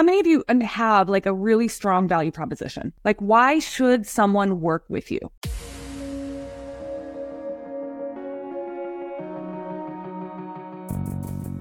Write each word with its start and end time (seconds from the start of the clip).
How 0.00 0.04
many 0.04 0.18
of 0.18 0.26
you 0.26 0.42
have 0.62 1.10
like 1.10 1.26
a 1.26 1.34
really 1.34 1.68
strong 1.68 2.08
value 2.08 2.30
proposition? 2.30 2.94
Like, 3.04 3.18
why 3.18 3.58
should 3.58 4.06
someone 4.06 4.62
work 4.62 4.82
with 4.88 5.10
you? 5.10 5.20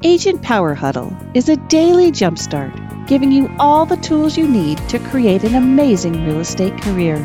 Agent 0.04 0.42
Power 0.42 0.74
Huddle 0.74 1.14
is 1.34 1.50
a 1.50 1.58
daily 1.68 2.14
jumpstart 2.14 3.08
giving 3.10 3.34
you 3.34 3.54
all 3.60 3.86
the 3.86 3.98
tools 3.98 4.38
you 4.38 4.48
need 4.48 4.78
to 4.88 5.00
create 5.00 5.44
an 5.44 5.56
amazing 5.56 6.26
real 6.26 6.40
estate 6.40 6.82
career. 6.82 7.18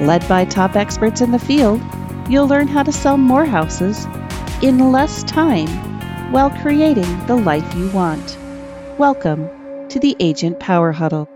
Led 0.00 0.26
by 0.28 0.44
top 0.44 0.74
experts 0.74 1.20
in 1.20 1.30
the 1.30 1.38
field, 1.38 1.80
you'll 2.28 2.48
learn 2.48 2.66
how 2.66 2.82
to 2.82 2.90
sell 2.90 3.16
more 3.16 3.44
houses 3.44 4.06
in 4.60 4.90
less 4.90 5.22
time 5.22 5.68
while 6.32 6.50
creating 6.50 7.26
the 7.28 7.36
life 7.36 7.76
you 7.76 7.88
want. 7.90 8.36
Welcome 8.98 9.61
to 9.92 10.00
the 10.00 10.16
Agent 10.20 10.58
Power 10.58 10.90
Huddle. 10.90 11.28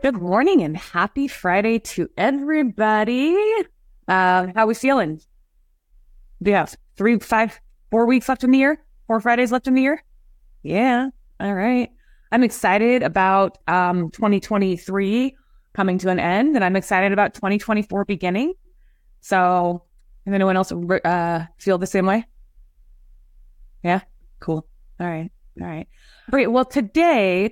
Good 0.00 0.14
morning 0.14 0.62
and 0.62 0.76
happy 0.76 1.26
Friday 1.26 1.80
to 1.80 2.08
everybody. 2.16 3.36
Uh, 4.06 4.46
how 4.54 4.68
we 4.68 4.74
feeling? 4.74 5.20
Have 6.46 6.76
three, 6.96 7.18
five, 7.18 7.60
four 7.90 8.06
weeks 8.06 8.28
left 8.28 8.44
in 8.44 8.52
the 8.52 8.58
year? 8.58 8.80
Four 9.08 9.20
Fridays 9.20 9.50
left 9.50 9.66
in 9.66 9.74
the 9.74 9.82
year? 9.82 10.04
Yeah. 10.62 11.08
All 11.40 11.52
right. 11.52 11.90
I'm 12.30 12.44
excited 12.44 13.02
about 13.02 13.58
um, 13.66 14.08
2023 14.12 15.34
coming 15.72 15.98
to 15.98 16.10
an 16.10 16.20
end, 16.20 16.54
and 16.54 16.64
I'm 16.64 16.76
excited 16.76 17.10
about 17.10 17.34
2024 17.34 18.04
beginning. 18.04 18.54
So, 19.20 19.82
if 20.24 20.32
anyone 20.32 20.56
else 20.56 20.70
uh, 20.70 21.46
feel 21.58 21.78
the 21.78 21.88
same 21.88 22.06
way? 22.06 22.24
Yeah. 23.82 24.02
Cool. 24.38 24.64
All 25.00 25.08
right. 25.08 25.32
All 25.60 25.66
right. 25.66 25.88
Great. 26.30 26.46
Well, 26.48 26.64
today 26.64 27.50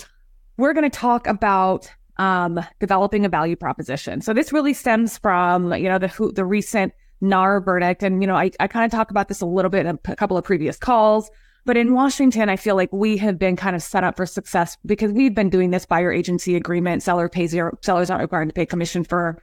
we're 0.56 0.73
going 0.73 0.88
to 0.88 0.97
talk 0.97 1.27
about 1.27 1.91
um, 2.19 2.60
developing 2.80 3.24
a 3.24 3.29
value 3.29 3.56
proposition. 3.56 4.20
So 4.20 4.33
this 4.33 4.52
really 4.52 4.74
stems 4.74 5.18
from 5.18 5.73
you 5.74 5.88
know 5.88 5.99
the 5.99 6.32
the 6.35 6.45
recent 6.45 6.93
NAR 7.21 7.60
verdict, 7.60 8.02
and 8.02 8.23
you 8.23 8.27
know 8.27 8.37
I 8.37 8.51
I 8.60 8.66
kind 8.66 8.85
of 8.85 8.90
talk 8.90 9.10
about 9.10 9.29
this 9.29 9.40
a 9.40 9.46
little 9.46 9.71
bit 9.71 9.87
in 9.87 9.99
a 10.04 10.16
couple 10.16 10.37
of 10.37 10.45
previous 10.45 10.77
calls. 10.77 11.30
But 11.65 11.77
in 11.77 11.95
Washington, 11.95 12.49
I 12.49 12.57
feel 12.57 12.74
like 12.74 12.93
we 12.93 13.16
have 13.18 13.38
been 13.38 13.54
kind 13.54 13.77
of 13.77 13.82
set 13.85 14.02
up 14.02 14.16
for 14.16 14.27
success 14.27 14.77
because 14.85 15.12
we've 15.12 15.35
been 15.35 15.49
doing 15.49 15.71
this 15.71 15.87
buyer 15.87 16.10
agency 16.10 16.57
agreement. 16.57 17.05
Seller 17.05 17.29
pays 17.29 17.51
zero. 17.51 17.79
Sellers 17.82 18.10
aren't 18.10 18.23
required 18.23 18.49
to 18.49 18.52
pay 18.52 18.66
commission 18.66 19.05
for, 19.05 19.40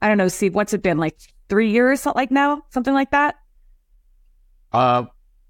I 0.00 0.08
don't 0.08 0.18
know, 0.18 0.26
Steve, 0.26 0.56
what's 0.56 0.72
it 0.72 0.82
been 0.82 0.98
like 0.98 1.16
three 1.48 1.70
years, 1.70 2.04
like 2.04 2.32
now, 2.32 2.62
something 2.70 2.92
like 2.92 3.12
that. 3.12 3.36
Uh, 4.72 5.04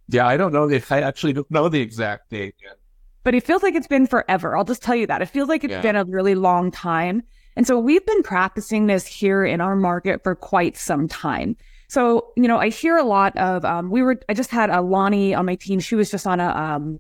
yeah, 0.08 0.26
I 0.26 0.36
don't 0.36 0.52
know. 0.52 0.68
If 0.68 0.92
I 0.92 1.00
actually 1.00 1.32
don't 1.32 1.50
know 1.50 1.70
the 1.70 1.80
exact 1.80 2.28
date 2.28 2.56
yet 2.62 2.76
but 3.24 3.34
it 3.34 3.44
feels 3.44 3.62
like 3.62 3.74
it's 3.74 3.86
been 3.86 4.06
forever. 4.06 4.56
I'll 4.56 4.64
just 4.64 4.82
tell 4.82 4.94
you 4.94 5.06
that. 5.06 5.22
It 5.22 5.26
feels 5.26 5.48
like 5.48 5.64
it's 5.64 5.72
yeah. 5.72 5.80
been 5.80 5.96
a 5.96 6.04
really 6.04 6.34
long 6.34 6.70
time. 6.70 7.22
And 7.56 7.66
so 7.66 7.78
we've 7.78 8.04
been 8.04 8.22
practicing 8.22 8.86
this 8.86 9.06
here 9.06 9.44
in 9.44 9.60
our 9.60 9.76
market 9.76 10.22
for 10.22 10.34
quite 10.34 10.76
some 10.76 11.08
time. 11.08 11.56
So, 11.88 12.32
you 12.36 12.48
know, 12.48 12.58
I 12.58 12.70
hear 12.70 12.96
a 12.96 13.04
lot 13.04 13.36
of, 13.36 13.64
um, 13.64 13.90
we 13.90 14.02
were, 14.02 14.18
I 14.28 14.34
just 14.34 14.50
had 14.50 14.70
a 14.70 14.80
Lonnie 14.80 15.34
on 15.34 15.44
my 15.44 15.56
team. 15.56 15.78
She 15.78 15.94
was 15.94 16.10
just 16.10 16.26
on 16.26 16.40
a, 16.40 16.48
um, 16.48 16.98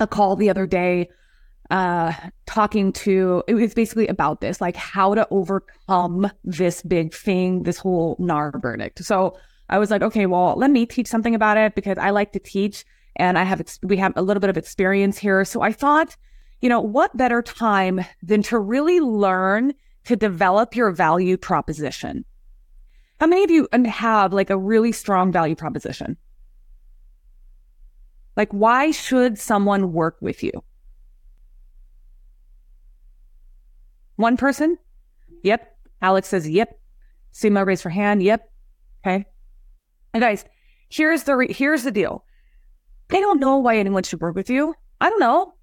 a 0.00 0.06
call 0.06 0.34
the 0.34 0.50
other 0.50 0.66
day, 0.66 1.08
uh, 1.70 2.12
talking 2.44 2.92
to, 2.92 3.44
it 3.46 3.54
was 3.54 3.74
basically 3.74 4.08
about 4.08 4.40
this, 4.40 4.60
like 4.60 4.74
how 4.74 5.14
to 5.14 5.28
overcome 5.30 6.30
this 6.42 6.82
big 6.82 7.14
thing, 7.14 7.62
this 7.62 7.78
whole 7.78 8.16
NAR 8.18 8.52
verdict. 8.58 9.04
So 9.04 9.38
I 9.68 9.78
was 9.78 9.90
like, 9.90 10.02
okay, 10.02 10.26
well, 10.26 10.54
let 10.56 10.70
me 10.72 10.86
teach 10.86 11.06
something 11.06 11.34
about 11.34 11.56
it 11.56 11.76
because 11.76 11.98
I 11.98 12.10
like 12.10 12.32
to 12.32 12.40
teach 12.40 12.84
and 13.16 13.38
I 13.38 13.44
have 13.44 13.62
we 13.82 13.96
have 13.96 14.12
a 14.16 14.22
little 14.22 14.40
bit 14.40 14.50
of 14.50 14.56
experience 14.56 15.18
here. 15.18 15.44
So 15.44 15.62
I 15.62 15.72
thought, 15.72 16.16
you 16.60 16.68
know, 16.68 16.80
what 16.80 17.16
better 17.16 17.42
time 17.42 18.04
than 18.22 18.42
to 18.44 18.58
really 18.58 19.00
learn 19.00 19.74
to 20.04 20.16
develop 20.16 20.76
your 20.76 20.90
value 20.90 21.36
proposition? 21.36 22.24
How 23.20 23.26
many 23.26 23.44
of 23.44 23.50
you 23.50 23.68
um, 23.72 23.84
have 23.84 24.32
like 24.32 24.50
a 24.50 24.58
really 24.58 24.92
strong 24.92 25.32
value 25.32 25.56
proposition? 25.56 26.16
Like, 28.36 28.52
why 28.52 28.90
should 28.90 29.38
someone 29.38 29.92
work 29.92 30.18
with 30.20 30.42
you? 30.42 30.52
One 34.16 34.36
person? 34.36 34.78
Yep. 35.42 35.76
Alex 36.02 36.28
says, 36.28 36.48
yep. 36.48 36.78
Sima 37.32 37.66
raised 37.66 37.82
her 37.82 37.90
hand. 37.90 38.22
Yep. 38.22 38.50
Okay. 39.04 39.24
And 40.12 40.22
guys, 40.22 40.44
here's 40.88 41.24
the 41.24 41.36
re- 41.36 41.52
here's 41.52 41.82
the 41.82 41.90
deal. 41.90 42.24
I 43.10 43.20
don't 43.20 43.40
know 43.40 43.58
why 43.58 43.76
anyone 43.76 44.02
should 44.02 44.20
work 44.20 44.34
with 44.34 44.50
you. 44.50 44.74
I 45.00 45.10
don't 45.10 45.20
know. 45.20 45.54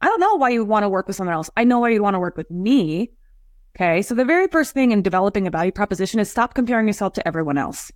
I 0.00 0.06
don't 0.06 0.20
know 0.20 0.34
why 0.36 0.50
you 0.50 0.64
want 0.64 0.84
to 0.84 0.88
work 0.88 1.06
with 1.06 1.16
someone 1.16 1.34
else. 1.34 1.50
I 1.56 1.64
know 1.64 1.78
why 1.80 1.90
you'd 1.90 2.02
want 2.02 2.14
to 2.14 2.20
work 2.20 2.36
with 2.36 2.50
me. 2.50 3.10
Okay. 3.76 4.02
So 4.02 4.14
the 4.14 4.24
very 4.24 4.48
first 4.48 4.72
thing 4.72 4.92
in 4.92 5.02
developing 5.02 5.46
a 5.46 5.50
value 5.50 5.72
proposition 5.72 6.20
is 6.20 6.30
stop 6.30 6.54
comparing 6.54 6.86
yourself 6.86 7.12
to 7.14 7.26
everyone 7.26 7.58
else 7.58 7.92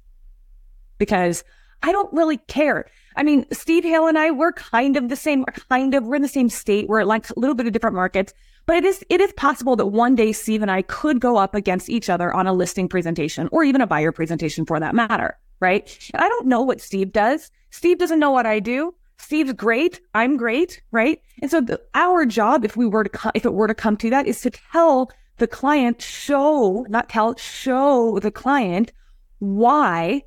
because 0.98 1.44
I 1.82 1.93
don't 1.93 2.12
really 2.12 2.38
care. 2.38 2.87
I 3.16 3.22
mean, 3.22 3.44
Steve 3.53 3.84
Hale 3.84 4.06
and 4.06 4.19
I, 4.19 4.31
we're 4.31 4.53
kind 4.53 4.97
of 4.97 5.09
the 5.09 5.16
same, 5.16 5.44
kind 5.44 5.94
of, 5.94 6.04
we're 6.04 6.16
in 6.16 6.22
the 6.22 6.28
same 6.28 6.48
state. 6.48 6.88
We're 6.88 7.04
like 7.04 7.28
a 7.31 7.38
little 7.38 7.54
bit 7.54 7.66
of 7.66 7.72
different 7.72 7.97
markets, 7.97 8.32
but 8.66 8.76
it 8.76 8.84
is, 8.84 9.04
it 9.10 9.20
is 9.20 9.32
possible 9.34 9.76
that 9.76 9.87
one 9.87 10.14
day 10.14 10.32
Steve 10.32 10.62
and 10.62 10.70
I 10.70 10.82
could 10.82 11.20
go 11.20 11.37
up 11.37 11.54
against 11.54 11.91
each 11.91 12.09
other 12.09 12.32
on 12.32 12.47
a 12.47 12.53
listing 12.53 12.88
presentation 12.88 13.48
or 13.53 13.64
even 13.64 13.81
a 13.81 13.87
buyer 13.87 14.12
presentation 14.12 14.64
for 14.64 14.81
that 14.81 14.94
matter. 14.94 15.38
Right. 15.64 16.10
And 16.12 16.22
I 16.22 16.28
don't 16.28 16.47
know 16.47 16.60
what 16.60 16.82
Steve 16.82 17.10
does. 17.10 17.50
Steve 17.70 17.97
doesn't 17.97 18.20
know 18.20 18.30
what 18.30 18.44
I 18.44 18.60
do. 18.60 18.94
Steve's 19.16 19.54
great. 19.54 19.98
I'm 20.14 20.36
great. 20.36 20.82
Right. 20.92 21.22
And 21.41 21.50
so 21.50 21.62
the, 21.62 21.80
our 21.94 22.26
job, 22.26 22.66
if 22.66 22.76
we 22.76 22.84
were 22.86 23.04
to, 23.04 23.08
co- 23.10 23.30
if 23.34 23.47
it 23.47 23.54
were 23.54 23.66
to 23.66 23.75
come 23.75 23.97
to 23.97 24.10
that 24.10 24.26
is 24.26 24.42
to 24.42 24.50
tell 24.50 25.10
the 25.38 25.47
client, 25.47 26.02
show, 26.02 26.84
not 26.91 27.08
tell, 27.08 27.34
show 27.36 28.19
the 28.19 28.30
client 28.30 28.92
why 29.38 30.22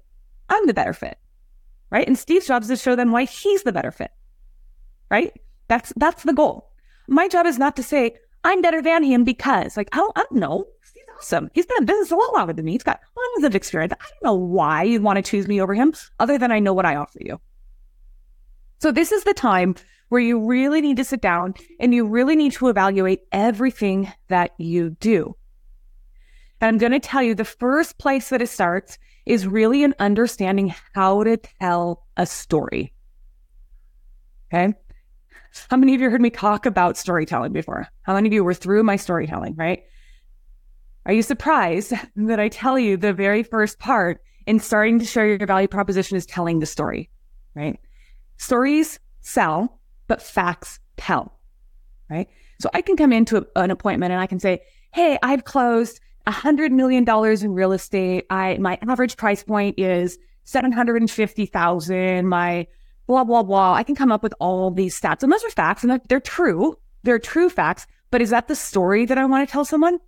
I'm 0.49 0.65
the 0.65 0.73
better 0.73 0.93
fit. 0.93 1.19
Right. 1.91 2.07
And 2.07 2.17
Steve's 2.17 2.47
job 2.47 2.63
is 2.63 2.69
to 2.69 2.75
show 2.75 2.95
them 2.95 3.11
why 3.11 3.25
he's 3.25 3.61
the 3.61 3.71
better 3.71 3.91
fit. 3.91 4.11
Right. 5.11 5.33
That's, 5.67 5.93
that's 5.97 6.23
the 6.23 6.33
goal. 6.33 6.71
My 7.07 7.27
job 7.27 7.45
is 7.45 7.59
not 7.59 7.75
to 7.75 7.83
say, 7.83 8.15
I'm 8.43 8.63
better 8.63 8.81
than 8.81 9.03
him 9.03 9.23
because 9.23 9.77
like, 9.77 9.89
I 9.91 9.97
don't, 9.97 10.17
I 10.17 10.21
don't 10.21 10.39
know. 10.39 10.65
Awesome. 11.17 11.49
He's 11.53 11.65
been 11.65 11.77
in 11.79 11.85
business 11.85 12.11
a 12.11 12.15
lot 12.15 12.33
longer 12.33 12.53
than 12.53 12.65
me. 12.65 12.73
He's 12.73 12.83
got 12.83 12.99
tons 13.01 13.45
of 13.45 13.55
experience. 13.55 13.93
I 13.93 14.03
don't 14.03 14.23
know 14.23 14.35
why 14.35 14.83
you'd 14.83 15.01
want 15.01 15.17
to 15.17 15.23
choose 15.29 15.47
me 15.47 15.59
over 15.59 15.73
him 15.73 15.93
other 16.19 16.37
than 16.37 16.51
I 16.51 16.59
know 16.59 16.73
what 16.73 16.85
I 16.85 16.95
offer 16.95 17.19
you. 17.21 17.39
So 18.79 18.91
this 18.91 19.11
is 19.11 19.23
the 19.23 19.33
time 19.33 19.75
where 20.09 20.21
you 20.21 20.45
really 20.45 20.79
need 20.79 20.97
to 20.97 21.03
sit 21.03 21.21
down 21.21 21.55
and 21.79 21.93
you 21.93 22.05
really 22.05 22.35
need 22.35 22.53
to 22.53 22.67
evaluate 22.67 23.21
everything 23.31 24.11
that 24.27 24.51
you 24.59 24.91
do. 24.91 25.35
And 26.61 26.69
I'm 26.69 26.77
going 26.77 26.91
to 26.91 26.99
tell 26.99 27.23
you 27.23 27.35
the 27.35 27.45
first 27.45 27.97
place 27.97 28.29
that 28.29 28.41
it 28.41 28.49
starts 28.49 28.97
is 29.25 29.47
really 29.47 29.83
in 29.83 29.95
understanding 29.99 30.73
how 30.93 31.23
to 31.23 31.37
tell 31.37 32.05
a 32.15 32.25
story. 32.25 32.93
Okay. 34.53 34.73
How 35.69 35.77
many 35.77 35.95
of 35.95 36.01
you 36.01 36.09
heard 36.09 36.21
me 36.21 36.29
talk 36.29 36.65
about 36.65 36.97
storytelling 36.97 37.51
before? 37.51 37.87
How 38.03 38.13
many 38.13 38.27
of 38.27 38.33
you 38.33 38.43
were 38.43 38.53
through 38.53 38.83
my 38.83 38.95
storytelling, 38.95 39.55
right? 39.55 39.83
Are 41.07 41.13
you 41.13 41.21
surprised 41.21 41.93
that 42.17 42.39
I 42.39 42.49
tell 42.49 42.77
you 42.77 42.97
the 42.97 43.13
very 43.13 43.41
first 43.41 43.79
part 43.79 44.21
in 44.45 44.59
starting 44.59 44.99
to 44.99 45.05
share 45.05 45.25
your 45.25 45.47
value 45.47 45.69
proposition 45.69 46.17
is 46.17 46.25
telling 46.25 46.59
the 46.59 46.65
story, 46.65 47.09
right? 47.55 47.79
Stories 48.35 48.99
sell, 49.21 49.79
but 50.07 50.21
facts 50.21 50.79
tell, 50.97 51.39
right? 52.09 52.27
So 52.59 52.69
I 52.73 52.81
can 52.81 52.97
come 52.97 53.13
into 53.13 53.37
a, 53.37 53.45
an 53.55 53.71
appointment 53.71 54.11
and 54.11 54.21
I 54.21 54.27
can 54.27 54.39
say, 54.39 54.61
Hey, 54.93 55.17
I've 55.23 55.45
closed 55.45 56.01
a 56.25 56.31
hundred 56.31 56.73
million 56.73 57.05
dollars 57.05 57.41
in 57.41 57.53
real 57.53 57.71
estate. 57.71 58.25
I, 58.29 58.57
my 58.57 58.77
average 58.81 59.15
price 59.15 59.43
point 59.43 59.79
is 59.79 60.17
750,000. 60.43 62.27
My 62.27 62.67
blah, 63.05 63.23
blah, 63.23 63.43
blah. 63.43 63.73
I 63.73 63.83
can 63.83 63.95
come 63.95 64.11
up 64.11 64.23
with 64.23 64.33
all 64.41 64.71
these 64.71 64.99
stats 64.99 65.23
and 65.23 65.31
those 65.31 65.45
are 65.45 65.49
facts 65.51 65.85
and 65.85 66.01
they're 66.09 66.19
true. 66.19 66.77
They're 67.03 67.17
true 67.17 67.49
facts. 67.49 67.87
But 68.11 68.21
is 68.21 68.29
that 68.31 68.49
the 68.49 68.55
story 68.55 69.05
that 69.05 69.17
I 69.17 69.23
want 69.23 69.47
to 69.47 69.51
tell 69.51 69.63
someone? 69.63 69.99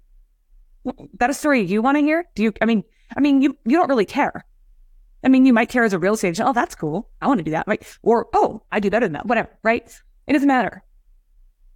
That 1.20 1.30
a 1.30 1.34
story 1.34 1.62
you 1.62 1.82
want 1.82 1.98
to 1.98 2.02
hear? 2.02 2.26
Do 2.36 2.44
you, 2.44 2.54
I 2.62 2.66
mean, 2.66 2.84
I 3.16 3.20
mean, 3.20 3.42
you, 3.42 3.58
you 3.66 3.78
don't 3.78 3.90
really 3.90 4.06
care. 4.06 4.46
I 5.24 5.28
mean, 5.28 5.46
you 5.46 5.54
might 5.54 5.70
care 5.70 5.84
as 5.84 5.94
a 5.94 6.00
real 6.00 6.14
estate 6.14 6.30
agent. 6.30 6.48
Oh, 6.48 6.54
that's 6.54 6.76
cool. 6.76 7.10
I 7.22 7.28
want 7.28 7.40
to 7.40 7.44
do 7.44 7.52
that. 7.52 7.68
Right. 7.68 7.84
Or, 8.02 8.28
oh, 8.34 8.62
I 8.72 8.80
do 8.80 8.90
better 8.90 9.06
than 9.06 9.14
that. 9.14 9.26
Whatever. 9.26 9.50
Right. 9.64 9.84
It 10.28 10.34
doesn't 10.34 10.48
matter. 10.48 10.84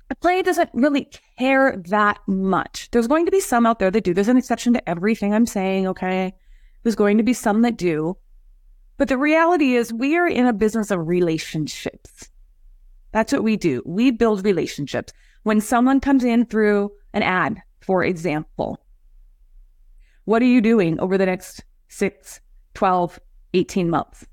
A 0.09 0.15
play 0.15 0.41
doesn't 0.41 0.69
really 0.73 1.09
care 1.37 1.75
that 1.87 2.19
much. 2.27 2.89
There's 2.91 3.07
going 3.07 3.25
to 3.25 3.31
be 3.31 3.39
some 3.39 3.65
out 3.65 3.79
there 3.79 3.91
that 3.91 4.03
do. 4.03 4.13
There's 4.13 4.27
an 4.29 4.37
exception 4.37 4.73
to 4.73 4.89
everything 4.89 5.33
I'm 5.33 5.45
saying. 5.45 5.87
Okay. 5.87 6.33
There's 6.83 6.95
going 6.95 7.17
to 7.17 7.23
be 7.23 7.33
some 7.33 7.61
that 7.63 7.77
do. 7.77 8.17
But 8.97 9.07
the 9.07 9.17
reality 9.17 9.75
is 9.75 9.91
we 9.91 10.15
are 10.17 10.27
in 10.27 10.45
a 10.45 10.53
business 10.53 10.91
of 10.91 11.07
relationships. 11.07 12.29
That's 13.11 13.33
what 13.33 13.43
we 13.43 13.57
do. 13.57 13.81
We 13.85 14.11
build 14.11 14.45
relationships. 14.45 15.13
When 15.43 15.59
someone 15.59 15.99
comes 15.99 16.23
in 16.23 16.45
through 16.45 16.91
an 17.13 17.23
ad, 17.23 17.61
for 17.81 18.03
example, 18.03 18.79
what 20.25 20.41
are 20.41 20.45
you 20.45 20.61
doing 20.61 20.99
over 20.99 21.17
the 21.17 21.25
next 21.25 21.63
six, 21.93 22.41
12, 22.73 23.19
18 23.53 23.89
months. 23.89 24.25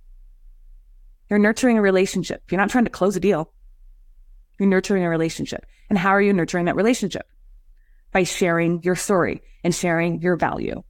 You're 1.28 1.38
nurturing 1.38 1.78
a 1.78 1.82
relationship. 1.82 2.42
You're 2.50 2.60
not 2.60 2.70
trying 2.70 2.84
to 2.84 2.90
close 2.90 3.14
a 3.16 3.20
deal. 3.20 3.52
You're 4.58 4.68
nurturing 4.68 5.04
a 5.04 5.08
relationship. 5.08 5.64
And 5.88 5.98
how 5.98 6.10
are 6.10 6.22
you 6.22 6.32
nurturing 6.32 6.64
that 6.64 6.76
relationship? 6.76 7.26
By 8.12 8.24
sharing 8.24 8.82
your 8.82 8.96
story 8.96 9.42
and 9.62 9.74
sharing 9.74 10.20
your 10.22 10.36
value. 10.36 10.82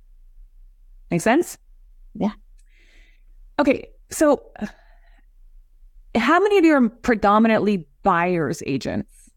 Make 1.10 1.20
sense? 1.20 1.58
Yeah. 2.14 2.32
Okay. 3.58 3.90
So, 4.10 4.42
how 6.14 6.40
many 6.40 6.58
of 6.58 6.64
you 6.64 6.74
are 6.74 6.88
predominantly 6.88 7.86
buyer's 8.02 8.62
agents? 8.64 9.30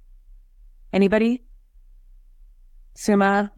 Anybody? 0.94 1.44
Suma? 2.96 3.52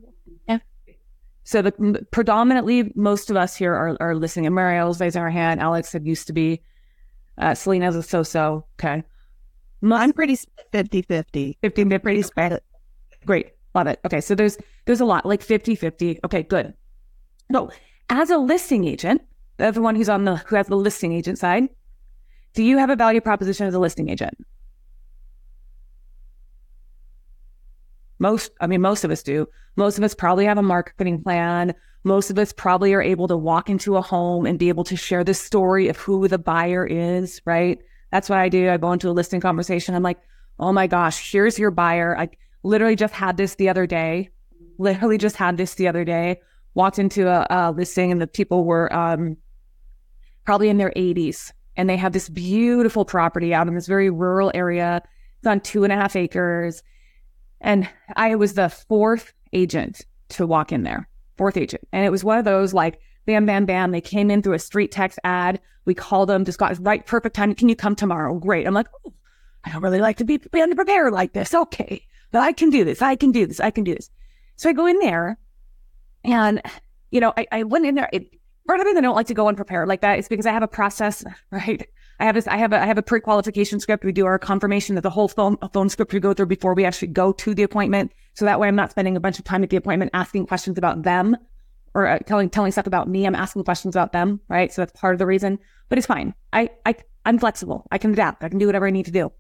So 1.46 1.62
the 1.62 2.06
predominantly 2.12 2.92
most 2.96 3.30
of 3.30 3.38
us 3.38 3.56
here 3.56 3.74
are, 3.74 3.96
are 4.00 4.16
listening. 4.16 4.48
And 4.48 4.56
Mariel's 4.56 5.00
raising 5.00 5.22
her 5.22 5.30
hand. 5.30 5.62
Alex 5.62 5.94
had 5.94 6.06
used 6.06 6.28
to 6.28 6.34
be. 6.34 6.62
Uh, 7.38 7.54
Selena's 7.54 7.96
a 7.96 8.04
so-so. 8.04 8.66
Okay. 8.80 9.04
I'm 9.84 10.12
pretty 10.12 10.38
50 10.72 11.04
50. 11.04 11.58
50 11.62 12.00
pretty 12.00 12.22
split. 12.24 12.64
Great. 13.26 13.52
Love 13.76 13.88
it. 13.88 14.00
Okay. 14.06 14.22
So 14.22 14.34
there's 14.34 14.58
there's 14.86 15.02
a 15.02 15.06
lot, 15.06 15.26
like 15.26 15.44
50 15.44 15.76
50. 15.76 16.20
Okay, 16.26 16.44
good. 16.44 16.74
So 17.52 17.70
as 18.10 18.32
a 18.32 18.38
listing 18.38 18.86
agent, 18.86 19.22
the 19.58 19.72
one 19.74 19.96
who's 19.96 20.10
on 20.10 20.26
the 20.26 20.38
who 20.38 20.56
has 20.56 20.68
the 20.68 20.76
listing 20.76 21.14
agent 21.14 21.38
side, 21.38 21.70
do 22.54 22.64
you 22.64 22.80
have 22.80 22.90
a 22.90 22.96
value 22.96 23.22
proposition 23.22 23.68
as 23.68 23.76
a 23.76 23.80
listing 23.80 24.10
agent? 24.10 24.36
Most, 28.20 28.52
I 28.62 28.68
mean, 28.68 28.82
most 28.82 29.04
of 29.04 29.12
us 29.12 29.24
do. 29.24 29.48
Most 29.76 29.98
of 29.98 30.04
us 30.04 30.14
probably 30.14 30.46
have 30.46 30.58
a 30.58 30.64
marketing 30.64 31.22
plan. 31.22 31.74
Most 32.04 32.30
of 32.30 32.40
us 32.40 32.54
probably 32.54 32.94
are 32.94 33.02
able 33.02 33.28
to 33.28 33.36
walk 33.36 33.70
into 33.70 33.98
a 33.98 34.02
home 34.02 34.46
and 34.46 34.60
be 34.60 34.70
able 34.70 34.84
to 34.86 34.96
share 34.96 35.24
the 35.24 35.34
story 35.34 35.88
of 35.88 35.98
who 35.98 36.28
the 36.28 36.38
buyer 36.38 36.86
is, 36.86 37.42
right? 37.46 37.80
That's 38.12 38.30
what 38.30 38.40
I 38.40 38.48
do. 38.48 38.70
I 38.70 38.78
go 38.78 38.92
into 38.92 39.10
a 39.10 39.12
listing 39.12 39.42
conversation. 39.42 39.96
I'm 39.96 40.04
like, 40.04 40.20
oh 40.60 40.72
my 40.72 40.88
gosh, 40.88 41.32
here's 41.32 41.60
your 41.60 41.72
buyer. 41.72 42.18
I 42.18 42.30
literally 42.64 42.96
just 42.96 43.14
had 43.14 43.38
this 43.38 43.56
the 43.56 43.70
other 43.70 43.86
day. 43.86 44.30
Literally 44.78 45.18
just 45.18 45.36
had 45.36 45.58
this 45.58 45.76
the 45.76 45.88
other 45.88 46.06
day. 46.06 46.40
Walked 46.74 47.00
into 47.00 47.28
a, 47.28 47.48
a 47.50 47.72
listing 47.72 48.12
and 48.12 48.22
the 48.22 48.28
people 48.28 48.66
were 48.66 48.94
um, 48.94 49.38
probably 50.46 50.70
in 50.70 50.78
their 50.78 50.94
80s 50.96 51.52
and 51.76 51.90
they 51.90 51.98
have 51.98 52.14
this 52.14 52.30
beautiful 52.30 53.04
property 53.04 53.54
out 53.54 53.68
in 53.68 53.76
this 53.76 53.88
very 53.88 54.10
rural 54.10 54.52
area. 54.54 55.02
It's 55.40 55.48
on 55.48 55.60
two 55.60 55.84
and 55.84 55.92
a 55.92 55.96
half 55.96 56.16
acres 56.16 56.84
and 57.66 57.90
I 58.16 58.36
was 58.36 58.54
the 58.54 58.70
fourth 58.70 59.34
agent 59.52 60.06
to 60.30 60.46
walk 60.46 60.72
in 60.72 60.84
there, 60.84 61.10
fourth 61.36 61.58
agent. 61.58 61.84
And 61.92 62.06
it 62.06 62.12
was 62.12 62.24
one 62.24 62.38
of 62.38 62.46
those 62.46 62.76
like, 62.76 63.00
bam, 63.26 63.48
bam, 63.48 63.66
bam. 63.66 63.92
They 63.92 64.02
came 64.02 64.30
in 64.30 64.44
through 64.44 64.54
a 64.54 64.60
street 64.60 64.92
text 64.92 65.18
ad. 65.24 65.60
We 65.86 65.96
called 65.96 66.30
them, 66.30 66.46
just 66.46 66.60
got 66.60 66.78
right, 66.80 67.04
perfect 67.06 67.36
time. 67.36 67.56
Can 67.56 67.68
you 67.68 67.76
come 67.76 67.96
tomorrow? 67.96 68.36
Great. 68.36 68.68
I'm 68.68 68.76
like, 68.76 68.86
oh, 69.06 69.14
I 69.64 69.72
don't 69.72 69.82
really 69.82 70.00
like 70.00 70.18
to 70.18 70.24
be, 70.24 70.38
be 70.38 70.60
underprepared 70.60 71.12
like 71.12 71.34
this. 71.34 71.56
Okay. 71.56 72.06
But 72.32 72.44
I 72.44 72.52
can 72.52 72.70
do 72.70 72.84
this. 72.84 73.02
I 73.02 73.16
can 73.16 73.32
do 73.32 73.48
this. 73.48 73.60
I 73.60 73.72
can 73.72 73.84
do 73.84 73.96
this. 73.96 74.12
So 74.58 74.70
I 74.70 74.74
go 74.74 74.86
in 74.86 75.00
there 75.00 75.40
and, 76.24 76.62
you 77.10 77.20
know, 77.20 77.34
I, 77.36 77.48
I 77.52 77.64
went 77.64 77.88
in 77.88 77.96
there. 77.96 78.10
It, 78.14 78.30
part 78.68 78.80
of 78.80 78.86
it, 78.86 78.96
I 78.96 79.02
don't 79.02 79.16
like 79.16 79.28
to 79.28 79.34
go 79.34 79.48
unprepared 79.48 79.88
like 79.88 80.02
that. 80.02 80.20
It's 80.20 80.28
because 80.28 80.46
I 80.46 80.52
have 80.52 80.64
a 80.64 80.68
process, 80.68 81.24
right? 81.52 81.88
I 82.20 82.26
have 82.26 82.36
this, 82.36 82.48
I 82.48 82.58
have 82.58 82.72
a, 82.72 82.82
I 82.82 82.86
have 82.86 82.98
a 82.98 83.02
pre-qualification 83.02 83.80
script. 83.80 84.06
We 84.06 84.12
do 84.12 84.26
our 84.26 84.40
confirmation 84.40 84.96
that 84.96 85.02
the 85.02 85.10
whole 85.10 85.28
phone, 85.28 85.58
phone 85.74 85.90
script 85.90 86.14
we 86.14 86.20
go 86.20 86.34
through 86.34 86.46
before 86.46 86.74
we 86.74 86.86
actually 86.86 87.10
go 87.10 87.32
to 87.34 87.54
the 87.54 87.64
appointment. 87.64 88.12
So 88.34 88.46
that 88.46 88.60
way 88.60 88.68
I'm 88.68 88.76
not 88.76 88.92
spending 88.92 89.18
a 89.18 89.20
bunch 89.20 89.38
of 89.38 89.46
time 89.46 89.64
at 89.64 89.70
the 89.70 89.78
appointment 89.78 90.12
asking 90.14 90.48
questions 90.48 90.78
about 90.78 91.04
them 91.04 91.36
or 91.94 92.08
uh, 92.08 92.20
telling, 92.20 92.50
telling 92.50 92.72
stuff 92.72 92.88
about 92.88 93.10
me. 93.10 93.26
I'm 93.26 93.36
asking 93.36 93.64
questions 93.64 93.96
about 93.96 94.14
them. 94.14 94.40
Right. 94.48 94.72
So 94.72 94.82
that's 94.82 95.00
part 95.00 95.14
of 95.14 95.20
the 95.20 95.26
reason, 95.26 95.60
but 95.90 95.98
it's 95.98 96.08
fine. 96.08 96.34
I, 96.54 96.70
I, 96.86 96.96
I'm 97.26 97.38
flexible. 97.38 97.86
I 97.92 97.98
can 97.98 98.14
adapt. 98.14 98.44
I 98.44 98.50
can 98.50 98.60
do 98.60 98.66
whatever 98.66 98.88
I 98.88 98.92
need 98.92 99.06
to 99.06 99.12
do. 99.12 99.32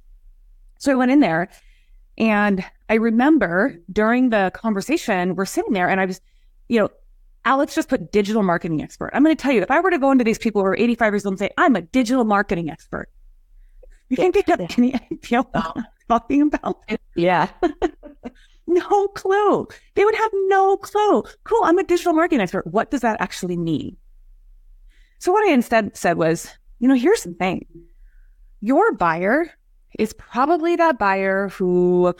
So 0.79 0.91
I 0.91 0.95
went 0.95 1.11
in 1.11 1.21
there 1.21 1.49
and 2.17 2.63
I 2.89 2.95
remember 2.95 3.77
during 3.91 4.29
the 4.29 4.51
conversation, 4.53 5.35
we're 5.35 5.45
sitting 5.45 5.73
there 5.73 5.89
and 5.89 5.99
I 6.01 6.05
was, 6.05 6.19
you 6.67 6.79
know, 6.79 6.89
Alex 7.45 7.75
just 7.75 7.89
put 7.89 8.11
digital 8.11 8.41
marketing 8.41 8.81
expert. 8.81 9.11
I'm 9.13 9.23
going 9.23 9.35
to 9.35 9.41
tell 9.41 9.51
you, 9.51 9.61
if 9.61 9.69
I 9.69 9.79
were 9.79 9.91
to 9.91 9.99
go 9.99 10.11
into 10.11 10.23
these 10.23 10.39
people 10.39 10.61
who 10.61 10.67
are 10.67 10.75
85 10.75 11.13
years 11.13 11.25
old 11.25 11.33
and 11.33 11.39
say, 11.39 11.51
I'm 11.57 11.75
a 11.75 11.81
digital 11.81 12.25
marketing 12.25 12.71
expert, 12.71 13.09
you 14.09 14.17
can't 14.17 14.33
get 14.33 14.77
any 14.77 14.95
idea 14.95 15.41
what 15.41 15.49
oh. 15.53 15.73
I'm 15.75 15.85
talking 16.09 16.41
about. 16.41 16.83
Yeah. 17.17 17.47
no 18.67 19.07
clue. 19.09 19.67
They 19.93 20.03
would 20.03 20.15
have 20.15 20.31
no 20.47 20.75
clue. 20.75 21.23
Cool. 21.45 21.63
I'm 21.63 21.77
a 21.77 21.83
digital 21.83 22.11
marketing 22.11 22.41
expert. 22.41 22.67
What 22.67 22.91
does 22.91 22.99
that 23.01 23.21
actually 23.21 23.55
mean? 23.55 23.95
So 25.19 25.31
what 25.31 25.47
I 25.47 25.53
instead 25.53 25.95
said 25.95 26.17
was, 26.17 26.51
you 26.79 26.89
know, 26.89 26.93
here's 26.93 27.23
the 27.23 27.31
thing. 27.31 27.65
Your 28.59 28.91
buyer 28.91 29.49
is 29.97 30.11
probably 30.11 30.75
that 30.75 30.99
buyer 30.99 31.47
who 31.49 32.13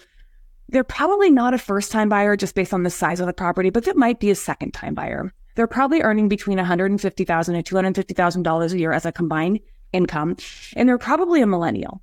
they're 0.69 0.83
probably 0.83 1.29
not 1.29 1.53
a 1.53 1.57
first 1.57 1.91
time 1.91 2.09
buyer 2.09 2.35
just 2.35 2.55
based 2.55 2.73
on 2.73 2.83
the 2.83 2.89
size 2.89 3.19
of 3.19 3.27
the 3.27 3.33
property, 3.33 3.69
but 3.69 3.87
it 3.87 3.95
might 3.95 4.19
be 4.19 4.31
a 4.31 4.35
second 4.35 4.73
time 4.73 4.93
buyer. 4.93 5.33
They're 5.55 5.67
probably 5.67 6.01
earning 6.01 6.27
between 6.27 6.57
$150,000 6.57 7.55
and 7.55 7.65
$250,000 7.65 8.73
a 8.73 8.79
year 8.79 8.91
as 8.91 9.05
a 9.05 9.11
combined 9.11 9.59
income, 9.93 10.35
and 10.75 10.89
they're 10.89 10.97
probably 10.97 11.41
a 11.41 11.47
millennial. 11.47 12.01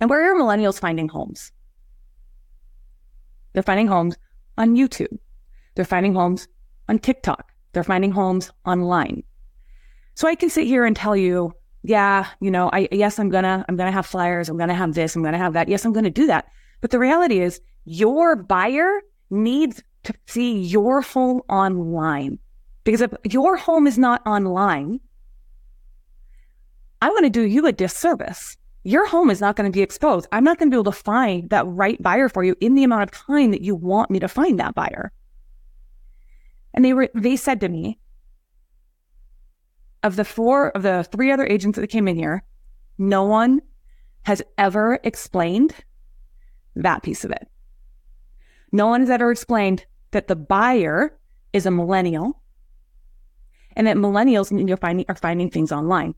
And 0.00 0.10
where 0.10 0.30
are 0.30 0.40
millennials 0.40 0.80
finding 0.80 1.08
homes? 1.08 1.52
They're 3.52 3.62
finding 3.62 3.86
homes 3.86 4.16
on 4.58 4.76
YouTube. 4.76 5.18
They're 5.74 5.84
finding 5.84 6.14
homes 6.14 6.48
on 6.88 6.98
TikTok. 6.98 7.52
They're 7.72 7.84
finding 7.84 8.10
homes 8.10 8.50
online. 8.64 9.22
So 10.14 10.26
I 10.26 10.34
can 10.34 10.50
sit 10.50 10.66
here 10.66 10.84
and 10.84 10.96
tell 10.96 11.16
you, 11.16 11.52
yeah, 11.82 12.26
you 12.40 12.50
know, 12.50 12.68
I 12.72 12.88
yes, 12.90 13.18
I'm 13.18 13.28
gonna 13.28 13.64
I'm 13.68 13.76
gonna 13.76 13.92
have 13.92 14.06
flyers, 14.06 14.48
I'm 14.48 14.58
gonna 14.58 14.74
have 14.74 14.94
this, 14.94 15.14
I'm 15.14 15.22
gonna 15.22 15.38
have 15.38 15.52
that. 15.52 15.68
Yes, 15.68 15.84
I'm 15.84 15.92
gonna 15.92 16.10
do 16.10 16.26
that. 16.26 16.46
But 16.80 16.90
the 16.90 16.98
reality 16.98 17.40
is, 17.40 17.60
your 17.84 18.36
buyer 18.36 19.00
needs 19.30 19.82
to 20.04 20.14
see 20.26 20.58
your 20.58 21.00
home 21.00 21.42
online. 21.48 22.38
Because 22.84 23.00
if 23.00 23.12
your 23.24 23.56
home 23.56 23.86
is 23.86 23.98
not 23.98 24.24
online, 24.26 25.00
I'm 27.02 27.12
going 27.12 27.24
to 27.24 27.30
do 27.30 27.42
you 27.42 27.66
a 27.66 27.72
disservice. 27.72 28.56
Your 28.84 29.06
home 29.08 29.30
is 29.30 29.40
not 29.40 29.56
going 29.56 29.70
to 29.70 29.76
be 29.76 29.82
exposed. 29.82 30.28
I'm 30.30 30.44
not 30.44 30.58
going 30.58 30.70
to 30.70 30.74
be 30.74 30.76
able 30.76 30.92
to 30.92 30.98
find 31.02 31.50
that 31.50 31.66
right 31.66 32.00
buyer 32.00 32.28
for 32.28 32.44
you 32.44 32.54
in 32.60 32.74
the 32.74 32.84
amount 32.84 33.02
of 33.02 33.10
time 33.10 33.50
that 33.50 33.62
you 33.62 33.74
want 33.74 34.10
me 34.10 34.20
to 34.20 34.28
find 34.28 34.60
that 34.60 34.74
buyer. 34.76 35.10
And 36.72 36.84
they 36.84 36.92
were, 36.92 37.08
they 37.14 37.36
said 37.36 37.60
to 37.60 37.68
me, 37.68 37.98
of 40.04 40.14
the 40.14 40.24
four, 40.24 40.70
of 40.70 40.82
the 40.82 41.04
three 41.10 41.32
other 41.32 41.46
agents 41.46 41.78
that 41.78 41.88
came 41.88 42.06
in 42.06 42.16
here, 42.16 42.44
no 42.96 43.24
one 43.24 43.60
has 44.22 44.40
ever 44.56 45.00
explained 45.02 45.74
that 46.76 47.02
piece 47.02 47.24
of 47.24 47.30
it. 47.30 47.48
No 48.72 48.86
one 48.86 49.00
has 49.00 49.10
ever 49.10 49.30
explained 49.30 49.84
that 50.10 50.28
the 50.28 50.36
buyer 50.36 51.18
is 51.52 51.66
a 51.66 51.70
millennial 51.70 52.40
and 53.74 53.86
that 53.86 53.96
millennials 53.96 54.50
are 55.08 55.14
finding 55.14 55.50
things 55.50 55.72
online. 55.72 56.14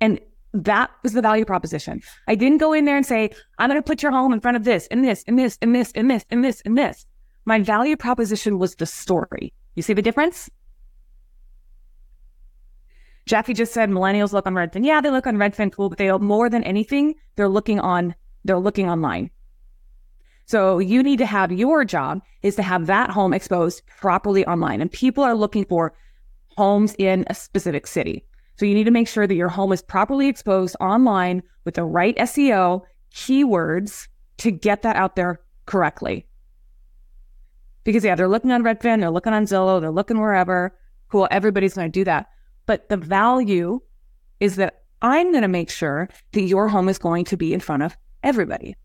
And 0.00 0.20
that 0.52 0.90
was 1.02 1.12
the 1.12 1.22
value 1.22 1.44
proposition. 1.44 2.00
I 2.28 2.34
didn't 2.34 2.58
go 2.58 2.72
in 2.72 2.84
there 2.84 2.96
and 2.96 3.06
say, 3.06 3.30
I'm 3.58 3.68
going 3.68 3.80
to 3.80 3.86
put 3.86 4.02
your 4.02 4.12
home 4.12 4.32
in 4.32 4.40
front 4.40 4.56
of 4.56 4.64
this 4.64 4.86
and 4.90 5.04
this 5.04 5.24
and 5.26 5.38
this 5.38 5.58
and 5.60 5.74
this 5.74 5.92
and 5.94 6.10
this 6.10 6.24
and 6.30 6.44
this 6.44 6.62
and 6.64 6.78
this. 6.78 7.06
My 7.44 7.60
value 7.60 7.96
proposition 7.96 8.58
was 8.58 8.74
the 8.74 8.86
story. 8.86 9.52
You 9.74 9.82
see 9.82 9.92
the 9.92 10.02
difference? 10.02 10.50
Jackie 13.26 13.54
just 13.54 13.72
said 13.72 13.90
millennials 13.90 14.32
look 14.32 14.46
on 14.46 14.54
Redfin. 14.54 14.84
Yeah, 14.84 15.00
they 15.00 15.10
look 15.10 15.26
on 15.26 15.36
Redfin 15.36 15.72
cool, 15.72 15.88
but 15.88 15.98
they 15.98 16.10
more 16.18 16.48
than 16.48 16.62
anything, 16.62 17.14
they're 17.34 17.48
looking 17.48 17.80
on 17.80 18.14
they're 18.46 18.58
looking 18.58 18.88
online. 18.88 19.30
So 20.46 20.78
you 20.78 21.02
need 21.02 21.18
to 21.18 21.26
have 21.26 21.50
your 21.50 21.84
job 21.84 22.22
is 22.42 22.54
to 22.56 22.62
have 22.62 22.86
that 22.86 23.10
home 23.10 23.34
exposed 23.34 23.82
properly 23.86 24.46
online. 24.46 24.80
And 24.80 24.90
people 24.90 25.24
are 25.24 25.34
looking 25.34 25.64
for 25.64 25.92
homes 26.56 26.94
in 26.98 27.24
a 27.28 27.34
specific 27.34 27.86
city. 27.86 28.24
So 28.56 28.64
you 28.64 28.74
need 28.74 28.84
to 28.84 28.90
make 28.90 29.08
sure 29.08 29.26
that 29.26 29.34
your 29.34 29.48
home 29.48 29.72
is 29.72 29.82
properly 29.82 30.28
exposed 30.28 30.76
online 30.80 31.42
with 31.64 31.74
the 31.74 31.84
right 31.84 32.16
SEO 32.16 32.82
keywords 33.12 34.08
to 34.38 34.50
get 34.50 34.82
that 34.82 34.96
out 34.96 35.16
there 35.16 35.40
correctly. 35.66 36.26
Because 37.84 38.04
yeah, 38.04 38.14
they're 38.14 38.28
looking 38.28 38.52
on 38.52 38.62
Redfin, 38.62 39.00
they're 39.00 39.10
looking 39.10 39.32
on 39.32 39.44
Zillow, 39.44 39.80
they're 39.80 39.90
looking 39.90 40.20
wherever. 40.20 40.76
Cool, 41.08 41.28
everybody's 41.30 41.74
going 41.74 41.90
to 41.90 42.00
do 42.00 42.04
that. 42.04 42.28
But 42.66 42.88
the 42.88 42.96
value 42.96 43.80
is 44.40 44.56
that 44.56 44.82
I'm 45.02 45.30
going 45.30 45.42
to 45.42 45.48
make 45.48 45.70
sure 45.70 46.08
that 46.32 46.42
your 46.42 46.68
home 46.68 46.88
is 46.88 46.98
going 46.98 47.24
to 47.26 47.36
be 47.36 47.52
in 47.52 47.60
front 47.60 47.82
of 47.82 47.96
everybody. 48.26 48.76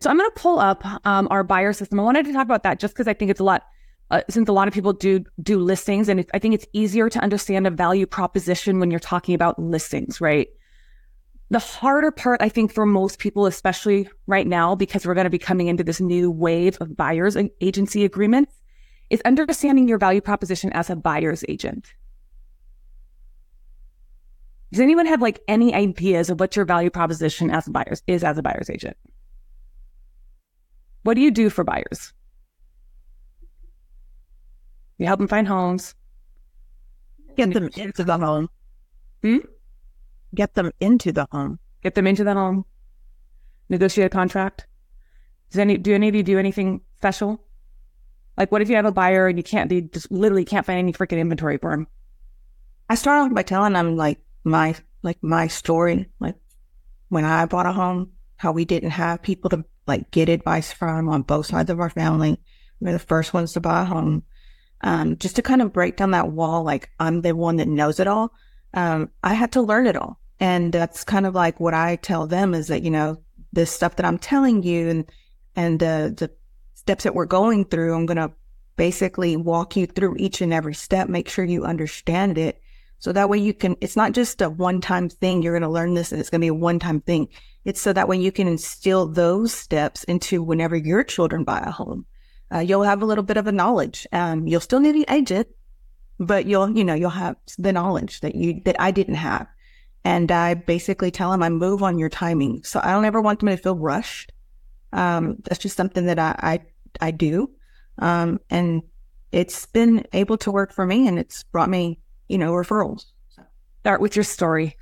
So 0.00 0.10
I'm 0.10 0.18
going 0.18 0.28
to 0.28 0.40
pull 0.40 0.58
up 0.58 0.84
um, 1.06 1.28
our 1.30 1.44
buyer 1.44 1.72
system. 1.72 2.00
I 2.00 2.02
wanted 2.02 2.26
to 2.26 2.32
talk 2.32 2.44
about 2.44 2.64
that 2.64 2.80
just 2.80 2.94
because 2.94 3.06
I 3.06 3.14
think 3.14 3.30
it's 3.30 3.40
a 3.40 3.44
lot, 3.44 3.62
uh, 4.10 4.22
since 4.28 4.48
a 4.48 4.52
lot 4.52 4.66
of 4.66 4.74
people 4.74 4.92
do 4.92 5.24
do 5.42 5.58
listings, 5.58 6.08
and 6.08 6.26
I 6.34 6.38
think 6.38 6.54
it's 6.54 6.66
easier 6.72 7.08
to 7.08 7.18
understand 7.20 7.66
a 7.66 7.70
value 7.70 8.06
proposition 8.06 8.80
when 8.80 8.90
you're 8.90 9.00
talking 9.00 9.34
about 9.34 9.58
listings, 9.58 10.20
right? 10.20 10.48
The 11.50 11.58
harder 11.58 12.10
part, 12.10 12.42
I 12.42 12.48
think, 12.48 12.72
for 12.72 12.86
most 12.86 13.18
people, 13.18 13.46
especially 13.46 14.08
right 14.26 14.46
now, 14.46 14.74
because 14.74 15.06
we're 15.06 15.14
going 15.14 15.24
to 15.24 15.30
be 15.30 15.38
coming 15.38 15.68
into 15.68 15.84
this 15.84 16.00
new 16.00 16.30
wave 16.30 16.76
of 16.80 16.96
buyers 16.96 17.36
and 17.36 17.50
agency 17.60 18.04
agreements, 18.04 18.52
is 19.10 19.22
understanding 19.24 19.86
your 19.86 19.98
value 19.98 20.22
proposition 20.22 20.72
as 20.72 20.90
a 20.90 20.96
buyer's 20.96 21.44
agent. 21.48 21.92
Does 24.74 24.80
anyone 24.80 25.06
have 25.06 25.22
like 25.22 25.38
any 25.46 25.72
ideas 25.72 26.30
of 26.30 26.40
what 26.40 26.56
your 26.56 26.64
value 26.64 26.90
proposition 26.90 27.48
as 27.48 27.68
a 27.68 27.70
buyer 27.70 27.94
is 28.08 28.24
as 28.24 28.36
a 28.36 28.42
buyer's 28.42 28.68
agent? 28.68 28.96
What 31.04 31.14
do 31.14 31.20
you 31.20 31.30
do 31.30 31.48
for 31.48 31.62
buyers? 31.62 32.12
You 34.98 35.06
help 35.06 35.18
them 35.18 35.28
find 35.28 35.46
homes. 35.46 35.94
Get 37.36 37.52
them 37.52 37.70
into 37.76 38.02
the 38.02 38.18
home. 38.18 38.48
Hmm? 39.22 39.38
Get 40.34 40.54
them 40.54 40.72
into 40.80 41.12
the 41.12 41.28
home. 41.30 41.60
Get 41.84 41.94
them 41.94 42.08
into 42.08 42.24
the 42.24 42.34
home. 42.34 42.64
Negotiate 43.68 44.06
a 44.06 44.10
contract. 44.10 44.66
Does 45.50 45.60
any 45.60 45.76
do 45.78 45.94
any 45.94 46.08
of 46.08 46.16
you 46.16 46.24
do 46.24 46.36
anything 46.36 46.80
special? 46.96 47.40
Like, 48.36 48.50
what 48.50 48.60
if 48.60 48.68
you 48.68 48.74
have 48.74 48.86
a 48.86 48.90
buyer 48.90 49.28
and 49.28 49.38
you 49.38 49.44
can't, 49.44 49.70
they 49.70 49.82
just 49.82 50.10
literally 50.10 50.44
can't 50.44 50.66
find 50.66 50.80
any 50.80 50.92
freaking 50.92 51.20
inventory 51.20 51.58
for 51.58 51.70
them? 51.70 51.86
I 52.90 52.96
start 52.96 53.20
off 53.20 53.32
by 53.32 53.44
telling 53.44 53.74
them 53.74 53.96
like 53.96 54.18
my 54.44 54.74
like 55.02 55.22
my 55.22 55.46
story, 55.48 56.08
like 56.20 56.36
when 57.08 57.24
I 57.24 57.46
bought 57.46 57.66
a 57.66 57.72
home, 57.72 58.12
how 58.36 58.52
we 58.52 58.64
didn't 58.64 58.90
have 58.90 59.22
people 59.22 59.50
to 59.50 59.64
like 59.86 60.10
get 60.10 60.28
advice 60.28 60.72
from 60.72 61.08
on 61.08 61.22
both 61.22 61.46
sides 61.46 61.70
of 61.70 61.80
our 61.80 61.90
family. 61.90 62.40
We 62.80 62.90
are 62.90 62.92
the 62.92 62.98
first 62.98 63.34
ones 63.34 63.52
to 63.52 63.60
buy 63.60 63.82
a 63.82 63.84
home. 63.84 64.22
Um, 64.80 65.16
just 65.16 65.36
to 65.36 65.42
kind 65.42 65.62
of 65.62 65.72
break 65.72 65.96
down 65.96 66.10
that 66.10 66.32
wall, 66.32 66.62
like 66.62 66.90
I'm 66.98 67.22
the 67.22 67.34
one 67.34 67.56
that 67.56 67.68
knows 67.68 68.00
it 68.00 68.06
all. 68.06 68.32
Um, 68.74 69.10
I 69.22 69.34
had 69.34 69.52
to 69.52 69.62
learn 69.62 69.86
it 69.86 69.96
all. 69.96 70.18
And 70.40 70.72
that's 70.72 71.04
kind 71.04 71.26
of 71.26 71.34
like 71.34 71.60
what 71.60 71.74
I 71.74 71.96
tell 71.96 72.26
them 72.26 72.54
is 72.54 72.66
that, 72.66 72.82
you 72.82 72.90
know, 72.90 73.18
this 73.52 73.70
stuff 73.70 73.96
that 73.96 74.06
I'm 74.06 74.18
telling 74.18 74.62
you 74.62 74.88
and, 74.90 75.12
and 75.54 75.78
the 75.78 76.30
steps 76.74 77.04
that 77.04 77.14
we're 77.14 77.26
going 77.26 77.64
through, 77.64 77.94
I'm 77.94 78.04
going 78.04 78.16
to 78.16 78.32
basically 78.76 79.36
walk 79.36 79.76
you 79.76 79.86
through 79.86 80.16
each 80.18 80.40
and 80.40 80.52
every 80.52 80.74
step, 80.74 81.08
make 81.08 81.28
sure 81.28 81.44
you 81.44 81.64
understand 81.64 82.36
it 82.36 82.60
so 83.04 83.12
that 83.12 83.28
way 83.28 83.36
you 83.36 83.52
can, 83.52 83.76
it's 83.82 83.96
not 83.96 84.12
just 84.12 84.40
a 84.40 84.48
one 84.48 84.80
time 84.80 85.10
thing. 85.10 85.42
You're 85.42 85.52
going 85.52 85.60
to 85.60 85.68
learn 85.68 85.92
this 85.92 86.10
and 86.10 86.18
it's 86.18 86.30
going 86.30 86.40
to 86.40 86.44
be 86.44 86.48
a 86.48 86.54
one 86.54 86.78
time 86.78 87.02
thing. 87.02 87.28
It's 87.66 87.78
so 87.78 87.92
that 87.92 88.08
way 88.08 88.16
you 88.16 88.32
can 88.32 88.48
instill 88.48 89.06
those 89.06 89.52
steps 89.52 90.04
into 90.04 90.42
whenever 90.42 90.74
your 90.74 91.04
children 91.04 91.44
buy 91.44 91.58
a 91.58 91.70
home. 91.70 92.06
Uh, 92.50 92.60
you'll 92.60 92.82
have 92.82 93.02
a 93.02 93.04
little 93.04 93.22
bit 93.22 93.36
of 93.36 93.46
a 93.46 93.52
knowledge. 93.52 94.06
Um, 94.10 94.46
you'll 94.46 94.62
still 94.62 94.80
need 94.80 94.94
an 94.94 95.04
agent, 95.10 95.48
but 96.18 96.46
you'll, 96.46 96.74
you 96.74 96.82
know, 96.82 96.94
you'll 96.94 97.10
have 97.10 97.36
the 97.58 97.74
knowledge 97.74 98.20
that 98.20 98.34
you, 98.34 98.62
that 98.64 98.80
I 98.80 98.90
didn't 98.90 99.16
have. 99.16 99.48
And 100.02 100.32
I 100.32 100.54
basically 100.54 101.10
tell 101.10 101.30
them 101.30 101.42
I 101.42 101.50
move 101.50 101.82
on 101.82 101.98
your 101.98 102.08
timing. 102.08 102.64
So 102.64 102.80
I 102.82 102.92
don't 102.92 103.04
ever 103.04 103.20
want 103.20 103.40
them 103.40 103.50
to 103.50 103.58
feel 103.58 103.76
rushed. 103.76 104.32
Um, 104.94 105.36
that's 105.44 105.60
just 105.60 105.76
something 105.76 106.06
that 106.06 106.18
I, 106.18 106.36
I, 106.38 106.60
I 107.08 107.10
do. 107.10 107.50
Um, 107.98 108.40
and 108.48 108.80
it's 109.30 109.66
been 109.66 110.06
able 110.14 110.38
to 110.38 110.50
work 110.50 110.72
for 110.72 110.86
me 110.86 111.06
and 111.06 111.18
it's 111.18 111.42
brought 111.42 111.68
me 111.68 112.00
you 112.28 112.38
know, 112.38 112.52
referrals. 112.52 113.06
Start 113.80 114.00
with 114.00 114.16
your 114.16 114.24
story. 114.24 114.76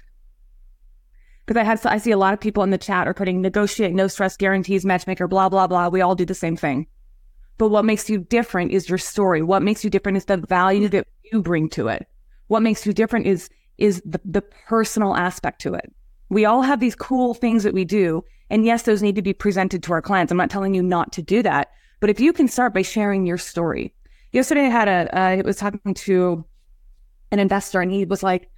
Because 1.45 1.61
I 1.61 1.65
had, 1.65 1.85
I 1.87 1.99
see 1.99 2.13
a 2.13 2.17
lot 2.17 2.35
of 2.35 2.41
people 2.41 2.63
in 2.63 2.71
the 2.71 2.79
chat 2.79 3.09
are 3.09 3.15
putting 3.15 3.41
negotiate, 3.41 3.95
no 3.95 4.07
stress 4.07 4.37
guarantees, 4.37 4.85
matchmaker, 4.85 5.27
blah, 5.27 5.49
blah, 5.49 5.67
blah. 5.67 5.89
We 5.89 6.01
all 6.01 6.15
do 6.15 6.25
the 6.25 6.35
same 6.35 6.57
thing. 6.57 6.87
But 7.59 7.69
what 7.69 7.85
makes 7.85 8.09
you 8.09 8.19
different 8.19 8.71
is 8.71 8.89
your 8.89 8.99
story. 8.99 9.43
What 9.43 9.63
makes 9.63 9.85
you 9.85 9.91
different 9.91 10.19
is 10.19 10.25
the 10.27 10.37
value 10.37 10.89
that 10.89 11.07
you 11.33 11.43
bring 11.43 11.69
to 11.71 11.89
it. 11.89 12.07
What 12.47 12.63
makes 12.63 12.87
you 12.87 12.93
different 12.93 13.27
is, 13.27 13.51
is 13.79 14.03
the, 14.05 14.21
the 14.25 14.43
personal 14.43 15.17
aspect 15.17 15.61
to 15.63 15.75
it. 15.75 15.93
We 16.29 16.45
all 16.45 16.63
have 16.63 16.81
these 16.81 16.95
cool 16.95 17.35
things 17.35 17.65
that 17.65 17.75
we 17.75 17.85
do. 17.85 18.25
And 18.51 18.65
yes, 18.65 18.83
those 18.83 19.03
need 19.03 19.17
to 19.17 19.23
be 19.23 19.33
presented 19.33 19.83
to 19.83 19.93
our 19.93 20.03
clients. 20.03 20.31
I'm 20.31 20.39
not 20.39 20.51
telling 20.51 20.75
you 20.75 20.83
not 20.83 21.13
to 21.13 21.23
do 21.23 21.43
that. 21.43 21.71
But 22.01 22.11
if 22.11 22.21
you 22.21 22.33
can 22.33 22.49
start 22.49 22.75
by 22.75 22.83
sharing 22.83 23.27
your 23.27 23.39
story. 23.39 23.95
Yesterday 24.33 24.67
I 24.67 24.71
had 24.71 24.89
a, 24.89 25.19
uh, 25.19 25.43
was 25.45 25.57
talking 25.57 25.95
to 25.95 26.45
an 27.33 27.41
investor 27.41 27.81
and 27.81 27.91
he 27.91 28.05
was 28.05 28.23
like, 28.23 28.49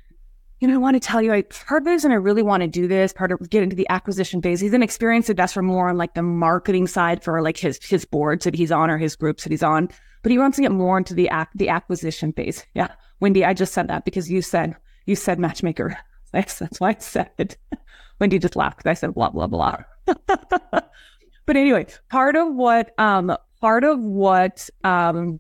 you 0.61 0.69
know, 0.69 0.75
I 0.75 0.79
want 0.79 0.95
to 0.95 1.01
tell 1.01 1.23
you, 1.23 1.33
I 1.33 1.45
of 1.71 1.85
the 1.85 1.91
reason 1.91 2.13
I 2.13 2.17
really 2.17 2.43
want 2.43 2.63
to 2.63 2.69
do 2.69 2.87
this, 2.87 3.13
part 3.13 3.33
of 3.33 3.51
get 3.51 3.63
into 3.63 3.77
the 3.77 3.89
acquisition 3.89 4.41
phase. 4.41 4.61
He's 4.61 4.73
an 4.73 4.83
experienced 4.83 5.31
investor 5.31 5.63
more 5.63 5.89
on 5.89 5.97
like 5.97 6.15
the 6.15 6.23
marketing 6.23 6.87
side 6.87 7.23
for 7.23 7.41
like 7.43 7.57
his 7.57 7.83
his 7.85 8.05
boards 8.05 8.45
that 8.45 8.55
he's 8.55 8.73
on 8.73 8.91
or 8.91 8.99
his 8.99 9.17
groups 9.17 9.45
that 9.45 9.51
he's 9.51 9.63
on. 9.63 9.89
But 10.23 10.33
he 10.33 10.39
wants 10.39 10.57
to 10.57 10.63
get 10.63 10.73
more 10.73 10.97
into 10.97 11.15
the 11.15 11.29
act 11.29 11.57
the 11.57 11.69
acquisition 11.69 12.33
phase. 12.33 12.65
Yeah. 12.75 12.89
Wendy, 13.21 13.45
I 13.45 13.53
just 13.53 13.75
said 13.75 13.89
that 13.89 14.05
because 14.05 14.31
you 14.31 14.43
said 14.43 14.77
you 15.07 15.17
said 15.17 15.39
matchmaker. 15.39 15.97
That's, 16.33 16.59
that's 16.59 16.81
why 16.81 16.89
I 16.89 16.97
said. 16.99 17.57
Wendy 18.19 18.41
just 18.41 18.57
laughed 18.57 18.85
I 18.89 18.95
said 18.95 19.15
blah 19.15 19.31
blah 19.31 19.47
blah. 19.47 19.77
but 20.07 20.87
anyway, 21.49 21.87
part 22.11 22.35
of 22.35 22.53
what 22.53 22.93
um 22.99 23.37
part 23.61 23.85
of 23.85 24.01
what 24.01 24.69
um 24.83 25.39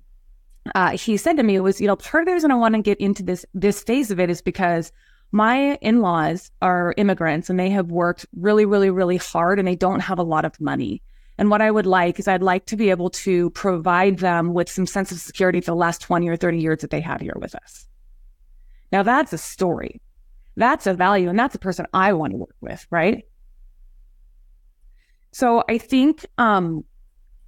uh, 0.75 0.97
he 0.97 1.17
said 1.17 1.37
to 1.37 1.43
me 1.43 1.61
was, 1.61 1.81
you 1.81 1.87
know, 1.87 1.97
part 1.97 2.23
of 2.23 2.27
the 2.27 2.33
reason 2.33 2.51
I 2.51 2.55
want 2.55 2.75
to 2.75 2.83
get 2.83 2.99
into 3.01 3.23
this 3.23 3.45
this 3.55 3.83
phase 3.83 4.11
of 4.11 4.19
it 4.19 4.31
is 4.31 4.41
because 4.41 4.93
my 5.33 5.77
in-laws 5.83 6.51
are 6.63 6.95
immigrants 6.97 7.51
and 7.51 7.59
they 7.59 7.71
have 7.71 7.91
worked 7.91 8.25
really, 8.37 8.65
really, 8.65 8.91
really 8.91 9.17
hard 9.17 9.59
and 9.59 9.67
they 9.67 9.75
don't 9.75 10.01
have 10.01 10.19
a 10.19 10.23
lot 10.23 10.45
of 10.45 10.61
money. 10.61 11.03
And 11.37 11.51
what 11.51 11.61
I 11.61 11.71
would 11.71 11.87
like 11.87 12.19
is 12.19 12.29
I'd 12.29 12.43
like 12.43 12.67
to 12.67 12.77
be 12.77 12.91
able 12.91 13.11
to 13.11 13.51
provide 13.51 14.19
them 14.19 14.55
with 14.55 14.71
some 14.71 14.87
sense 14.87 15.11
of 15.11 15.19
security 15.19 15.61
for 15.61 15.73
the 15.73 15.77
last 15.77 16.01
20 16.03 16.29
or 16.29 16.37
30 16.37 16.59
years 16.59 16.81
that 16.81 16.91
they 16.91 17.01
have 17.01 17.21
here 17.21 17.37
with 17.37 17.55
us. 17.57 17.87
Now 18.93 19.03
that's 19.03 19.33
a 19.33 19.39
story. 19.39 20.01
That's 20.57 20.87
a 20.87 20.95
value 20.95 21.29
and 21.29 21.39
that's 21.39 21.57
a 21.57 21.59
person 21.59 21.87
I 21.93 22.13
want 22.13 22.31
to 22.33 22.37
work 22.37 22.57
with, 22.61 22.87
right? 22.91 23.25
So 25.33 25.65
I 25.69 25.79
think 25.79 26.25
um 26.39 26.85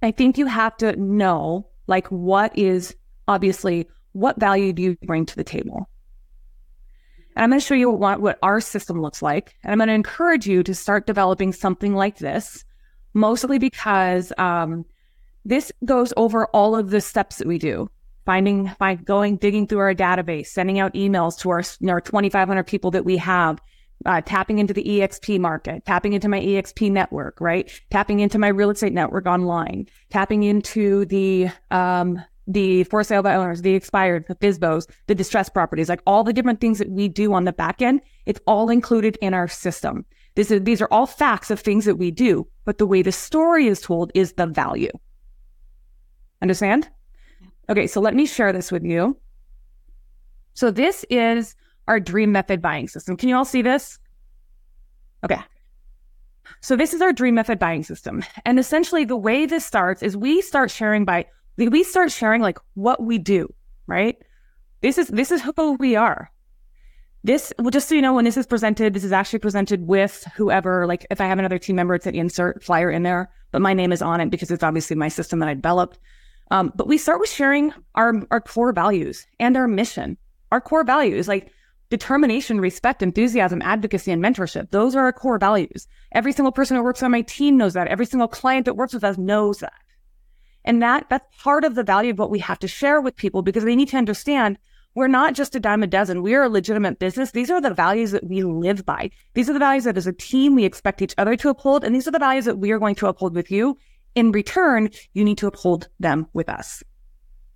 I 0.03 0.11
think 0.11 0.37
you 0.37 0.45
have 0.45 0.75
to 0.77 0.95
know 0.97 1.69
like 1.87 2.07
what 2.07 2.57
is 2.57 2.95
obviously, 3.27 3.87
what 4.13 4.39
value 4.39 4.73
do 4.73 4.81
you 4.81 4.97
bring 5.03 5.25
to 5.25 5.35
the 5.35 5.43
table? 5.43 5.89
And 7.35 7.43
I'm 7.43 7.49
going 7.51 7.59
to 7.59 7.65
show 7.65 7.75
you 7.75 7.91
what, 7.91 8.19
what 8.19 8.39
our 8.41 8.59
system 8.59 9.01
looks 9.01 9.21
like. 9.21 9.55
And 9.63 9.71
I'm 9.71 9.77
going 9.77 9.89
to 9.89 9.93
encourage 9.93 10.47
you 10.47 10.63
to 10.63 10.73
start 10.73 11.05
developing 11.05 11.53
something 11.53 11.93
like 11.93 12.17
this, 12.17 12.65
mostly 13.13 13.59
because 13.59 14.33
um, 14.39 14.85
this 15.45 15.71
goes 15.85 16.13
over 16.17 16.47
all 16.47 16.75
of 16.75 16.89
the 16.89 16.99
steps 16.99 17.37
that 17.37 17.47
we 17.47 17.59
do. 17.59 17.89
Finding, 18.25 18.71
by 18.77 18.95
going, 18.95 19.37
digging 19.37 19.67
through 19.67 19.79
our 19.79 19.93
database, 19.93 20.47
sending 20.47 20.79
out 20.79 20.93
emails 20.95 21.39
to 21.39 21.49
our, 21.49 21.63
our 21.89 22.01
2,500 22.01 22.63
people 22.65 22.91
that 22.91 23.05
we 23.05 23.15
have, 23.15 23.61
uh, 24.05 24.21
tapping 24.21 24.59
into 24.59 24.73
the 24.73 24.83
EXP 24.83 25.39
market, 25.39 25.85
tapping 25.85 26.13
into 26.13 26.27
my 26.27 26.39
EXP 26.39 26.91
network, 26.91 27.39
right? 27.39 27.71
Tapping 27.89 28.19
into 28.19 28.37
my 28.37 28.47
real 28.47 28.69
estate 28.69 28.93
network 28.93 29.27
online, 29.27 29.87
tapping 30.09 30.43
into 30.43 31.05
the 31.05 31.49
um, 31.71 32.21
the 32.47 32.83
for 32.85 33.03
sale 33.03 33.21
by 33.21 33.35
owners, 33.35 33.61
the 33.61 33.75
expired, 33.75 34.25
the 34.27 34.35
FISBOs, 34.35 34.89
the 35.07 35.15
distressed 35.15 35.53
properties, 35.53 35.89
like 35.89 36.01
all 36.07 36.23
the 36.23 36.33
different 36.33 36.61
things 36.61 36.79
that 36.79 36.89
we 36.89 37.07
do 37.09 37.33
on 37.33 37.43
the 37.43 37.53
back 37.53 37.81
end, 37.81 38.01
it's 38.25 38.39
all 38.47 38.69
included 38.69 39.17
in 39.21 39.33
our 39.33 39.47
system. 39.47 40.05
This 40.35 40.51
is, 40.51 40.63
these 40.63 40.81
are 40.81 40.87
all 40.91 41.05
facts 41.05 41.51
of 41.51 41.59
things 41.59 41.85
that 41.85 41.95
we 41.95 42.11
do, 42.11 42.47
but 42.63 42.77
the 42.77 42.85
way 42.85 43.01
the 43.01 43.11
story 43.11 43.67
is 43.67 43.81
told 43.81 44.11
is 44.13 44.33
the 44.33 44.47
value. 44.47 44.91
Understand? 46.41 46.89
Okay, 47.69 47.87
so 47.87 47.99
let 47.99 48.15
me 48.15 48.25
share 48.25 48.53
this 48.53 48.71
with 48.71 48.83
you. 48.83 49.17
So 50.53 50.71
this 50.71 51.05
is 51.09 51.55
our 51.87 51.99
dream 51.99 52.31
method 52.31 52.61
buying 52.61 52.87
system. 52.87 53.17
Can 53.17 53.29
you 53.29 53.35
all 53.35 53.45
see 53.45 53.61
this? 53.61 53.99
Okay. 55.23 55.39
So 56.61 56.75
this 56.75 56.93
is 56.93 57.01
our 57.01 57.11
dream 57.11 57.35
method 57.35 57.59
buying 57.59 57.83
system. 57.83 58.23
And 58.45 58.57
essentially 58.57 59.05
the 59.05 59.17
way 59.17 59.45
this 59.45 59.65
starts 59.65 60.01
is 60.01 60.15
we 60.15 60.41
start 60.41 60.71
sharing 60.71 61.03
by 61.03 61.25
we 61.57 61.83
start 61.83 62.11
sharing 62.11 62.41
like 62.41 62.59
what 62.75 63.01
we 63.01 63.17
do, 63.17 63.53
right? 63.87 64.15
This 64.81 64.97
is 64.97 65.07
this 65.07 65.31
is 65.31 65.41
who 65.41 65.73
we 65.73 65.95
are. 65.95 66.31
This, 67.23 67.51
well, 67.59 67.71
just 67.71 67.89
so 67.89 67.95
you 67.95 68.01
know, 68.01 68.13
when 68.13 68.25
this 68.25 68.37
is 68.37 68.45
presented, 68.45 68.93
this 68.93 69.03
is 69.03 69.11
actually 69.11 69.39
presented 69.39 69.85
with 69.85 70.25
whoever. 70.35 70.87
Like, 70.87 71.05
if 71.09 71.19
I 71.19 71.25
have 71.25 71.39
another 71.39 71.57
team 71.57 71.75
member, 71.75 71.93
it's 71.93 72.05
an 72.05 72.15
insert 72.15 72.63
flyer 72.63 72.89
in 72.89 73.03
there, 73.03 73.29
but 73.51 73.61
my 73.61 73.73
name 73.73 73.91
is 73.91 74.01
on 74.01 74.21
it 74.21 74.29
because 74.29 74.49
it's 74.49 74.63
obviously 74.63 74.95
my 74.95 75.09
system 75.09 75.39
that 75.39 75.49
I 75.49 75.55
developed. 75.55 75.99
Um, 76.51 76.71
but 76.75 76.87
we 76.87 76.97
start 76.97 77.19
with 77.19 77.29
sharing 77.29 77.73
our 77.95 78.13
our 78.31 78.39
core 78.39 78.71
values 78.71 79.25
and 79.39 79.57
our 79.57 79.67
mission. 79.67 80.17
Our 80.51 80.61
core 80.61 80.85
values, 80.85 81.27
like 81.27 81.51
determination, 81.89 82.61
respect, 82.61 83.01
enthusiasm, 83.01 83.61
advocacy, 83.61 84.11
and 84.11 84.23
mentorship. 84.23 84.71
Those 84.71 84.95
are 84.95 85.03
our 85.03 85.11
core 85.11 85.39
values. 85.39 85.87
Every 86.13 86.31
single 86.31 86.51
person 86.51 86.77
who 86.77 86.83
works 86.83 87.03
on 87.03 87.11
my 87.11 87.21
team 87.21 87.57
knows 87.57 87.73
that. 87.73 87.87
Every 87.87 88.05
single 88.05 88.27
client 88.27 88.65
that 88.65 88.75
works 88.75 88.93
with 88.93 89.03
us 89.03 89.17
knows 89.17 89.59
that. 89.59 89.73
And 90.67 90.81
that 90.81 91.05
that's 91.09 91.25
part 91.37 91.63
of 91.63 91.75
the 91.75 91.83
value 91.83 92.11
of 92.11 92.19
what 92.19 92.29
we 92.29 92.39
have 92.39 92.59
to 92.59 92.67
share 92.67 92.99
with 92.99 93.15
people 93.15 93.41
because 93.41 93.63
they 93.63 93.75
need 93.75 93.87
to 93.87 93.97
understand 93.97 94.59
we're 94.95 95.07
not 95.07 95.33
just 95.33 95.55
a 95.55 95.61
dime 95.61 95.81
a 95.81 95.87
dozen. 95.87 96.23
We 96.23 96.33
are 96.33 96.43
a 96.43 96.49
legitimate 96.49 96.99
business. 96.99 97.31
These 97.31 97.49
are 97.49 97.61
the 97.61 97.73
values 97.73 98.11
that 98.11 98.27
we 98.27 98.43
live 98.43 98.85
by. 98.85 99.11
These 99.33 99.49
are 99.49 99.53
the 99.53 99.59
values 99.59 99.85
that 99.85 99.95
as 99.95 100.07
a 100.07 100.11
team 100.11 100.55
we 100.55 100.65
expect 100.65 101.01
each 101.01 101.13
other 101.17 101.37
to 101.37 101.49
uphold. 101.49 101.85
And 101.85 101.95
these 101.95 102.05
are 102.05 102.11
the 102.11 102.19
values 102.19 102.45
that 102.45 102.57
we 102.57 102.71
are 102.71 102.79
going 102.79 102.95
to 102.95 103.07
uphold 103.07 103.33
with 103.33 103.49
you. 103.49 103.77
In 104.15 104.31
return, 104.31 104.89
you 105.13 105.23
need 105.23 105.37
to 105.37 105.47
uphold 105.47 105.87
them 106.01 106.27
with 106.33 106.49
us. 106.49 106.83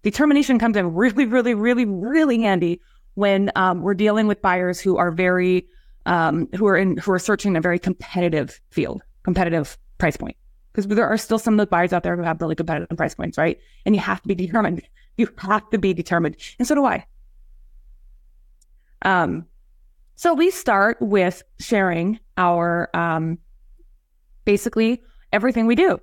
Determination 0.04 0.58
comes 0.58 0.78
in 0.78 0.94
really, 0.94 1.26
really, 1.26 1.54
really, 1.54 1.86
really 1.86 2.42
handy 2.44 2.80
when 3.16 3.52
um, 3.56 3.82
we're 3.82 3.94
dealing 3.94 4.28
with 4.28 4.42
buyers 4.42 4.80
who 4.80 4.96
are 4.96 5.12
very, 5.12 5.68
um, 6.06 6.48
who 6.56 6.66
are 6.66 6.78
in, 6.78 6.96
who 6.98 7.12
are 7.12 7.20
searching 7.20 7.58
a 7.58 7.62
very 7.62 7.80
competitive 7.80 8.62
field, 8.70 9.02
competitive 9.24 9.78
price 9.98 10.16
point 10.16 10.38
because 10.72 10.88
there 10.88 11.08
are 11.08 11.18
still 11.18 11.40
some 11.40 11.56
of 11.56 11.58
the 11.60 11.68
buyers 11.68 11.94
out 11.94 12.04
there 12.04 12.16
who 12.16 12.24
have 12.24 12.42
really 12.42 12.56
competitive 12.56 12.96
price 12.98 13.16
points, 13.16 13.38
right? 13.38 13.60
And 13.86 13.96
you 13.96 14.02
have 14.02 14.22
to 14.22 14.28
be 14.28 14.36
determined. 14.36 14.82
You 15.18 15.28
have 15.40 15.70
to 15.72 15.78
be 15.78 15.94
determined. 15.94 16.38
And 16.58 16.68
so 16.68 16.74
do 16.74 16.86
I. 16.86 17.06
Um, 19.02 19.46
So 20.16 20.34
we 20.34 20.52
start 20.52 20.98
with 21.02 21.44
sharing 21.60 22.20
our 22.38 22.90
um, 22.96 23.38
basically 24.46 25.02
everything 25.34 25.66
we 25.68 25.76
do. 25.76 26.00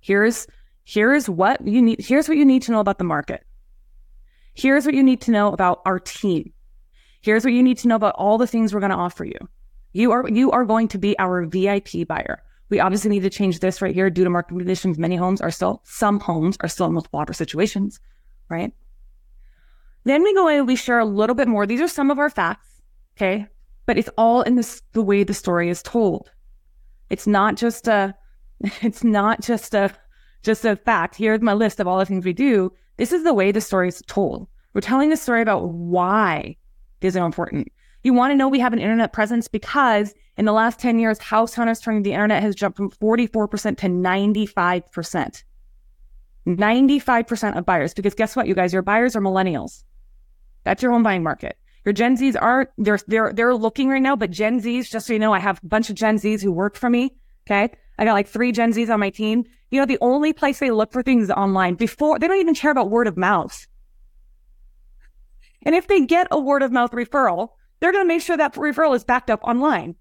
Here's 0.00 0.46
here's 0.84 1.28
what 1.28 1.66
you 1.66 1.80
need. 1.80 2.00
Here's 2.00 2.28
what 2.28 2.36
you 2.36 2.44
need 2.44 2.62
to 2.62 2.72
know 2.72 2.80
about 2.80 2.98
the 2.98 3.04
market. 3.04 3.44
Here's 4.54 4.84
what 4.84 4.94
you 4.94 5.02
need 5.02 5.20
to 5.22 5.30
know 5.30 5.52
about 5.52 5.80
our 5.86 5.98
team. 5.98 6.52
Here's 7.22 7.44
what 7.44 7.52
you 7.52 7.62
need 7.62 7.78
to 7.78 7.88
know 7.88 7.96
about 7.96 8.14
all 8.16 8.36
the 8.36 8.46
things 8.46 8.74
we're 8.74 8.80
going 8.80 8.90
to 8.90 8.96
offer 8.96 9.24
you. 9.24 9.38
You 9.92 10.12
are 10.12 10.28
you 10.28 10.50
are 10.50 10.64
going 10.64 10.88
to 10.88 10.98
be 10.98 11.18
our 11.18 11.46
VIP 11.46 12.06
buyer. 12.06 12.42
We 12.70 12.78
obviously 12.80 13.10
need 13.10 13.24
to 13.24 13.30
change 13.30 13.58
this 13.58 13.82
right 13.82 13.94
here 13.94 14.08
due 14.08 14.24
to 14.24 14.30
market 14.30 14.56
conditions. 14.56 14.96
Many 14.98 15.16
homes 15.16 15.40
are 15.40 15.50
still, 15.50 15.82
some 15.84 16.20
homes 16.20 16.56
are 16.60 16.68
still 16.68 16.86
in 16.86 16.92
multiple 16.92 17.18
offer 17.18 17.32
situations, 17.32 18.00
right? 18.48 18.72
Then 20.04 20.22
we 20.22 20.32
go 20.34 20.48
in 20.48 20.60
and 20.60 20.66
we 20.66 20.76
share 20.76 21.00
a 21.00 21.04
little 21.04 21.34
bit 21.34 21.48
more. 21.48 21.66
These 21.66 21.80
are 21.80 21.88
some 21.88 22.10
of 22.10 22.18
our 22.18 22.30
facts, 22.30 22.80
okay? 23.16 23.46
But 23.86 23.98
it's 23.98 24.08
all 24.16 24.42
in 24.42 24.54
this 24.54 24.82
the 24.92 25.02
way 25.02 25.24
the 25.24 25.34
story 25.34 25.68
is 25.68 25.82
told. 25.82 26.30
It's 27.10 27.26
not 27.26 27.56
just 27.56 27.88
a, 27.88 28.14
it's 28.82 29.02
not 29.02 29.40
just 29.40 29.74
a, 29.74 29.90
just 30.42 30.64
a 30.64 30.76
fact. 30.76 31.16
Here's 31.16 31.42
my 31.42 31.52
list 31.52 31.80
of 31.80 31.88
all 31.88 31.98
the 31.98 32.06
things 32.06 32.24
we 32.24 32.32
do. 32.32 32.72
This 32.96 33.12
is 33.12 33.24
the 33.24 33.34
way 33.34 33.50
the 33.50 33.60
story 33.60 33.88
is 33.88 34.02
told. 34.06 34.46
We're 34.72 34.80
telling 34.80 35.10
the 35.10 35.16
story 35.16 35.42
about 35.42 35.70
why 35.70 36.56
these 37.00 37.16
are 37.16 37.26
important. 37.26 37.68
You 38.02 38.14
want 38.14 38.30
to 38.32 38.36
know 38.36 38.48
we 38.48 38.60
have 38.60 38.72
an 38.72 38.78
internet 38.78 39.12
presence 39.12 39.48
because 39.48 40.14
in 40.36 40.46
the 40.46 40.52
last 40.52 40.78
10 40.78 40.98
years, 40.98 41.18
house 41.18 41.54
hunters 41.54 41.80
turning 41.80 42.02
the 42.02 42.12
internet 42.12 42.42
has 42.42 42.54
jumped 42.54 42.76
from 42.76 42.90
44% 42.90 43.76
to 43.78 43.86
95%. 43.86 45.44
95% 46.46 47.58
of 47.58 47.66
buyers, 47.66 47.92
because 47.92 48.14
guess 48.14 48.34
what, 48.34 48.48
you 48.48 48.54
guys, 48.54 48.72
your 48.72 48.82
buyers 48.82 49.14
are 49.14 49.20
millennials. 49.20 49.84
That's 50.64 50.82
your 50.82 50.92
home 50.92 51.02
buying 51.02 51.22
market. 51.22 51.58
Your 51.84 51.92
Gen 51.92 52.16
Zs 52.16 52.36
are 52.40 52.70
they're 52.76 52.98
they're 53.06 53.32
they're 53.32 53.54
looking 53.54 53.88
right 53.88 54.02
now, 54.02 54.14
but 54.14 54.30
Gen 54.30 54.60
Zs, 54.60 54.90
just 54.90 55.06
so 55.06 55.14
you 55.14 55.18
know, 55.18 55.32
I 55.32 55.38
have 55.38 55.60
a 55.62 55.66
bunch 55.66 55.88
of 55.88 55.96
Gen 55.96 56.18
Zs 56.18 56.42
who 56.42 56.52
work 56.52 56.76
for 56.76 56.90
me. 56.90 57.14
Okay. 57.46 57.72
I 57.98 58.04
got 58.04 58.12
like 58.12 58.28
three 58.28 58.52
Gen 58.52 58.72
Zs 58.72 58.92
on 58.92 59.00
my 59.00 59.10
team. 59.10 59.44
You 59.70 59.80
know, 59.80 59.86
the 59.86 59.98
only 60.00 60.32
place 60.32 60.58
they 60.58 60.70
look 60.70 60.92
for 60.92 61.02
things 61.02 61.24
is 61.24 61.30
online 61.30 61.74
before 61.74 62.18
they 62.18 62.28
don't 62.28 62.40
even 62.40 62.54
care 62.54 62.70
about 62.70 62.90
word 62.90 63.06
of 63.06 63.16
mouth. 63.16 63.66
And 65.62 65.74
if 65.74 65.86
they 65.86 66.04
get 66.04 66.28
a 66.30 66.40
word 66.40 66.62
of 66.62 66.72
mouth 66.72 66.92
referral, 66.92 67.50
they're 67.80 67.92
going 67.92 68.04
to 68.04 68.08
make 68.08 68.22
sure 68.22 68.36
that 68.36 68.54
referral 68.54 68.94
is 68.94 69.04
backed 69.04 69.30
up 69.30 69.40
online. 69.42 69.96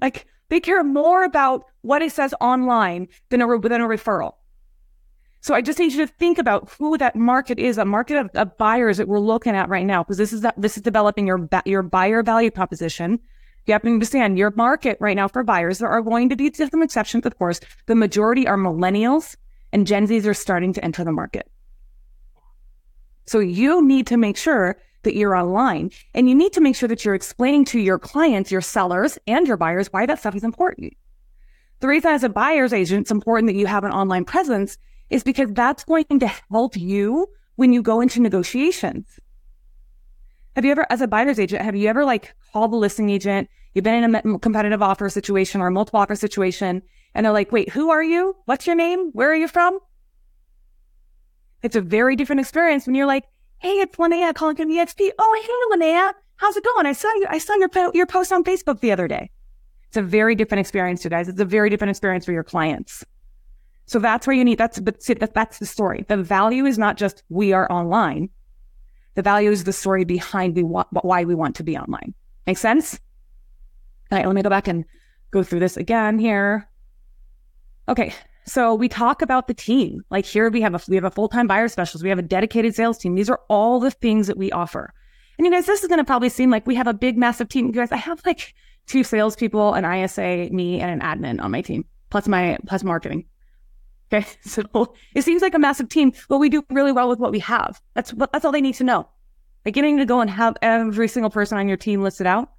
Like 0.00 0.26
they 0.48 0.60
care 0.60 0.84
more 0.84 1.24
about 1.24 1.64
what 1.82 2.02
it 2.02 2.12
says 2.12 2.34
online 2.40 3.08
than 3.30 3.40
a, 3.40 3.58
than 3.60 3.80
a 3.80 3.86
referral. 3.86 4.34
So 5.40 5.54
I 5.54 5.60
just 5.60 5.78
need 5.78 5.92
you 5.92 6.06
to 6.06 6.12
think 6.12 6.38
about 6.38 6.70
who 6.78 6.96
that 6.96 7.16
market 7.16 7.58
is, 7.58 7.76
a 7.76 7.84
market 7.84 8.16
of, 8.16 8.30
of 8.34 8.56
buyers 8.56 8.96
that 8.96 9.08
we're 9.08 9.20
looking 9.20 9.54
at 9.54 9.68
right 9.68 9.84
now, 9.84 10.02
because 10.02 10.16
this 10.16 10.32
is 10.32 10.40
that, 10.40 10.54
this 10.56 10.76
is 10.76 10.82
developing 10.82 11.26
your 11.26 11.48
your 11.66 11.82
buyer 11.82 12.22
value 12.22 12.50
proposition. 12.50 13.20
You 13.66 13.72
have 13.72 13.82
to 13.82 13.88
understand 13.88 14.38
your 14.38 14.52
market 14.52 14.96
right 15.00 15.16
now 15.16 15.28
for 15.28 15.42
buyers. 15.42 15.78
There 15.78 15.88
are 15.88 16.02
going 16.02 16.28
to 16.30 16.36
be 16.36 16.52
some 16.52 16.82
exceptions, 16.82 17.26
of 17.26 17.38
course. 17.38 17.60
The 17.86 17.94
majority 17.94 18.46
are 18.46 18.56
millennials 18.56 19.36
and 19.72 19.86
Gen 19.86 20.06
Zs 20.06 20.24
are 20.24 20.34
starting 20.34 20.72
to 20.72 20.84
enter 20.84 21.04
the 21.04 21.12
market. 21.12 21.50
So 23.26 23.38
you 23.38 23.86
need 23.86 24.06
to 24.08 24.16
make 24.16 24.36
sure 24.36 24.78
that 25.04 25.14
you're 25.14 25.36
online 25.36 25.90
and 26.14 26.28
you 26.28 26.34
need 26.34 26.52
to 26.52 26.60
make 26.60 26.76
sure 26.76 26.88
that 26.88 27.04
you're 27.04 27.14
explaining 27.14 27.64
to 27.66 27.78
your 27.78 27.98
clients, 27.98 28.50
your 28.50 28.60
sellers 28.60 29.18
and 29.26 29.46
your 29.46 29.56
buyers 29.56 29.92
why 29.92 30.06
that 30.06 30.18
stuff 30.18 30.34
is 30.34 30.44
important. 30.44 30.94
The 31.80 31.88
reason 31.88 32.12
as 32.12 32.24
a 32.24 32.28
buyer's 32.28 32.72
agent, 32.72 33.02
it's 33.02 33.10
important 33.10 33.48
that 33.48 33.58
you 33.58 33.66
have 33.66 33.84
an 33.84 33.92
online 33.92 34.24
presence 34.24 34.78
is 35.10 35.22
because 35.22 35.52
that's 35.52 35.84
going 35.84 36.06
to 36.20 36.30
help 36.50 36.76
you 36.76 37.28
when 37.56 37.72
you 37.72 37.82
go 37.82 38.00
into 38.00 38.20
negotiations. 38.20 39.20
Have 40.56 40.64
you 40.64 40.70
ever, 40.70 40.86
as 40.88 41.00
a 41.00 41.08
buyer's 41.08 41.38
agent, 41.38 41.62
have 41.62 41.74
you 41.74 41.88
ever 41.88 42.04
like 42.04 42.34
called 42.52 42.72
the 42.72 42.76
listing 42.76 43.10
agent? 43.10 43.48
You've 43.74 43.84
been 43.84 44.04
in 44.04 44.14
a 44.14 44.38
competitive 44.38 44.82
offer 44.82 45.08
situation 45.08 45.60
or 45.60 45.66
a 45.66 45.70
multiple 45.72 46.00
offer 46.00 46.14
situation, 46.14 46.80
and 47.12 47.26
they're 47.26 47.32
like, 47.32 47.50
wait, 47.50 47.70
who 47.70 47.90
are 47.90 48.02
you? 48.02 48.36
What's 48.44 48.66
your 48.66 48.76
name? 48.76 49.10
Where 49.12 49.30
are 49.30 49.36
you 49.36 49.48
from? 49.48 49.78
It's 51.62 51.76
a 51.76 51.80
very 51.80 52.14
different 52.14 52.40
experience 52.40 52.86
when 52.86 52.94
you're 52.94 53.06
like, 53.06 53.24
hey, 53.58 53.80
it's 53.80 53.96
Lynea 53.96 54.34
calling 54.34 54.56
from 54.56 54.68
EXP. 54.68 55.10
Oh, 55.18 55.42
hey, 55.42 55.76
Lynea. 55.76 56.12
How's 56.36 56.56
it 56.56 56.64
going? 56.64 56.86
I 56.86 56.92
saw 56.92 57.08
you. 57.14 57.26
I 57.28 57.38
saw 57.38 57.54
your, 57.54 57.70
your 57.94 58.06
post 58.06 58.32
on 58.32 58.44
Facebook 58.44 58.80
the 58.80 58.92
other 58.92 59.08
day. 59.08 59.30
It's 59.88 59.96
a 59.96 60.02
very 60.02 60.34
different 60.34 60.60
experience, 60.60 61.04
you 61.04 61.10
guys. 61.10 61.28
It's 61.28 61.40
a 61.40 61.44
very 61.44 61.70
different 61.70 61.90
experience 61.90 62.24
for 62.24 62.32
your 62.32 62.42
clients. 62.42 63.04
So 63.86 63.98
that's 63.98 64.26
where 64.26 64.34
you 64.34 64.44
need, 64.44 64.58
that's, 64.58 64.80
but 64.80 65.02
see, 65.02 65.14
that, 65.14 65.34
that's 65.34 65.58
the 65.58 65.66
story. 65.66 66.04
The 66.08 66.16
value 66.16 66.64
is 66.64 66.78
not 66.78 66.96
just 66.96 67.22
we 67.28 67.52
are 67.52 67.70
online. 67.70 68.30
The 69.14 69.22
value 69.22 69.50
is 69.50 69.64
the 69.64 69.72
story 69.72 70.04
behind 70.04 70.56
we 70.56 70.62
why 70.62 71.24
we 71.24 71.34
want 71.34 71.54
to 71.56 71.62
be 71.62 71.76
online. 71.76 72.14
Make 72.46 72.58
sense? 72.58 72.98
All 74.10 74.18
right, 74.18 74.26
let 74.26 74.34
me 74.34 74.42
go 74.42 74.50
back 74.50 74.68
and 74.68 74.84
go 75.30 75.42
through 75.42 75.60
this 75.60 75.76
again 75.76 76.18
here. 76.18 76.68
Okay. 77.88 78.12
So 78.46 78.74
we 78.74 78.88
talk 78.88 79.22
about 79.22 79.48
the 79.48 79.54
team. 79.54 80.02
Like 80.10 80.26
here 80.26 80.50
we 80.50 80.60
have 80.60 80.74
a 80.74 80.80
we 80.88 80.96
have 80.96 81.04
a 81.04 81.10
full-time 81.10 81.46
buyer 81.46 81.68
specialist. 81.68 82.02
We 82.02 82.10
have 82.10 82.18
a 82.18 82.22
dedicated 82.22 82.74
sales 82.74 82.98
team. 82.98 83.14
These 83.14 83.30
are 83.30 83.40
all 83.48 83.80
the 83.80 83.90
things 83.90 84.26
that 84.26 84.36
we 84.36 84.52
offer. 84.52 84.92
And 85.38 85.46
you 85.46 85.52
guys, 85.52 85.66
this 85.66 85.82
is 85.82 85.88
going 85.88 85.98
to 85.98 86.04
probably 86.04 86.28
seem 86.28 86.50
like 86.50 86.66
we 86.66 86.74
have 86.76 86.86
a 86.86 86.94
big, 86.94 87.16
massive 87.16 87.48
team. 87.48 87.66
You 87.66 87.72
guys, 87.72 87.90
I 87.90 87.96
have 87.96 88.20
like 88.24 88.54
two 88.86 89.02
salespeople, 89.02 89.74
an 89.74 89.84
ISA, 89.84 90.48
me, 90.52 90.80
and 90.80 90.90
an 90.90 91.00
admin 91.00 91.42
on 91.42 91.50
my 91.50 91.62
team, 91.62 91.84
plus 92.10 92.28
my 92.28 92.58
plus 92.66 92.84
marketing. 92.84 93.24
Okay, 94.12 94.26
so 94.42 94.94
it 95.14 95.22
seems 95.22 95.42
like 95.42 95.54
a 95.54 95.58
massive 95.58 95.88
team, 95.88 96.12
but 96.28 96.38
we 96.38 96.48
do 96.48 96.64
really 96.70 96.92
well 96.92 97.08
with 97.08 97.18
what 97.18 97.32
we 97.32 97.40
have. 97.40 97.80
That's 97.94 98.12
what 98.12 98.32
that's 98.32 98.44
all 98.44 98.52
they 98.52 98.60
need 98.60 98.74
to 98.76 98.84
know. 98.84 99.08
Like 99.64 99.74
getting 99.74 99.96
to 99.96 100.04
go 100.04 100.20
and 100.20 100.28
have 100.28 100.56
every 100.60 101.08
single 101.08 101.30
person 101.30 101.56
on 101.56 101.68
your 101.68 101.78
team 101.78 102.02
listed 102.02 102.26
out. 102.26 102.50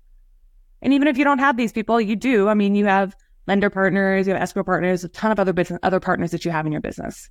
And 0.82 0.94
even 0.94 1.08
if 1.08 1.18
you 1.18 1.24
don't 1.24 1.40
have 1.40 1.56
these 1.56 1.72
people, 1.72 2.02
you 2.02 2.16
do. 2.16 2.48
I 2.48 2.56
mean, 2.56 2.76
you 2.76 2.86
have 2.86 3.16
lender 3.48 3.70
partners, 3.70 4.28
you 4.28 4.34
have 4.34 4.42
escrow 4.42 4.64
partners, 4.64 5.04
a 5.04 5.10
ton 5.10 5.32
of 5.32 5.40
other 5.40 5.54
business, 5.54 5.80
other 5.84 6.00
partners 6.00 6.32
that 6.32 6.46
you 6.46 6.52
have 6.52 6.66
in 6.66 6.72
your 6.72 6.82
business. 6.82 7.30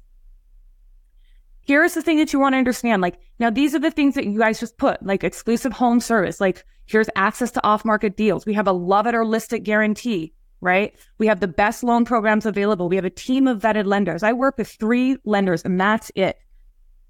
Here's 1.61 1.95
the 1.95 2.03
thing 2.03 2.19
that 2.19 2.33
you 2.33 2.39
want 2.39 2.53
to 2.53 2.59
understand. 2.59 3.01
Like, 3.01 3.19
now 3.39 3.51
these 3.51 3.75
are 3.75 3.79
the 3.79 3.91
things 3.91 4.15
that 4.15 4.27
you 4.27 4.39
guys 4.39 4.61
just 4.61 4.77
put, 4.77 5.05
like 5.05 5.25
exclusive 5.25 5.73
home 5.73 5.99
service. 5.99 6.41
Like, 6.41 6.65
here's 6.87 7.09
access 7.17 7.51
to 7.53 7.67
off 7.67 7.85
market 7.85 8.17
deals. 8.17 8.45
We 8.45 8.53
have 8.55 8.67
a 8.67 8.73
love 8.73 9.07
it 9.07 9.15
or 9.15 9.25
list 9.25 9.53
it 9.55 9.61
guarantee, 9.61 10.35
right? 10.61 10.95
We 11.19 11.27
have 11.27 11.41
the 11.41 11.49
best 11.49 11.83
loan 11.83 12.05
programs 12.05 12.45
available. 12.45 12.89
We 12.89 12.97
have 12.97 13.07
a 13.07 13.11
team 13.11 13.47
of 13.47 13.61
vetted 13.63 13.87
lenders. 13.87 14.23
I 14.23 14.35
work 14.35 14.59
with 14.59 14.69
three 14.69 15.17
lenders 15.25 15.63
and 15.63 15.81
that's 15.81 16.13
it. 16.15 16.37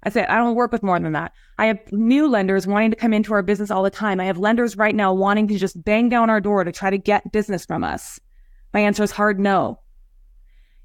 I 0.03 0.09
said, 0.09 0.27
I 0.27 0.37
don't 0.37 0.55
work 0.55 0.71
with 0.71 0.83
more 0.83 0.99
than 0.99 1.13
that. 1.13 1.33
I 1.57 1.65
have 1.65 1.79
new 1.91 2.29
lenders 2.29 2.67
wanting 2.67 2.91
to 2.91 2.95
come 2.95 3.11
into 3.11 3.33
our 3.33 3.41
business 3.41 3.71
all 3.71 3.83
the 3.83 3.89
time. 3.89 4.19
I 4.19 4.25
have 4.25 4.37
lenders 4.37 4.77
right 4.77 4.95
now 4.95 5.13
wanting 5.13 5.47
to 5.47 5.57
just 5.57 5.83
bang 5.83 6.09
down 6.09 6.29
our 6.29 6.39
door 6.39 6.63
to 6.63 6.71
try 6.71 6.91
to 6.91 6.97
get 6.97 7.31
business 7.31 7.65
from 7.65 7.83
us. 7.83 8.19
My 8.75 8.81
answer 8.81 9.03
is 9.03 9.11
hard 9.11 9.39
no. 9.39 9.79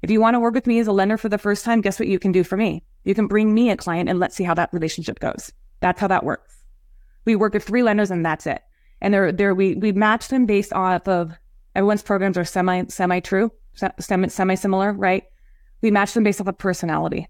If 0.01 0.09
you 0.09 0.21
want 0.21 0.35
to 0.35 0.39
work 0.39 0.53
with 0.53 0.65
me 0.65 0.79
as 0.79 0.87
a 0.87 0.93
lender 0.93 1.17
for 1.17 1.27
the 1.27 1.37
first 1.37 1.65
time, 1.65 1.81
guess 1.81 1.99
what 1.99 2.07
you 2.07 2.19
can 2.19 2.31
do 2.31 2.41
for 2.41 2.55
me? 2.55 2.85
You 3.03 3.13
can 3.13 3.27
bring 3.27 3.53
me 3.53 3.69
a 3.69 3.75
client 3.75 4.07
and 4.07 4.17
let's 4.17 4.33
see 4.33 4.45
how 4.45 4.53
that 4.53 4.71
relationship 4.71 5.19
goes. 5.19 5.51
That's 5.81 5.99
how 5.99 6.07
that 6.07 6.23
works. 6.23 6.63
We 7.25 7.35
work 7.35 7.53
with 7.53 7.65
three 7.65 7.83
lenders 7.83 8.09
and 8.09 8.25
that's 8.25 8.47
it. 8.47 8.61
And 9.01 9.13
they're, 9.13 9.33
they're, 9.33 9.53
we, 9.53 9.75
we 9.75 9.91
match 9.91 10.29
them 10.29 10.45
based 10.45 10.71
off 10.71 11.05
of 11.09 11.33
everyone's 11.75 12.01
programs 12.01 12.37
are 12.37 12.45
semi, 12.45 12.85
semi 12.87 13.19
true, 13.19 13.51
semi, 13.99 14.29
semi 14.29 14.55
similar, 14.55 14.93
right? 14.93 15.25
We 15.81 15.91
match 15.91 16.13
them 16.13 16.23
based 16.23 16.39
off 16.39 16.47
of 16.47 16.57
personality. 16.57 17.27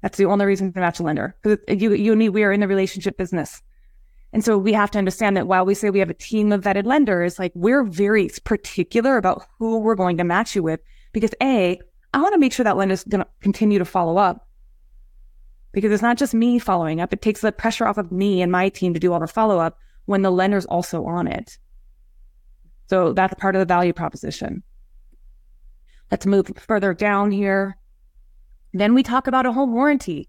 That's 0.00 0.18
the 0.18 0.24
only 0.24 0.46
reason 0.46 0.72
to 0.72 0.80
match 0.80 0.98
a 0.98 1.04
lender. 1.04 1.36
Because 1.44 1.80
you, 1.80 1.92
you 1.94 2.16
me, 2.16 2.28
we 2.28 2.42
are 2.42 2.50
in 2.50 2.58
the 2.58 2.66
relationship 2.66 3.16
business. 3.16 3.62
And 4.32 4.44
so 4.44 4.56
we 4.56 4.72
have 4.72 4.90
to 4.92 4.98
understand 4.98 5.36
that 5.36 5.46
while 5.46 5.66
we 5.66 5.74
say 5.74 5.90
we 5.90 5.98
have 5.98 6.10
a 6.10 6.14
team 6.14 6.52
of 6.52 6.62
vetted 6.62 6.86
lenders, 6.86 7.38
like 7.38 7.52
we're 7.54 7.84
very 7.84 8.30
particular 8.44 9.16
about 9.16 9.46
who 9.58 9.78
we're 9.78 9.94
going 9.94 10.16
to 10.16 10.24
match 10.24 10.56
you 10.56 10.62
with 10.62 10.80
because 11.12 11.34
A, 11.42 11.78
I 12.14 12.20
want 12.20 12.32
to 12.32 12.38
make 12.38 12.52
sure 12.52 12.64
that 12.64 12.76
lender's 12.76 13.04
going 13.04 13.22
to 13.22 13.28
continue 13.40 13.78
to 13.78 13.84
follow 13.84 14.16
up 14.16 14.48
because 15.72 15.92
it's 15.92 16.02
not 16.02 16.18
just 16.18 16.34
me 16.34 16.58
following 16.58 17.00
up. 17.00 17.12
It 17.12 17.22
takes 17.22 17.42
the 17.42 17.52
pressure 17.52 17.86
off 17.86 17.98
of 17.98 18.10
me 18.12 18.40
and 18.42 18.50
my 18.50 18.68
team 18.68 18.94
to 18.94 19.00
do 19.00 19.12
all 19.12 19.20
the 19.20 19.26
follow 19.26 19.58
up 19.58 19.78
when 20.06 20.22
the 20.22 20.30
lender's 20.30 20.66
also 20.66 21.04
on 21.04 21.26
it. 21.26 21.58
So 22.88 23.12
that's 23.12 23.34
part 23.34 23.54
of 23.54 23.60
the 23.60 23.66
value 23.66 23.92
proposition. 23.92 24.62
Let's 26.10 26.26
move 26.26 26.50
further 26.58 26.92
down 26.92 27.30
here. 27.30 27.78
Then 28.74 28.94
we 28.94 29.02
talk 29.02 29.26
about 29.26 29.46
a 29.46 29.52
home 29.52 29.72
warranty. 29.72 30.28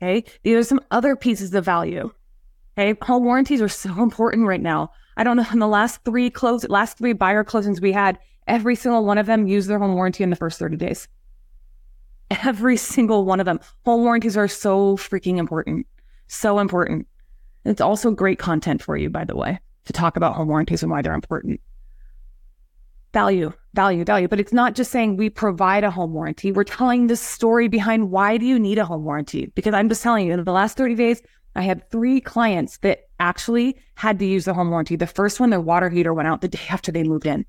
Okay. 0.00 0.24
These 0.42 0.56
are 0.56 0.64
some 0.64 0.80
other 0.90 1.16
pieces 1.16 1.54
of 1.54 1.64
value. 1.64 2.12
Okay. 2.78 2.94
Home 3.02 3.24
warranties 3.24 3.62
are 3.62 3.68
so 3.68 3.90
important 4.02 4.46
right 4.46 4.60
now. 4.60 4.90
I 5.16 5.24
don't 5.24 5.36
know. 5.36 5.46
In 5.52 5.58
the 5.58 5.68
last 5.68 6.04
three 6.04 6.30
close, 6.30 6.68
last 6.68 6.98
three 6.98 7.14
buyer 7.14 7.42
closings 7.44 7.80
we 7.80 7.92
had, 7.92 8.18
every 8.46 8.76
single 8.76 9.04
one 9.04 9.18
of 9.18 9.26
them 9.26 9.46
used 9.46 9.68
their 9.68 9.78
home 9.78 9.94
warranty 9.94 10.22
in 10.22 10.30
the 10.30 10.36
first 10.36 10.58
30 10.58 10.76
days. 10.76 11.08
Every 12.30 12.76
single 12.76 13.24
one 13.24 13.40
of 13.40 13.46
them. 13.46 13.60
Home 13.84 14.02
warranties 14.02 14.36
are 14.36 14.48
so 14.48 14.96
freaking 14.96 15.38
important. 15.38 15.86
So 16.28 16.58
important. 16.58 17.06
It's 17.64 17.80
also 17.80 18.10
great 18.10 18.38
content 18.38 18.82
for 18.82 18.96
you, 18.96 19.10
by 19.10 19.24
the 19.24 19.36
way, 19.36 19.58
to 19.86 19.92
talk 19.92 20.16
about 20.16 20.34
home 20.34 20.48
warranties 20.48 20.82
and 20.82 20.90
why 20.90 21.02
they're 21.02 21.14
important. 21.14 21.60
Value, 23.12 23.52
value, 23.74 24.04
value. 24.04 24.28
But 24.28 24.40
it's 24.40 24.52
not 24.52 24.74
just 24.74 24.90
saying 24.90 25.16
we 25.16 25.30
provide 25.30 25.84
a 25.84 25.90
home 25.90 26.12
warranty. 26.12 26.52
We're 26.52 26.64
telling 26.64 27.06
the 27.06 27.16
story 27.16 27.68
behind 27.68 28.10
why 28.10 28.36
do 28.36 28.44
you 28.44 28.58
need 28.58 28.78
a 28.78 28.84
home 28.84 29.04
warranty? 29.04 29.46
Because 29.54 29.72
I'm 29.72 29.88
just 29.88 30.02
telling 30.02 30.26
you, 30.26 30.34
in 30.34 30.44
the 30.44 30.52
last 30.52 30.76
30 30.76 30.94
days, 30.96 31.22
I 31.56 31.62
had 31.62 31.90
three 31.90 32.20
clients 32.20 32.76
that 32.78 33.08
actually 33.18 33.78
had 33.94 34.18
to 34.18 34.26
use 34.26 34.44
the 34.44 34.52
home 34.52 34.70
warranty. 34.70 34.94
The 34.94 35.06
first 35.06 35.40
one, 35.40 35.50
their 35.50 35.60
water 35.60 35.88
heater 35.88 36.12
went 36.12 36.28
out 36.28 36.42
the 36.42 36.48
day 36.48 36.60
after 36.70 36.92
they 36.92 37.02
moved 37.02 37.26
in. 37.26 37.46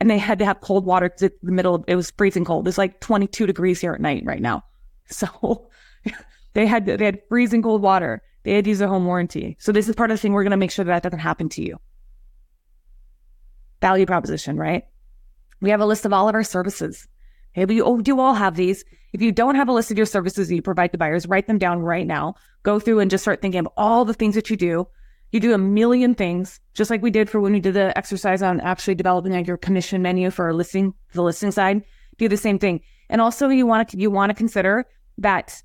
And 0.00 0.10
they 0.10 0.18
had 0.18 0.38
to 0.38 0.44
have 0.44 0.60
cold 0.60 0.84
water 0.84 1.08
because 1.08 1.30
the 1.42 1.52
middle 1.52 1.74
of, 1.74 1.84
it 1.86 1.96
was 1.96 2.10
freezing 2.12 2.44
cold. 2.44 2.66
It's 2.68 2.78
like 2.78 3.00
22 3.00 3.46
degrees 3.46 3.80
here 3.80 3.92
at 3.92 4.00
night 4.00 4.22
right 4.24 4.42
now. 4.42 4.64
So 5.10 5.70
they 6.52 6.66
had 6.66 6.84
they 6.84 7.02
had 7.02 7.22
freezing 7.30 7.62
cold 7.62 7.80
water. 7.80 8.20
They 8.42 8.52
had 8.52 8.64
to 8.64 8.68
use 8.68 8.78
their 8.78 8.88
home 8.88 9.06
warranty. 9.06 9.56
So 9.58 9.72
this 9.72 9.88
is 9.88 9.94
part 9.94 10.10
of 10.10 10.18
the 10.18 10.20
thing 10.20 10.34
we're 10.34 10.42
going 10.42 10.50
to 10.50 10.58
make 10.58 10.70
sure 10.70 10.84
that, 10.84 11.02
that 11.02 11.08
doesn't 11.08 11.20
happen 11.20 11.48
to 11.50 11.62
you. 11.62 11.80
Value 13.80 14.04
proposition, 14.04 14.58
right? 14.58 14.84
We 15.62 15.70
have 15.70 15.80
a 15.80 15.86
list 15.86 16.04
of 16.04 16.12
all 16.12 16.28
of 16.28 16.34
our 16.34 16.44
services. 16.44 17.08
Okay, 17.62 17.74
you 17.74 18.02
do 18.02 18.20
all 18.20 18.34
have 18.34 18.56
these. 18.56 18.84
If 19.12 19.22
you 19.22 19.32
don't 19.32 19.54
have 19.54 19.68
a 19.68 19.72
list 19.72 19.90
of 19.90 19.96
your 19.96 20.06
services 20.06 20.48
that 20.48 20.54
you 20.54 20.62
provide 20.62 20.92
to 20.92 20.98
buyers, 20.98 21.26
write 21.26 21.46
them 21.46 21.58
down 21.58 21.80
right 21.80 22.06
now. 22.06 22.34
Go 22.62 22.78
through 22.78 23.00
and 23.00 23.10
just 23.10 23.24
start 23.24 23.40
thinking 23.40 23.60
of 23.60 23.68
all 23.76 24.04
the 24.04 24.14
things 24.14 24.34
that 24.34 24.50
you 24.50 24.56
do. 24.56 24.86
You 25.32 25.40
do 25.40 25.54
a 25.54 25.58
million 25.58 26.14
things, 26.14 26.60
just 26.74 26.90
like 26.90 27.02
we 27.02 27.10
did 27.10 27.28
for 27.28 27.40
when 27.40 27.52
we 27.52 27.60
did 27.60 27.74
the 27.74 27.96
exercise 27.98 28.42
on 28.42 28.60
actually 28.60 28.94
developing 28.94 29.32
your 29.44 29.56
commission 29.56 30.02
menu 30.02 30.30
for 30.30 30.54
listing, 30.54 30.94
the 31.12 31.22
listing 31.22 31.50
side. 31.50 31.82
Do 32.16 32.28
the 32.28 32.36
same 32.36 32.58
thing. 32.58 32.80
And 33.10 33.20
also 33.20 33.48
you 33.48 33.66
want 33.66 33.88
to, 33.90 33.98
you 33.98 34.10
want 34.10 34.30
to 34.30 34.34
consider 34.34 34.86
that 35.18 35.62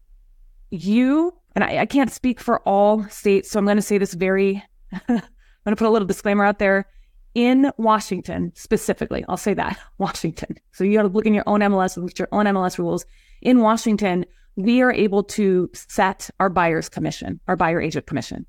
you, 0.69 1.33
and 1.55 1.63
I, 1.63 1.79
I 1.79 1.85
can't 1.85 2.11
speak 2.11 2.39
for 2.39 2.61
all 2.67 3.03
states, 3.09 3.51
so 3.51 3.59
I'm 3.59 3.65
going 3.65 3.77
to 3.77 3.81
say 3.81 3.97
this 3.97 4.13
very, 4.13 4.63
I'm 4.91 5.01
going 5.07 5.21
to 5.67 5.75
put 5.75 5.87
a 5.87 5.89
little 5.89 6.07
disclaimer 6.07 6.43
out 6.43 6.59
there 6.59 6.87
in 7.35 7.71
Washington 7.77 8.51
specifically. 8.55 9.25
I'll 9.27 9.37
say 9.37 9.53
that 9.53 9.79
Washington. 9.97 10.57
So 10.71 10.83
you 10.83 10.97
got 10.97 11.03
to 11.03 11.07
look 11.07 11.25
in 11.25 11.33
your 11.33 11.47
own 11.47 11.61
MLS, 11.61 11.97
look 11.97 12.11
at 12.11 12.19
your 12.19 12.29
own 12.31 12.45
MLS 12.45 12.77
rules. 12.77 13.05
In 13.41 13.59
Washington, 13.59 14.25
we 14.55 14.81
are 14.81 14.93
able 14.93 15.23
to 15.23 15.69
set 15.73 16.29
our 16.39 16.49
buyer's 16.49 16.89
commission, 16.89 17.39
our 17.47 17.55
buyer 17.55 17.81
agent 17.81 18.05
commission. 18.05 18.45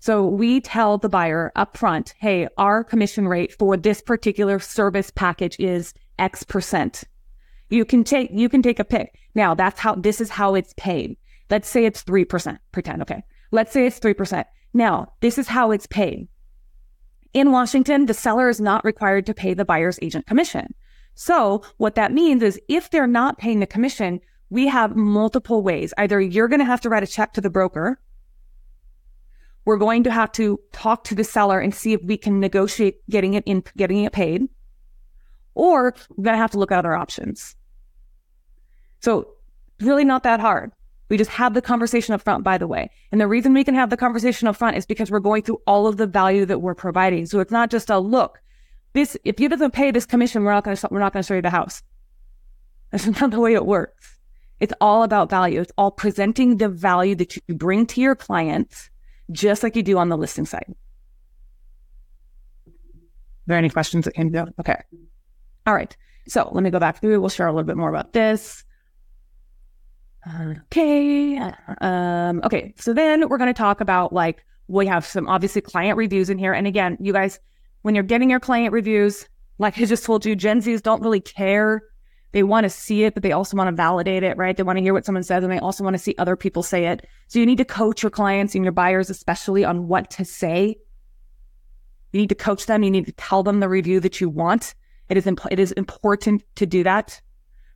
So 0.00 0.26
we 0.26 0.60
tell 0.60 0.98
the 0.98 1.08
buyer 1.08 1.50
upfront, 1.56 2.12
hey, 2.18 2.48
our 2.58 2.84
commission 2.84 3.26
rate 3.26 3.54
for 3.58 3.76
this 3.76 4.02
particular 4.02 4.58
service 4.58 5.10
package 5.10 5.56
is 5.58 5.94
X 6.18 6.42
percent. 6.42 7.04
You 7.70 7.84
can 7.84 8.04
take 8.04 8.30
you 8.32 8.48
can 8.48 8.62
take 8.62 8.78
a 8.78 8.84
pick. 8.84 9.18
Now 9.34 9.54
that's 9.54 9.80
how 9.80 9.94
this 9.94 10.20
is 10.20 10.28
how 10.28 10.54
it's 10.54 10.74
paid. 10.76 11.16
Let's 11.48 11.68
say 11.68 11.86
it's 11.86 12.02
three 12.02 12.24
percent. 12.24 12.58
Pretend, 12.72 13.00
okay. 13.02 13.22
Let's 13.50 13.72
say 13.72 13.86
it's 13.86 13.98
three 13.98 14.14
percent. 14.14 14.46
Now, 14.74 15.12
this 15.20 15.38
is 15.38 15.46
how 15.46 15.70
it's 15.70 15.86
paid. 15.86 16.28
In 17.34 17.50
Washington, 17.50 18.06
the 18.06 18.14
seller 18.14 18.48
is 18.48 18.60
not 18.60 18.84
required 18.84 19.26
to 19.26 19.34
pay 19.34 19.54
the 19.54 19.64
buyer's 19.64 19.98
agent 20.00 20.26
commission. 20.26 20.72
So 21.14 21.62
what 21.76 21.96
that 21.96 22.12
means 22.12 22.42
is 22.42 22.60
if 22.68 22.90
they're 22.90 23.08
not 23.08 23.38
paying 23.38 23.58
the 23.58 23.66
commission, 23.66 24.20
we 24.50 24.68
have 24.68 24.94
multiple 24.94 25.62
ways. 25.62 25.92
Either 25.98 26.20
you're 26.20 26.48
going 26.48 26.60
to 26.60 26.64
have 26.64 26.80
to 26.82 26.88
write 26.88 27.02
a 27.02 27.08
check 27.08 27.32
to 27.32 27.40
the 27.40 27.50
broker. 27.50 28.00
We're 29.64 29.78
going 29.78 30.04
to 30.04 30.12
have 30.12 30.30
to 30.32 30.60
talk 30.72 31.04
to 31.04 31.14
the 31.14 31.24
seller 31.24 31.58
and 31.58 31.74
see 31.74 31.92
if 31.92 32.02
we 32.04 32.16
can 32.16 32.38
negotiate 32.38 32.98
getting 33.10 33.34
it 33.34 33.42
in, 33.46 33.64
getting 33.76 34.04
it 34.04 34.12
paid, 34.12 34.48
or 35.54 35.94
we're 36.10 36.24
going 36.24 36.34
to 36.34 36.40
have 36.40 36.52
to 36.52 36.58
look 36.58 36.70
at 36.70 36.78
other 36.78 36.94
options. 36.94 37.56
So 39.00 39.34
really 39.80 40.04
not 40.04 40.22
that 40.22 40.38
hard. 40.38 40.70
We 41.08 41.18
just 41.18 41.30
have 41.30 41.54
the 41.54 41.62
conversation 41.62 42.14
up 42.14 42.22
front, 42.22 42.44
by 42.44 42.58
the 42.58 42.66
way. 42.66 42.90
And 43.12 43.20
the 43.20 43.28
reason 43.28 43.52
we 43.52 43.64
can 43.64 43.74
have 43.74 43.90
the 43.90 43.96
conversation 43.96 44.48
up 44.48 44.56
front 44.56 44.76
is 44.76 44.86
because 44.86 45.10
we're 45.10 45.20
going 45.20 45.42
through 45.42 45.60
all 45.66 45.86
of 45.86 45.96
the 45.96 46.06
value 46.06 46.46
that 46.46 46.60
we're 46.60 46.74
providing. 46.74 47.26
So 47.26 47.40
it's 47.40 47.52
not 47.52 47.70
just 47.70 47.90
a 47.90 47.98
look. 47.98 48.40
This, 48.94 49.16
if 49.24 49.38
you 49.38 49.48
doesn't 49.48 49.72
pay 49.72 49.90
this 49.90 50.06
commission, 50.06 50.44
we're 50.44 50.52
not 50.52 50.64
going 50.64 50.76
to, 50.76 50.88
we're 50.90 51.00
not 51.00 51.12
going 51.12 51.22
to 51.22 51.26
show 51.26 51.34
you 51.34 51.42
the 51.42 51.50
house. 51.50 51.82
That's 52.90 53.06
not 53.06 53.30
the 53.30 53.40
way 53.40 53.54
it 53.54 53.66
works. 53.66 54.18
It's 54.60 54.72
all 54.80 55.02
about 55.02 55.28
value. 55.28 55.60
It's 55.60 55.72
all 55.76 55.90
presenting 55.90 56.56
the 56.56 56.68
value 56.68 57.14
that 57.16 57.36
you 57.36 57.54
bring 57.54 57.86
to 57.86 58.00
your 58.00 58.14
clients, 58.14 58.88
just 59.32 59.62
like 59.62 59.76
you 59.76 59.82
do 59.82 59.98
on 59.98 60.08
the 60.08 60.16
listing 60.16 60.46
side. 60.46 60.74
Are 62.68 62.72
there 63.46 63.58
any 63.58 63.68
questions 63.68 64.06
that 64.06 64.14
came 64.14 64.30
down? 64.30 64.54
Okay. 64.58 64.80
All 65.66 65.74
right. 65.74 65.94
So 66.28 66.48
let 66.52 66.62
me 66.62 66.70
go 66.70 66.78
back 66.78 67.00
through. 67.00 67.20
We'll 67.20 67.28
share 67.28 67.46
a 67.46 67.52
little 67.52 67.66
bit 67.66 67.76
more 67.76 67.90
about 67.90 68.12
this. 68.12 68.64
Okay. 70.26 71.38
Um, 71.80 72.40
okay. 72.44 72.74
So 72.78 72.92
then 72.94 73.28
we're 73.28 73.38
going 73.38 73.52
to 73.52 73.58
talk 73.58 73.80
about 73.80 74.12
like, 74.12 74.44
we 74.68 74.86
have 74.86 75.04
some 75.04 75.28
obviously 75.28 75.60
client 75.60 75.96
reviews 75.96 76.30
in 76.30 76.38
here. 76.38 76.52
And 76.52 76.66
again, 76.66 76.96
you 77.00 77.12
guys, 77.12 77.38
when 77.82 77.94
you're 77.94 78.04
getting 78.04 78.30
your 78.30 78.40
client 78.40 78.72
reviews, 78.72 79.28
like 79.58 79.78
I 79.78 79.84
just 79.84 80.04
told 80.04 80.24
you, 80.24 80.34
Gen 80.34 80.60
Zs 80.60 80.82
don't 80.82 81.02
really 81.02 81.20
care. 81.20 81.82
They 82.32 82.42
want 82.42 82.64
to 82.64 82.70
see 82.70 83.04
it, 83.04 83.14
but 83.14 83.22
they 83.22 83.32
also 83.32 83.56
want 83.56 83.68
to 83.68 83.76
validate 83.76 84.22
it, 84.22 84.36
right? 84.36 84.56
They 84.56 84.62
want 84.62 84.78
to 84.78 84.82
hear 84.82 84.94
what 84.94 85.04
someone 85.04 85.22
says 85.22 85.44
and 85.44 85.52
they 85.52 85.58
also 85.58 85.84
want 85.84 85.94
to 85.94 86.02
see 86.02 86.14
other 86.18 86.34
people 86.34 86.62
say 86.62 86.86
it. 86.86 87.06
So 87.28 87.38
you 87.38 87.46
need 87.46 87.58
to 87.58 87.64
coach 87.64 88.02
your 88.02 88.10
clients 88.10 88.54
and 88.54 88.64
your 88.64 88.72
buyers, 88.72 89.10
especially 89.10 89.64
on 89.64 89.86
what 89.86 90.10
to 90.12 90.24
say. 90.24 90.76
You 92.12 92.20
need 92.20 92.30
to 92.30 92.34
coach 92.34 92.66
them. 92.66 92.82
You 92.82 92.90
need 92.90 93.06
to 93.06 93.12
tell 93.12 93.42
them 93.42 93.60
the 93.60 93.68
review 93.68 94.00
that 94.00 94.20
you 94.20 94.28
want. 94.28 94.74
It 95.08 95.16
is, 95.16 95.26
imp- 95.26 95.52
it 95.52 95.58
is 95.58 95.72
important 95.72 96.42
to 96.56 96.66
do 96.66 96.82
that. 96.82 97.20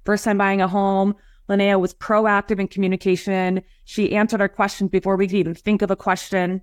First 0.05 0.25
time 0.25 0.39
buying 0.39 0.63
a 0.63 0.69
home, 0.69 1.15
Lynea 1.49 1.81
was 1.81 1.95
proactive 1.95 2.61
in 2.61 2.69
communication. 2.69 3.63
She 3.85 4.15
answered 4.15 4.41
our 4.41 4.49
questions 4.49 4.91
before 4.91 5.17
we 5.17 5.27
could 5.27 5.37
even 5.37 5.55
think 5.55 5.83
of 5.83 5.91
a 5.91 5.97
question. 5.97 6.61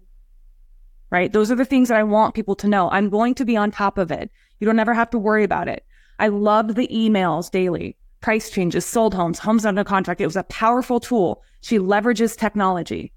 Right? 1.11 1.31
Those 1.31 1.51
are 1.51 1.55
the 1.55 1.65
things 1.65 1.89
that 1.89 1.97
I 1.97 2.03
want 2.03 2.35
people 2.35 2.55
to 2.55 2.67
know. 2.67 2.89
I'm 2.91 3.09
going 3.09 3.35
to 3.35 3.45
be 3.45 3.57
on 3.57 3.71
top 3.71 3.97
of 3.97 4.11
it. 4.11 4.29
You 4.59 4.65
don't 4.65 4.79
ever 4.79 4.93
have 4.93 5.09
to 5.11 5.19
worry 5.19 5.43
about 5.43 5.67
it. 5.67 5.85
I 6.19 6.27
love 6.27 6.75
the 6.75 6.87
emails 6.87 7.51
daily. 7.51 7.97
Price 8.21 8.49
changes, 8.49 8.85
sold 8.85 9.13
homes, 9.13 9.39
homes 9.39 9.65
under 9.65 9.83
contract. 9.83 10.21
It 10.21 10.25
was 10.25 10.35
a 10.35 10.43
powerful 10.43 10.99
tool. 10.99 11.43
She 11.61 11.77
leverages 11.77 12.37
technology. 12.37 13.11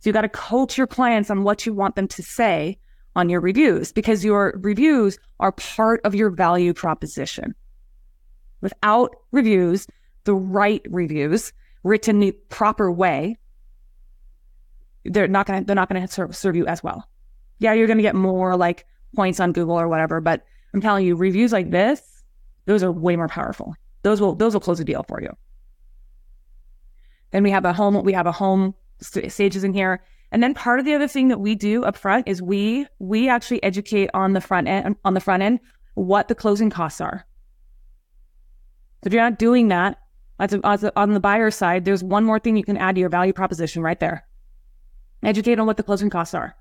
So 0.00 0.08
you 0.08 0.14
got 0.14 0.22
to 0.22 0.28
coach 0.28 0.78
your 0.78 0.86
clients 0.86 1.30
on 1.30 1.42
what 1.42 1.66
you 1.66 1.74
want 1.74 1.96
them 1.96 2.08
to 2.08 2.22
say 2.22 2.78
on 3.16 3.28
your 3.28 3.40
reviews 3.40 3.92
because 3.92 4.24
your 4.24 4.58
reviews 4.62 5.18
are 5.40 5.52
part 5.52 6.00
of 6.04 6.14
your 6.14 6.30
value 6.30 6.72
proposition. 6.72 7.54
Without 8.62 9.14
reviews, 9.32 9.86
the 10.24 10.34
right 10.34 10.82
reviews 10.88 11.52
written 11.82 12.20
the 12.20 12.32
proper 12.48 12.90
way, 12.90 13.36
they're 15.04 15.28
not 15.28 15.46
gonna 15.46 15.64
they're 15.64 15.76
not 15.76 15.88
gonna 15.88 16.06
serve, 16.08 16.36
serve 16.36 16.56
you 16.56 16.66
as 16.66 16.82
well. 16.82 17.08
Yeah, 17.58 17.72
you're 17.72 17.86
gonna 17.86 18.02
get 18.02 18.14
more 18.14 18.56
like 18.56 18.86
points 19.14 19.40
on 19.40 19.52
Google 19.52 19.78
or 19.80 19.88
whatever, 19.88 20.20
but 20.20 20.44
I'm 20.72 20.80
telling 20.80 21.06
you, 21.06 21.16
reviews 21.16 21.52
like 21.52 21.70
this, 21.70 22.22
those 22.66 22.82
are 22.82 22.92
way 22.92 23.16
more 23.16 23.28
powerful. 23.28 23.74
Those 24.02 24.20
will 24.20 24.34
those 24.34 24.52
will 24.52 24.60
close 24.60 24.80
a 24.80 24.84
deal 24.84 25.04
for 25.08 25.20
you. 25.20 25.30
Then 27.30 27.42
we 27.42 27.50
have 27.50 27.64
a 27.64 27.72
home 27.72 28.02
we 28.04 28.12
have 28.12 28.26
a 28.26 28.32
home 28.32 28.74
st- 29.00 29.32
stages 29.32 29.64
in 29.64 29.72
here. 29.72 30.02
And 30.32 30.42
then 30.42 30.54
part 30.54 30.78
of 30.78 30.84
the 30.84 30.94
other 30.94 31.08
thing 31.08 31.28
that 31.28 31.40
we 31.40 31.56
do 31.56 31.84
up 31.84 31.96
front 31.96 32.28
is 32.28 32.40
we 32.40 32.86
we 32.98 33.28
actually 33.28 33.62
educate 33.62 34.10
on 34.14 34.32
the 34.32 34.40
front 34.40 34.68
end 34.68 34.96
on 35.04 35.14
the 35.14 35.20
front 35.20 35.42
end 35.42 35.60
what 35.94 36.28
the 36.28 36.34
closing 36.34 36.70
costs 36.70 37.00
are. 37.00 37.26
So 39.02 39.08
if 39.08 39.12
you're 39.12 39.22
not 39.22 39.38
doing 39.38 39.68
that, 39.68 39.98
as, 40.40 40.54
as 40.64 40.84
on 40.96 41.12
the 41.12 41.20
buyer 41.20 41.50
side, 41.50 41.84
there's 41.84 42.02
one 42.02 42.24
more 42.24 42.38
thing 42.38 42.56
you 42.56 42.64
can 42.64 42.76
add 42.76 42.94
to 42.94 43.00
your 43.00 43.10
value 43.10 43.32
proposition 43.32 43.82
right 43.82 44.00
there. 44.00 44.26
Educate 45.22 45.58
on 45.58 45.66
what 45.66 45.76
the 45.76 45.82
closing 45.82 46.10
costs 46.10 46.34
are. 46.34 46.56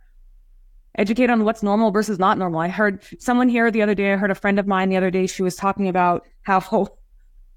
Educate 0.98 1.30
on 1.30 1.46
what's 1.46 1.64
normal 1.64 1.92
versus 1.92 2.20
not 2.20 2.38
normal. 2.38 2.60
I 2.60 2.68
heard 2.68 3.06
someone 3.20 3.48
here 3.48 3.72
the 3.72 3.82
other 3.82 3.96
day, 3.96 4.12
I 4.12 4.18
heard 4.18 4.32
a 4.32 4.36
friend 4.36 4.60
of 4.60 4.68
mine 4.68 4.90
the 4.90 4.98
other 4.98 5.10
day, 5.10 5.28
she 5.28 5.44
was 5.44 5.56
talking 5.56 5.88
about 5.88 6.28
how 6.42 6.90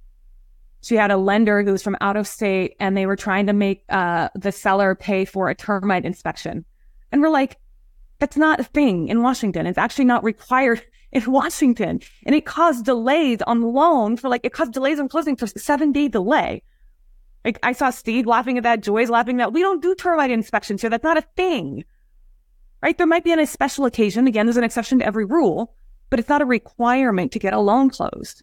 she 0.82 0.94
had 0.94 1.10
a 1.10 1.16
lender 1.16 1.62
who 1.62 1.72
was 1.72 1.82
from 1.82 1.96
out 2.00 2.16
of 2.16 2.28
state 2.28 2.76
and 2.78 2.96
they 2.96 3.06
were 3.06 3.16
trying 3.16 3.46
to 3.46 3.52
make 3.52 3.84
uh, 3.88 4.28
the 4.36 4.52
seller 4.52 4.94
pay 4.94 5.24
for 5.24 5.48
a 5.48 5.54
termite 5.54 6.04
inspection. 6.04 6.64
And 7.10 7.20
we're 7.20 7.30
like, 7.30 7.58
that's 8.20 8.36
not 8.36 8.60
a 8.60 8.64
thing 8.64 9.08
in 9.08 9.22
Washington. 9.22 9.66
It's 9.66 9.78
actually 9.78 10.04
not 10.04 10.22
required 10.22 10.84
in 11.12 11.30
Washington. 11.30 12.00
And 12.24 12.34
it 12.34 12.46
caused 12.46 12.84
delays 12.84 13.38
on 13.46 13.62
loan 13.62 14.16
for 14.16 14.28
like, 14.28 14.44
it 14.44 14.52
caused 14.52 14.72
delays 14.72 14.98
on 14.98 15.08
closing 15.08 15.36
for 15.36 15.46
seven 15.46 15.92
day 15.92 16.08
delay. 16.08 16.62
Like 17.44 17.58
I 17.62 17.72
saw 17.72 17.90
Steve 17.90 18.26
laughing 18.26 18.56
at 18.56 18.64
that, 18.64 18.82
Joy's 18.82 19.10
laughing 19.10 19.40
at 19.40 19.46
that. 19.46 19.52
We 19.52 19.60
don't 19.60 19.82
do 19.82 19.94
termite 19.94 20.30
inspections 20.30 20.80
here. 20.80 20.90
That's 20.90 21.04
not 21.04 21.18
a 21.18 21.24
thing. 21.36 21.84
Right? 22.82 22.96
There 22.96 23.06
might 23.06 23.24
be 23.24 23.32
on 23.32 23.38
a 23.38 23.46
special 23.46 23.84
occasion. 23.84 24.26
Again, 24.26 24.46
there's 24.46 24.56
an 24.56 24.64
exception 24.64 25.00
to 25.00 25.06
every 25.06 25.24
rule, 25.24 25.74
but 26.10 26.18
it's 26.18 26.28
not 26.28 26.42
a 26.42 26.46
requirement 26.46 27.32
to 27.32 27.38
get 27.38 27.52
a 27.52 27.58
loan 27.58 27.90
closed. 27.90 28.42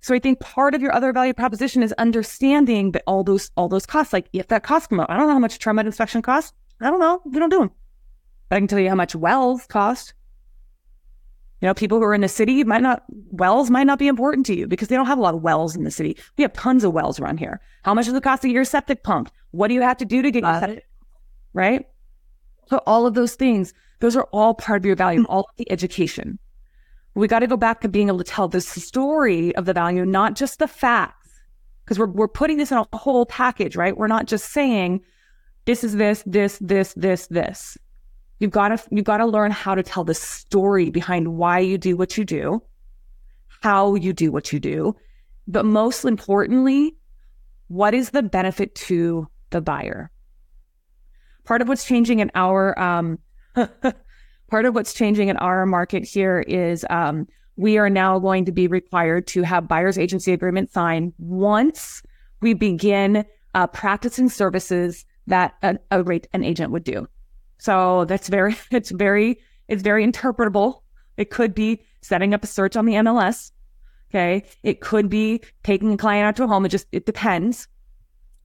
So 0.00 0.14
I 0.14 0.18
think 0.18 0.40
part 0.40 0.74
of 0.74 0.82
your 0.82 0.92
other 0.92 1.12
value 1.12 1.32
proposition 1.32 1.82
is 1.82 1.92
understanding 1.92 2.90
that 2.92 3.04
all 3.06 3.22
those 3.22 3.52
all 3.56 3.68
those 3.68 3.86
costs, 3.86 4.12
like 4.12 4.28
if 4.32 4.48
that 4.48 4.64
cost 4.64 4.90
come 4.90 4.98
up, 4.98 5.08
I 5.08 5.16
don't 5.16 5.28
know 5.28 5.34
how 5.34 5.38
much 5.38 5.60
termite 5.60 5.86
inspection 5.86 6.22
costs. 6.22 6.52
I 6.80 6.90
don't 6.90 6.98
know. 6.98 7.22
We 7.24 7.38
don't 7.38 7.50
do 7.50 7.60
them. 7.60 7.70
But 8.48 8.56
I 8.56 8.58
can 8.58 8.66
tell 8.66 8.80
you 8.80 8.88
how 8.88 8.96
much 8.96 9.14
wells 9.14 9.64
cost. 9.66 10.14
You 11.62 11.68
know, 11.68 11.74
people 11.74 11.98
who 11.98 12.04
are 12.04 12.12
in 12.12 12.22
the 12.22 12.28
city 12.28 12.64
might 12.64 12.82
not, 12.82 13.04
wells 13.30 13.70
might 13.70 13.86
not 13.86 14.00
be 14.00 14.08
important 14.08 14.44
to 14.46 14.56
you 14.56 14.66
because 14.66 14.88
they 14.88 14.96
don't 14.96 15.06
have 15.06 15.16
a 15.16 15.22
lot 15.22 15.32
of 15.32 15.42
wells 15.42 15.76
in 15.76 15.84
the 15.84 15.92
city. 15.92 16.16
We 16.36 16.42
have 16.42 16.52
tons 16.52 16.82
of 16.82 16.92
wells 16.92 17.20
around 17.20 17.38
here. 17.38 17.60
How 17.84 17.94
much 17.94 18.06
does 18.06 18.14
it 18.14 18.22
cost 18.24 18.42
to 18.42 18.48
get 18.48 18.54
your 18.54 18.64
septic 18.64 19.04
pumped? 19.04 19.30
What 19.52 19.68
do 19.68 19.74
you 19.74 19.80
have 19.80 19.96
to 19.98 20.04
do 20.04 20.22
to 20.22 20.30
get 20.32 20.42
your 20.42 20.58
septic? 20.58 20.88
Right? 21.54 21.86
So 22.66 22.78
all 22.84 23.06
of 23.06 23.14
those 23.14 23.36
things, 23.36 23.74
those 24.00 24.16
are 24.16 24.26
all 24.32 24.54
part 24.54 24.78
of 24.78 24.86
your 24.86 24.96
value, 24.96 25.20
mm-hmm. 25.20 25.30
all 25.30 25.42
of 25.42 25.56
the 25.56 25.70
education. 25.70 26.40
We 27.14 27.28
got 27.28 27.40
to 27.40 27.46
go 27.46 27.56
back 27.56 27.80
to 27.82 27.88
being 27.88 28.08
able 28.08 28.18
to 28.18 28.24
tell 28.24 28.48
the 28.48 28.60
story 28.60 29.54
of 29.54 29.64
the 29.64 29.72
value, 29.72 30.04
not 30.04 30.34
just 30.34 30.58
the 30.58 30.66
facts, 30.66 31.30
because 31.84 31.96
we're, 31.96 32.06
we're 32.06 32.26
putting 32.26 32.56
this 32.56 32.72
in 32.72 32.78
a 32.78 32.96
whole 32.96 33.24
package, 33.24 33.76
right? 33.76 33.96
We're 33.96 34.08
not 34.08 34.26
just 34.26 34.50
saying, 34.50 35.02
this 35.66 35.84
is 35.84 35.94
this, 35.94 36.24
this, 36.26 36.58
this, 36.58 36.92
this, 36.94 37.28
this. 37.28 37.78
You've 38.42 38.50
got 38.50 38.76
to 38.76 38.82
you've 38.90 39.04
got 39.04 39.18
to 39.18 39.26
learn 39.26 39.52
how 39.52 39.76
to 39.76 39.84
tell 39.84 40.02
the 40.02 40.14
story 40.14 40.90
behind 40.90 41.36
why 41.36 41.60
you 41.60 41.78
do 41.78 41.96
what 41.96 42.18
you 42.18 42.24
do, 42.24 42.60
how 43.62 43.94
you 43.94 44.12
do 44.12 44.32
what 44.32 44.52
you 44.52 44.58
do, 44.58 44.96
but 45.46 45.64
most 45.64 46.04
importantly, 46.04 46.96
what 47.68 47.94
is 47.94 48.10
the 48.10 48.20
benefit 48.20 48.74
to 48.74 49.28
the 49.50 49.60
buyer? 49.60 50.10
Part 51.44 51.62
of 51.62 51.68
what's 51.68 51.86
changing 51.86 52.18
in 52.18 52.32
our 52.34 52.76
um, 52.80 53.20
part 53.54 54.64
of 54.64 54.74
what's 54.74 54.92
changing 54.92 55.28
in 55.28 55.36
our 55.36 55.64
market 55.64 56.02
here 56.02 56.40
is 56.40 56.84
um, 56.90 57.28
we 57.54 57.78
are 57.78 57.88
now 57.88 58.18
going 58.18 58.44
to 58.46 58.52
be 58.52 58.66
required 58.66 59.28
to 59.28 59.42
have 59.42 59.68
buyer's 59.68 59.98
agency 59.98 60.32
agreement 60.32 60.72
signed 60.72 61.12
once 61.18 62.02
we 62.40 62.54
begin 62.54 63.24
uh, 63.54 63.68
practicing 63.68 64.28
services 64.28 65.04
that 65.28 65.54
a, 65.62 65.78
a 65.92 66.02
rate 66.02 66.26
an 66.32 66.42
agent 66.42 66.72
would 66.72 66.82
do. 66.82 67.06
So 67.62 68.06
that's 68.06 68.26
very, 68.26 68.56
it's 68.72 68.90
very, 68.90 69.38
it's 69.68 69.82
very 69.82 70.04
interpretable. 70.04 70.80
It 71.16 71.30
could 71.30 71.54
be 71.54 71.84
setting 72.00 72.34
up 72.34 72.42
a 72.42 72.48
search 72.48 72.74
on 72.74 72.86
the 72.86 72.94
MLS. 72.94 73.52
Okay. 74.10 74.42
It 74.64 74.80
could 74.80 75.08
be 75.08 75.40
taking 75.62 75.92
a 75.92 75.96
client 75.96 76.26
out 76.26 76.36
to 76.36 76.44
a 76.44 76.48
home. 76.48 76.66
It 76.66 76.70
just, 76.70 76.88
it 76.90 77.06
depends, 77.06 77.68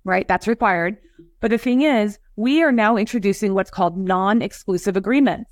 right? 0.03 0.27
That's 0.27 0.47
required. 0.47 0.97
But 1.39 1.49
the 1.49 1.57
thing 1.57 1.81
is, 1.81 2.19
we 2.35 2.61
are 2.61 2.71
now 2.71 2.95
introducing 2.95 3.55
what's 3.55 3.71
called 3.71 3.97
non 3.97 4.43
exclusive 4.43 4.95
agreements. 4.95 5.49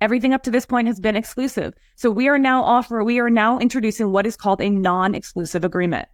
Everything 0.00 0.34
up 0.34 0.42
to 0.42 0.50
this 0.50 0.66
point 0.66 0.88
has 0.88 0.98
been 0.98 1.14
exclusive. 1.14 1.74
So 1.94 2.10
we 2.10 2.26
are 2.26 2.40
now 2.40 2.64
offer, 2.64 3.04
we 3.04 3.20
are 3.20 3.30
now 3.30 3.60
introducing 3.60 4.10
what 4.10 4.26
is 4.26 4.36
called 4.36 4.60
a 4.60 4.68
non 4.68 5.14
exclusive 5.14 5.64
agreement. 5.64 6.08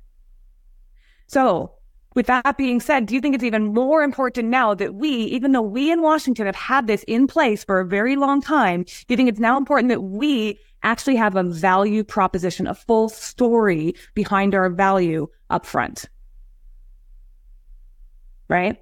So 1.27 1.73
with 2.15 2.27
that 2.27 2.57
being 2.57 2.81
said, 2.81 3.07
do 3.07 3.15
you 3.15 3.21
think 3.21 3.35
it's 3.35 3.45
even 3.45 3.73
more 3.73 4.03
important 4.03 4.49
now 4.49 4.75
that 4.75 4.95
we, 4.95 5.09
even 5.09 5.53
though 5.53 5.63
we 5.63 5.93
in 5.93 6.03
Washington 6.03 6.47
have 6.47 6.57
had 6.57 6.87
this 6.87 7.05
in 7.05 7.27
place 7.27 7.63
for 7.63 7.81
a 7.81 7.87
very 7.87 8.17
long 8.17 8.41
time, 8.41 8.83
do 8.83 9.05
you 9.09 9.17
think 9.17 9.29
it's 9.29 9.39
now 9.39 9.57
important 9.57 9.91
that 9.91 10.03
we 10.03 10.59
actually 10.83 11.17
have 11.17 11.37
a 11.37 11.45
value 11.45 12.03
proposition, 12.03 12.67
a 12.67 12.75
full 12.75 13.09
story 13.09 13.95
behind 14.15 14.55
our 14.55 14.69
value 14.69 15.29
up 15.51 15.65
front? 15.65 16.09
Right? 18.49 18.77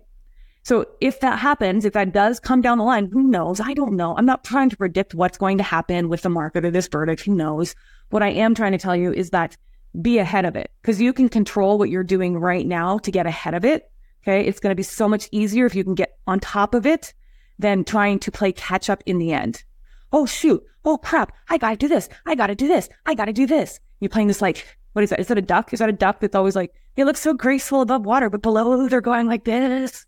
So 0.63 0.87
if 1.01 1.21
that 1.21 1.39
happens, 1.39 1.85
if 1.85 1.93
that 1.95 2.13
does 2.13 2.41
come 2.41 2.61
down 2.63 2.79
the 2.79 2.85
line, 2.85 3.11
who 3.11 3.23
knows? 3.23 3.61
I 3.61 3.75
don't 3.75 3.97
know. 3.97 4.17
I'm 4.17 4.27
not 4.27 4.45
trying 4.45 4.71
to 4.71 4.77
predict 4.77 5.15
what's 5.15 5.39
going 5.39 5.59
to 5.59 5.65
happen 5.65 6.09
with 6.09 6.23
the 6.23 6.29
market 6.29 6.65
or 6.65 6.71
this 6.71 6.89
verdict. 6.89 7.23
Who 7.23 7.35
knows? 7.35 7.75
What 8.11 8.23
I 8.23 8.29
am 8.31 8.55
trying 8.55 8.73
to 8.73 8.79
tell 8.79 8.97
you 8.97 9.13
is 9.13 9.31
that 9.31 9.57
be 10.01 10.19
ahead 10.19 10.45
of 10.45 10.57
it 10.57 10.71
because 10.83 11.01
you 11.01 11.13
can 11.13 11.29
control 11.29 11.79
what 11.79 11.91
you're 11.91 12.05
doing 12.05 12.39
right 12.39 12.67
now 12.67 12.99
to 12.99 13.11
get 13.11 13.27
ahead 13.27 13.55
of 13.55 13.65
it. 13.65 13.91
Okay. 14.23 14.47
It's 14.47 14.61
going 14.61 14.71
to 14.71 14.77
be 14.77 14.83
so 14.83 15.09
much 15.09 15.29
easier 15.33 15.67
if 15.67 15.75
you 15.75 15.85
can 15.85 15.95
get 15.95 16.19
on 16.27 16.41
top 16.41 16.75
of 16.75 16.87
it 16.87 17.15
than 17.59 17.85
trying 17.85 18.19
to 18.21 18.31
play 18.31 18.53
catch 18.53 18.89
up 18.91 19.03
in 19.07 19.19
the 19.19 19.33
end. 19.33 19.65
Oh, 20.13 20.27
shoot. 20.27 20.63
Oh, 20.85 20.99
crap. 20.99 21.33
I 21.49 21.59
got 21.59 21.71
to 21.71 21.77
do 21.77 21.89
this. 21.89 22.09
I 22.27 22.35
got 22.35 22.47
to 22.49 22.55
do 22.55 22.69
this. 22.69 22.89
I 23.07 23.15
got 23.15 23.27
to 23.27 23.33
do 23.33 23.47
this. 23.47 23.81
You're 24.01 24.09
playing 24.09 24.29
this 24.29 24.41
like, 24.41 24.65
what 24.93 25.03
is 25.03 25.11
that? 25.11 25.21
Is 25.21 25.27
that 25.29 25.39
a 25.39 25.43
duck? 25.43 25.73
Is 25.73 25.81
that 25.81 25.89
a 25.89 25.93
duck 25.93 26.21
that's 26.21 26.35
always 26.35 26.57
like, 26.57 26.73
it 26.97 27.05
looks 27.05 27.21
so 27.21 27.35
graceful 27.35 27.81
above 27.81 28.05
water, 28.05 28.31
but 28.31 28.43
below 28.43 28.89
they're 28.89 29.01
going 29.01 29.27
like 29.27 29.45
this, 29.45 30.07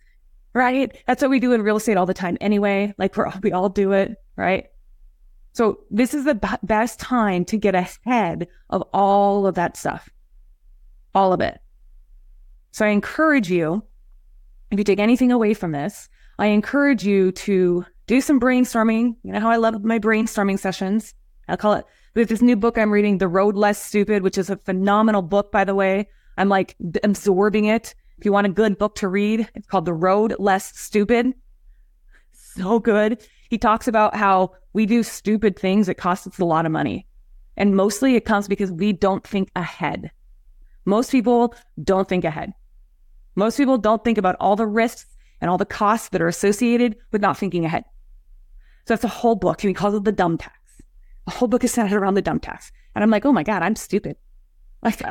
right? 0.55 0.97
That's 1.07 1.23
what 1.23 1.31
we 1.31 1.41
do 1.41 1.53
in 1.53 1.63
real 1.63 1.77
estate 1.77 1.97
all 1.97 2.07
the 2.07 2.15
time 2.15 2.39
anyway. 2.41 2.95
Like 2.99 3.17
we're, 3.17 3.31
we 3.43 3.53
all 3.53 3.69
do 3.69 3.93
it, 3.93 4.17
right? 4.37 4.70
So 5.53 5.81
this 5.91 6.15
is 6.15 6.25
the 6.25 6.37
b- 6.37 6.49
best 6.63 7.01
time 7.01 7.45
to 7.47 7.57
get 7.57 7.75
ahead 7.75 8.47
of 8.71 8.83
all 8.93 9.47
of 9.47 9.57
that 9.57 9.77
stuff, 9.77 10.09
all 11.15 11.33
of 11.33 11.41
it. 11.41 11.61
So 12.71 12.87
I 12.87 12.91
encourage 12.91 13.51
you, 13.51 13.83
if 14.71 14.79
you 14.79 14.85
take 14.85 15.01
anything 15.01 15.33
away 15.33 15.55
from 15.55 15.73
this, 15.73 16.09
I 16.39 16.47
encourage 16.47 17.05
you 17.05 17.33
to 17.33 17.85
do 18.07 18.21
some 18.21 18.41
brainstorming. 18.41 19.17
You 19.23 19.33
know 19.33 19.41
how 19.41 19.51
I 19.51 19.57
love 19.57 19.85
my 19.85 19.99
brainstorming 19.99 20.59
sessions. 20.59 21.15
I'll 21.49 21.57
call 21.57 21.75
it 21.75 21.85
with 22.15 22.29
this 22.29 22.43
new 22.43 22.57
book 22.57 22.79
I'm 22.79 22.93
reading, 22.93 23.19
The 23.19 23.29
Road 23.29 23.57
Less 23.57 23.83
Stupid, 23.83 24.23
which 24.23 24.39
is 24.39 24.51
a 24.51 24.57
phenomenal 24.57 25.23
book, 25.23 25.51
by 25.51 25.65
the 25.65 25.75
way. 25.75 26.09
I'm 26.39 26.49
like 26.49 26.77
absorbing 27.03 27.67
it. 27.67 27.95
If 28.19 28.25
you 28.25 28.33
want 28.33 28.47
a 28.47 28.51
good 28.51 28.79
book 28.79 28.95
to 28.97 29.09
read, 29.09 29.49
it's 29.55 29.67
called 29.67 29.85
The 29.85 29.95
Road 29.95 30.37
Less 30.39 30.79
Stupid. 30.79 31.35
So 32.33 32.79
good. 32.79 33.27
He 33.51 33.59
talks 33.59 33.89
about 33.89 34.15
how 34.15 34.53
we 34.73 34.87
do 34.87 35.03
stupid 35.03 35.59
things 35.59 35.89
that 35.89 35.97
cost 35.97 36.25
us 36.29 36.39
a 36.39 36.45
lot 36.45 36.67
of 36.67 36.73
money. 36.73 37.09
And 37.57 37.75
mostly 37.75 38.15
it 38.15 38.25
comes 38.25 38.47
because 38.47 38.71
we 38.71 38.93
don't 38.93 39.27
think 39.27 39.51
ahead. 39.57 40.13
Most 40.85 41.11
people 41.11 41.53
don't 41.83 42.09
think 42.09 42.25
ahead. 42.25 42.55
Most 43.35 43.57
people 43.57 43.77
don't 43.77 44.05
think 44.05 44.19
about 44.19 44.37
all 44.39 44.55
the 44.55 44.69
risks 44.69 45.17
and 45.41 45.51
all 45.51 45.59
the 45.59 45.67
costs 45.67 46.11
that 46.11 46.23
are 46.23 46.29
associated 46.29 46.95
with 47.11 47.21
not 47.21 47.37
thinking 47.37 47.65
ahead. 47.65 47.85
So 48.87 48.95
that's 48.95 49.03
a 49.03 49.09
whole 49.09 49.35
book. 49.35 49.65
And 49.65 49.69
He 49.69 49.75
calls 49.75 49.95
it 49.95 50.05
the 50.05 50.13
dumb 50.13 50.39
tax. 50.39 50.57
The 51.25 51.33
whole 51.33 51.49
book 51.49 51.65
is 51.65 51.73
centered 51.73 51.99
around 52.01 52.15
the 52.15 52.23
dumb 52.23 52.39
tax. 52.39 52.71
And 52.95 53.03
I'm 53.03 53.11
like, 53.11 53.27
oh 53.27 53.33
my 53.33 53.43
God, 53.43 53.63
I'm 53.63 53.77
stupid. 53.77 54.17
Like. 54.83 55.03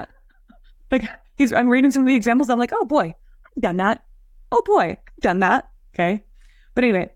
Like 0.89 1.07
he's 1.35 1.53
I'm 1.53 1.69
reading 1.69 1.91
some 1.91 2.01
of 2.03 2.07
the 2.07 2.15
examples. 2.15 2.49
I'm 2.49 2.57
like, 2.57 2.71
oh 2.73 2.85
boy, 2.85 3.13
I've 3.55 3.61
done 3.61 3.77
that. 3.77 4.03
Oh 4.51 4.63
boy, 4.65 4.97
I've 4.97 5.21
done 5.21 5.39
that. 5.41 5.69
Okay. 5.93 6.23
But 6.73 6.83
anyway, 6.83 7.11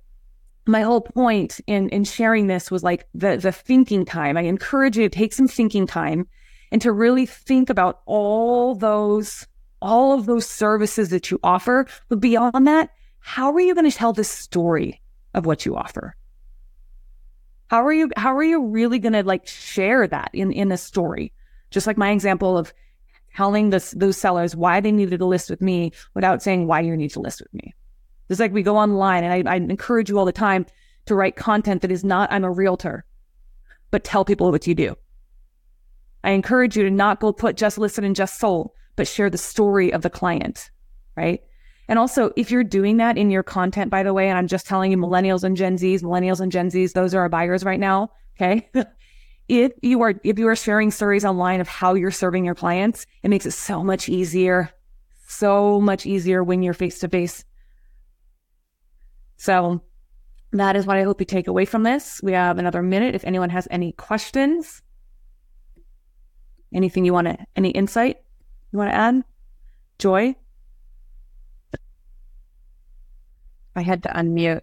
my 0.65 0.81
whole 0.81 1.01
point 1.01 1.59
in 1.67 1.89
in 1.89 2.03
sharing 2.03 2.47
this 2.47 2.71
was 2.71 2.83
like 2.83 3.07
the 3.13 3.37
the 3.37 3.51
thinking 3.51 4.05
time. 4.05 4.37
I 4.37 4.41
encourage 4.41 4.97
you 4.97 5.09
to 5.09 5.15
take 5.15 5.33
some 5.33 5.47
thinking 5.47 5.87
time 5.87 6.27
and 6.71 6.81
to 6.81 6.91
really 6.91 7.25
think 7.25 7.69
about 7.69 8.01
all 8.05 8.75
those 8.75 9.45
all 9.81 10.17
of 10.17 10.25
those 10.25 10.47
services 10.47 11.09
that 11.09 11.29
you 11.29 11.39
offer. 11.43 11.85
But 12.07 12.21
beyond 12.21 12.67
that, 12.67 12.91
how 13.19 13.53
are 13.53 13.59
you 13.59 13.75
going 13.75 13.89
to 13.89 13.95
tell 13.95 14.13
the 14.13 14.23
story 14.23 15.01
of 15.33 15.45
what 15.45 15.65
you 15.65 15.75
offer? 15.75 16.15
How 17.67 17.85
are 17.85 17.93
you 17.93 18.09
how 18.15 18.35
are 18.35 18.43
you 18.43 18.65
really 18.65 18.99
going 18.99 19.13
to 19.13 19.23
like 19.23 19.47
share 19.47 20.07
that 20.07 20.29
in 20.33 20.51
in 20.51 20.71
a 20.71 20.77
story? 20.77 21.33
Just 21.71 21.87
like 21.87 21.97
my 21.97 22.11
example 22.11 22.57
of 22.57 22.73
telling 23.35 23.71
this, 23.71 23.91
those 23.91 24.17
sellers 24.17 24.55
why 24.55 24.79
they 24.79 24.91
needed 24.91 25.17
to 25.17 25.25
list 25.25 25.49
with 25.49 25.61
me 25.61 25.91
without 26.13 26.41
saying 26.41 26.67
why 26.67 26.79
you 26.79 26.95
need 26.95 27.09
to 27.09 27.19
list 27.19 27.41
with 27.41 27.53
me. 27.53 27.73
It's 28.29 28.39
like 28.39 28.53
we 28.53 28.63
go 28.63 28.77
online, 28.77 29.23
and 29.23 29.47
I, 29.47 29.53
I 29.53 29.55
encourage 29.57 30.09
you 30.09 30.17
all 30.17 30.25
the 30.25 30.31
time 30.31 30.65
to 31.05 31.15
write 31.15 31.35
content 31.35 31.81
that 31.81 31.91
is 31.91 32.03
not, 32.03 32.31
I'm 32.31 32.43
a 32.43 32.51
realtor, 32.51 33.05
but 33.91 34.03
tell 34.03 34.25
people 34.25 34.51
what 34.51 34.67
you 34.67 34.75
do. 34.75 34.95
I 36.23 36.31
encourage 36.31 36.77
you 36.77 36.83
to 36.83 36.91
not 36.91 37.19
go 37.19 37.33
put 37.33 37.57
just 37.57 37.77
listen 37.77 38.03
and 38.03 38.15
just 38.15 38.39
sold, 38.39 38.71
but 38.95 39.07
share 39.07 39.29
the 39.29 39.37
story 39.37 39.91
of 39.91 40.01
the 40.01 40.09
client, 40.09 40.71
right? 41.17 41.41
And 41.89 41.99
also, 41.99 42.31
if 42.37 42.49
you're 42.49 42.63
doing 42.63 42.97
that 42.97 43.17
in 43.17 43.29
your 43.29 43.43
content, 43.43 43.91
by 43.91 44.03
the 44.03 44.13
way, 44.13 44.29
and 44.29 44.37
I'm 44.37 44.47
just 44.47 44.65
telling 44.65 44.91
you, 44.91 44.97
millennials 44.97 45.43
and 45.43 45.57
Gen 45.57 45.77
Zs, 45.77 46.01
millennials 46.01 46.39
and 46.39 46.51
Gen 46.51 46.69
Zs, 46.69 46.93
those 46.93 47.13
are 47.13 47.19
our 47.19 47.29
buyers 47.29 47.65
right 47.65 47.79
now. 47.79 48.11
Okay. 48.39 48.69
if 49.49 49.73
you 49.81 50.01
are, 50.01 50.13
if 50.23 50.39
you 50.39 50.47
are 50.47 50.55
sharing 50.55 50.91
stories 50.91 51.25
online 51.25 51.59
of 51.59 51.67
how 51.67 51.93
you're 51.93 52.09
serving 52.09 52.45
your 52.45 52.55
clients, 52.55 53.05
it 53.21 53.29
makes 53.29 53.45
it 53.45 53.51
so 53.51 53.83
much 53.83 54.07
easier, 54.07 54.71
so 55.27 55.81
much 55.81 56.05
easier 56.05 56.41
when 56.41 56.63
you're 56.63 56.73
face 56.73 56.99
to 56.99 57.09
face 57.09 57.43
so 59.37 59.81
that 60.51 60.75
is 60.75 60.85
what 60.85 60.97
I 60.97 61.03
hope 61.03 61.19
you 61.19 61.25
take 61.25 61.47
away 61.47 61.65
from 61.65 61.83
this. 61.83 62.21
We 62.23 62.33
have 62.33 62.57
another 62.57 62.81
minute. 62.81 63.15
If 63.15 63.25
anyone 63.25 63.49
has 63.49 63.67
any 63.71 63.91
questions, 63.93 64.81
anything 66.73 67.05
you 67.05 67.13
want 67.13 67.27
to, 67.27 67.37
any 67.55 67.69
insight 67.71 68.17
you 68.71 68.79
want 68.79 68.91
to 68.91 68.95
add? 68.95 69.23
Joy? 69.99 70.35
I 73.75 73.81
had 73.81 74.03
to 74.03 74.09
unmute. 74.09 74.61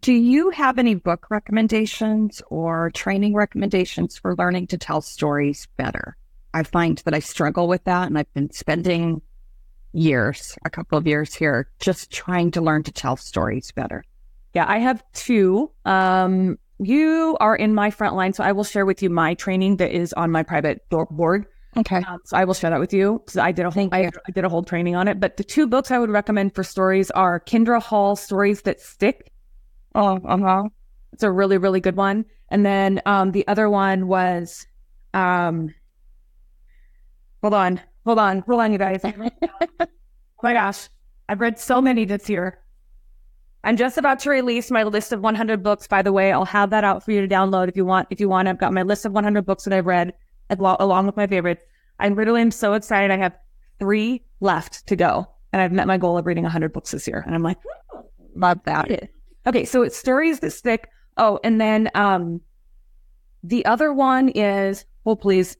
Do 0.00 0.12
you 0.12 0.50
have 0.50 0.78
any 0.78 0.94
book 0.94 1.26
recommendations 1.30 2.40
or 2.48 2.90
training 2.92 3.34
recommendations 3.34 4.16
for 4.16 4.36
learning 4.36 4.68
to 4.68 4.78
tell 4.78 5.00
stories 5.00 5.66
better? 5.76 6.16
I 6.54 6.62
find 6.62 6.98
that 6.98 7.14
I 7.14 7.18
struggle 7.18 7.66
with 7.66 7.84
that, 7.84 8.06
and 8.06 8.16
I've 8.16 8.32
been 8.32 8.52
spending 8.52 9.22
years, 9.92 10.56
a 10.64 10.70
couple 10.70 10.96
of 10.96 11.06
years 11.06 11.34
here, 11.34 11.68
just 11.80 12.10
trying 12.10 12.50
to 12.52 12.60
learn 12.60 12.82
to 12.84 12.92
tell 12.92 13.16
stories 13.16 13.72
better. 13.72 14.04
Yeah, 14.54 14.66
I 14.68 14.78
have 14.78 15.02
two. 15.12 15.70
Um, 15.84 16.58
you 16.78 17.36
are 17.40 17.54
in 17.54 17.74
my 17.74 17.90
front 17.90 18.16
line, 18.16 18.32
so 18.32 18.42
I 18.42 18.52
will 18.52 18.64
share 18.64 18.86
with 18.86 19.02
you 19.02 19.10
my 19.10 19.34
training 19.34 19.76
that 19.76 19.92
is 19.92 20.12
on 20.14 20.30
my 20.30 20.42
private 20.42 20.88
board. 20.88 21.46
Okay. 21.76 21.98
Um, 21.98 22.18
so 22.24 22.36
I 22.36 22.44
will 22.44 22.54
share 22.54 22.70
that 22.70 22.80
with 22.80 22.92
you 22.92 23.20
because 23.24 23.36
I 23.36 23.52
did 23.52 23.66
a 23.66 23.70
whole 23.70 23.88
I, 23.92 24.10
I, 24.26 24.32
did 24.32 24.44
a 24.44 24.48
whole 24.48 24.64
training 24.64 24.96
on 24.96 25.06
it. 25.06 25.20
But 25.20 25.36
the 25.36 25.44
two 25.44 25.68
books 25.68 25.90
I 25.90 25.98
would 25.98 26.10
recommend 26.10 26.54
for 26.54 26.64
stories 26.64 27.10
are 27.12 27.38
Kindra 27.38 27.80
Hall 27.80 28.16
Stories 28.16 28.62
That 28.62 28.80
Stick. 28.80 29.32
Oh, 29.94 30.18
uh 30.24 30.38
huh. 30.38 30.68
It's 31.12 31.22
a 31.22 31.30
really 31.30 31.58
really 31.58 31.80
good 31.80 31.96
one. 31.96 32.24
And 32.48 32.66
then 32.66 33.00
um, 33.06 33.30
the 33.30 33.46
other 33.46 33.70
one 33.70 34.08
was, 34.08 34.66
um, 35.14 35.72
hold 37.40 37.54
on, 37.54 37.80
Hold 38.04 38.18
on, 38.18 38.40
hold 38.40 38.60
on, 38.60 38.72
you 38.72 38.78
guys. 38.78 39.00
oh 39.04 39.86
my 40.42 40.52
gosh, 40.52 40.88
I've 41.28 41.40
read 41.40 41.58
so 41.58 41.80
many 41.80 42.04
this 42.04 42.28
year. 42.28 42.58
I'm 43.62 43.76
just 43.76 43.98
about 43.98 44.18
to 44.20 44.30
release 44.30 44.70
my 44.70 44.84
list 44.84 45.12
of 45.12 45.20
100 45.20 45.62
books. 45.62 45.86
By 45.86 46.00
the 46.00 46.12
way, 46.12 46.32
I'll 46.32 46.46
have 46.46 46.70
that 46.70 46.82
out 46.82 47.04
for 47.04 47.12
you 47.12 47.20
to 47.20 47.28
download 47.32 47.68
if 47.68 47.76
you 47.76 47.84
want. 47.84 48.08
If 48.10 48.18
you 48.18 48.28
want, 48.28 48.48
I've 48.48 48.58
got 48.58 48.72
my 48.72 48.82
list 48.82 49.04
of 49.04 49.12
100 49.12 49.44
books 49.44 49.64
that 49.64 49.74
I've 49.74 49.86
read 49.86 50.14
along 50.48 51.06
with 51.06 51.16
my 51.16 51.26
favorites. 51.26 51.62
I 51.98 52.08
literally 52.08 52.40
am 52.40 52.50
so 52.50 52.72
excited. 52.72 53.10
I 53.10 53.18
have 53.18 53.36
three 53.78 54.22
left 54.40 54.86
to 54.86 54.96
go. 54.96 55.26
And 55.52 55.60
I've 55.60 55.72
met 55.72 55.86
my 55.86 55.98
goal 55.98 56.16
of 56.16 56.26
reading 56.26 56.44
100 56.44 56.72
books 56.72 56.92
this 56.92 57.06
year. 57.06 57.22
And 57.26 57.34
I'm 57.34 57.42
like, 57.42 57.58
Love 58.34 58.60
that. 58.64 59.10
okay, 59.46 59.64
so 59.64 59.82
it's 59.82 59.96
stories 59.96 60.40
that 60.40 60.52
stick. 60.52 60.88
Oh, 61.16 61.38
and 61.44 61.60
then 61.60 61.90
um, 61.94 62.40
the 63.42 63.64
other 63.66 63.92
one 63.92 64.28
is, 64.30 64.84
oh, 65.04 65.16
please. 65.16 65.56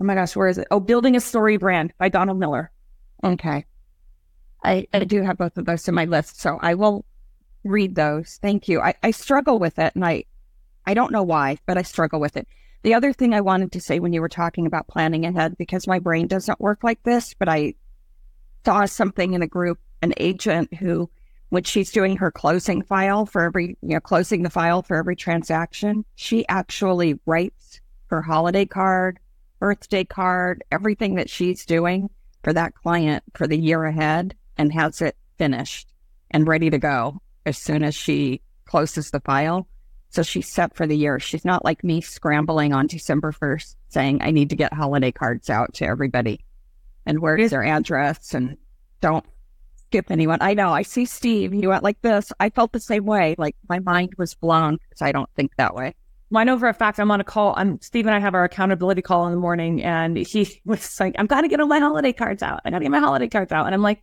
Oh 0.00 0.04
my 0.04 0.14
gosh, 0.14 0.34
where 0.34 0.48
is 0.48 0.58
it? 0.58 0.66
Oh, 0.70 0.80
Building 0.80 1.16
a 1.16 1.20
Story 1.20 1.56
Brand 1.56 1.92
by 1.98 2.08
Donald 2.08 2.38
Miller. 2.38 2.70
Okay. 3.22 3.64
I, 4.62 4.86
I 4.92 5.04
do 5.04 5.22
have 5.22 5.38
both 5.38 5.56
of 5.56 5.66
those 5.66 5.86
in 5.86 5.94
my 5.94 6.06
list, 6.06 6.40
so 6.40 6.58
I 6.60 6.74
will 6.74 7.04
read 7.64 7.94
those. 7.94 8.38
Thank 8.42 8.68
you. 8.68 8.80
I, 8.80 8.94
I 9.02 9.10
struggle 9.10 9.58
with 9.58 9.78
it 9.78 9.94
and 9.94 10.04
I 10.04 10.24
I 10.86 10.94
don't 10.94 11.12
know 11.12 11.22
why, 11.22 11.58
but 11.66 11.78
I 11.78 11.82
struggle 11.82 12.20
with 12.20 12.36
it. 12.36 12.46
The 12.82 12.94
other 12.94 13.12
thing 13.12 13.32
I 13.32 13.40
wanted 13.40 13.72
to 13.72 13.80
say 13.80 14.00
when 14.00 14.12
you 14.12 14.20
were 14.20 14.28
talking 14.28 14.66
about 14.66 14.88
planning 14.88 15.24
ahead, 15.24 15.56
because 15.56 15.86
my 15.86 15.98
brain 15.98 16.26
doesn't 16.26 16.60
work 16.60 16.84
like 16.84 17.02
this, 17.02 17.32
but 17.32 17.48
I 17.48 17.74
saw 18.64 18.84
something 18.84 19.32
in 19.32 19.42
a 19.42 19.46
group, 19.46 19.78
an 20.02 20.12
agent 20.18 20.74
who, 20.74 21.08
when 21.48 21.62
she's 21.62 21.90
doing 21.90 22.16
her 22.16 22.30
closing 22.30 22.82
file 22.82 23.24
for 23.24 23.42
every, 23.42 23.78
you 23.80 23.94
know, 23.94 24.00
closing 24.00 24.42
the 24.42 24.50
file 24.50 24.82
for 24.82 24.96
every 24.96 25.16
transaction, 25.16 26.04
she 26.16 26.46
actually 26.48 27.18
writes 27.24 27.80
her 28.08 28.20
holiday 28.20 28.66
card, 28.66 29.18
birthday 29.58 30.04
card, 30.04 30.62
everything 30.70 31.16
that 31.16 31.30
she's 31.30 31.64
doing 31.64 32.10
for 32.42 32.52
that 32.52 32.74
client 32.74 33.22
for 33.34 33.46
the 33.46 33.58
year 33.58 33.84
ahead 33.84 34.34
and 34.56 34.72
has 34.72 35.00
it 35.00 35.16
finished 35.38 35.88
and 36.30 36.46
ready 36.46 36.70
to 36.70 36.78
go 36.78 37.20
as 37.46 37.58
soon 37.58 37.82
as 37.82 37.94
she 37.94 38.40
closes 38.66 39.10
the 39.10 39.20
file. 39.20 39.66
So 40.10 40.22
she's 40.22 40.50
set 40.50 40.76
for 40.76 40.86
the 40.86 40.96
year. 40.96 41.18
She's 41.18 41.44
not 41.44 41.64
like 41.64 41.82
me 41.82 42.00
scrambling 42.00 42.72
on 42.72 42.86
December 42.86 43.32
1st 43.32 43.74
saying, 43.88 44.22
I 44.22 44.30
need 44.30 44.50
to 44.50 44.56
get 44.56 44.72
holiday 44.72 45.10
cards 45.10 45.50
out 45.50 45.74
to 45.74 45.86
everybody 45.86 46.44
and 47.06 47.20
where's 47.20 47.50
their 47.50 47.64
address 47.64 48.34
and 48.34 48.56
don't 49.00 49.24
skip 49.88 50.10
anyone. 50.10 50.38
I 50.40 50.54
know. 50.54 50.72
I 50.72 50.82
see 50.82 51.04
Steve. 51.04 51.52
He 51.52 51.66
went 51.66 51.82
like 51.82 52.00
this. 52.02 52.32
I 52.40 52.50
felt 52.50 52.72
the 52.72 52.80
same 52.80 53.04
way. 53.04 53.34
Like 53.38 53.56
my 53.68 53.78
mind 53.80 54.14
was 54.18 54.34
blown 54.34 54.76
because 54.76 55.02
I 55.02 55.12
don't 55.12 55.30
think 55.36 55.52
that 55.56 55.74
way. 55.74 55.94
I 56.34 56.44
know 56.44 56.58
for 56.58 56.68
a 56.68 56.74
fact 56.74 56.98
I'm 56.98 57.10
on 57.10 57.20
a 57.20 57.24
call. 57.24 57.54
I'm 57.56 57.80
Steve 57.80 58.06
and 58.06 58.14
I 58.14 58.18
have 58.18 58.34
our 58.34 58.44
accountability 58.44 59.02
call 59.02 59.26
in 59.26 59.32
the 59.32 59.38
morning, 59.38 59.82
and 59.82 60.16
he 60.16 60.60
was 60.64 60.98
like, 60.98 61.14
"I'm 61.18 61.26
gotta 61.26 61.48
get 61.48 61.60
all 61.60 61.66
my 61.66 61.78
holiday 61.78 62.12
cards 62.12 62.42
out. 62.42 62.60
I 62.64 62.70
gotta 62.70 62.84
get 62.84 62.90
my 62.90 62.98
holiday 62.98 63.28
cards 63.28 63.52
out." 63.52 63.66
And 63.66 63.74
I'm 63.74 63.82
like, 63.82 64.02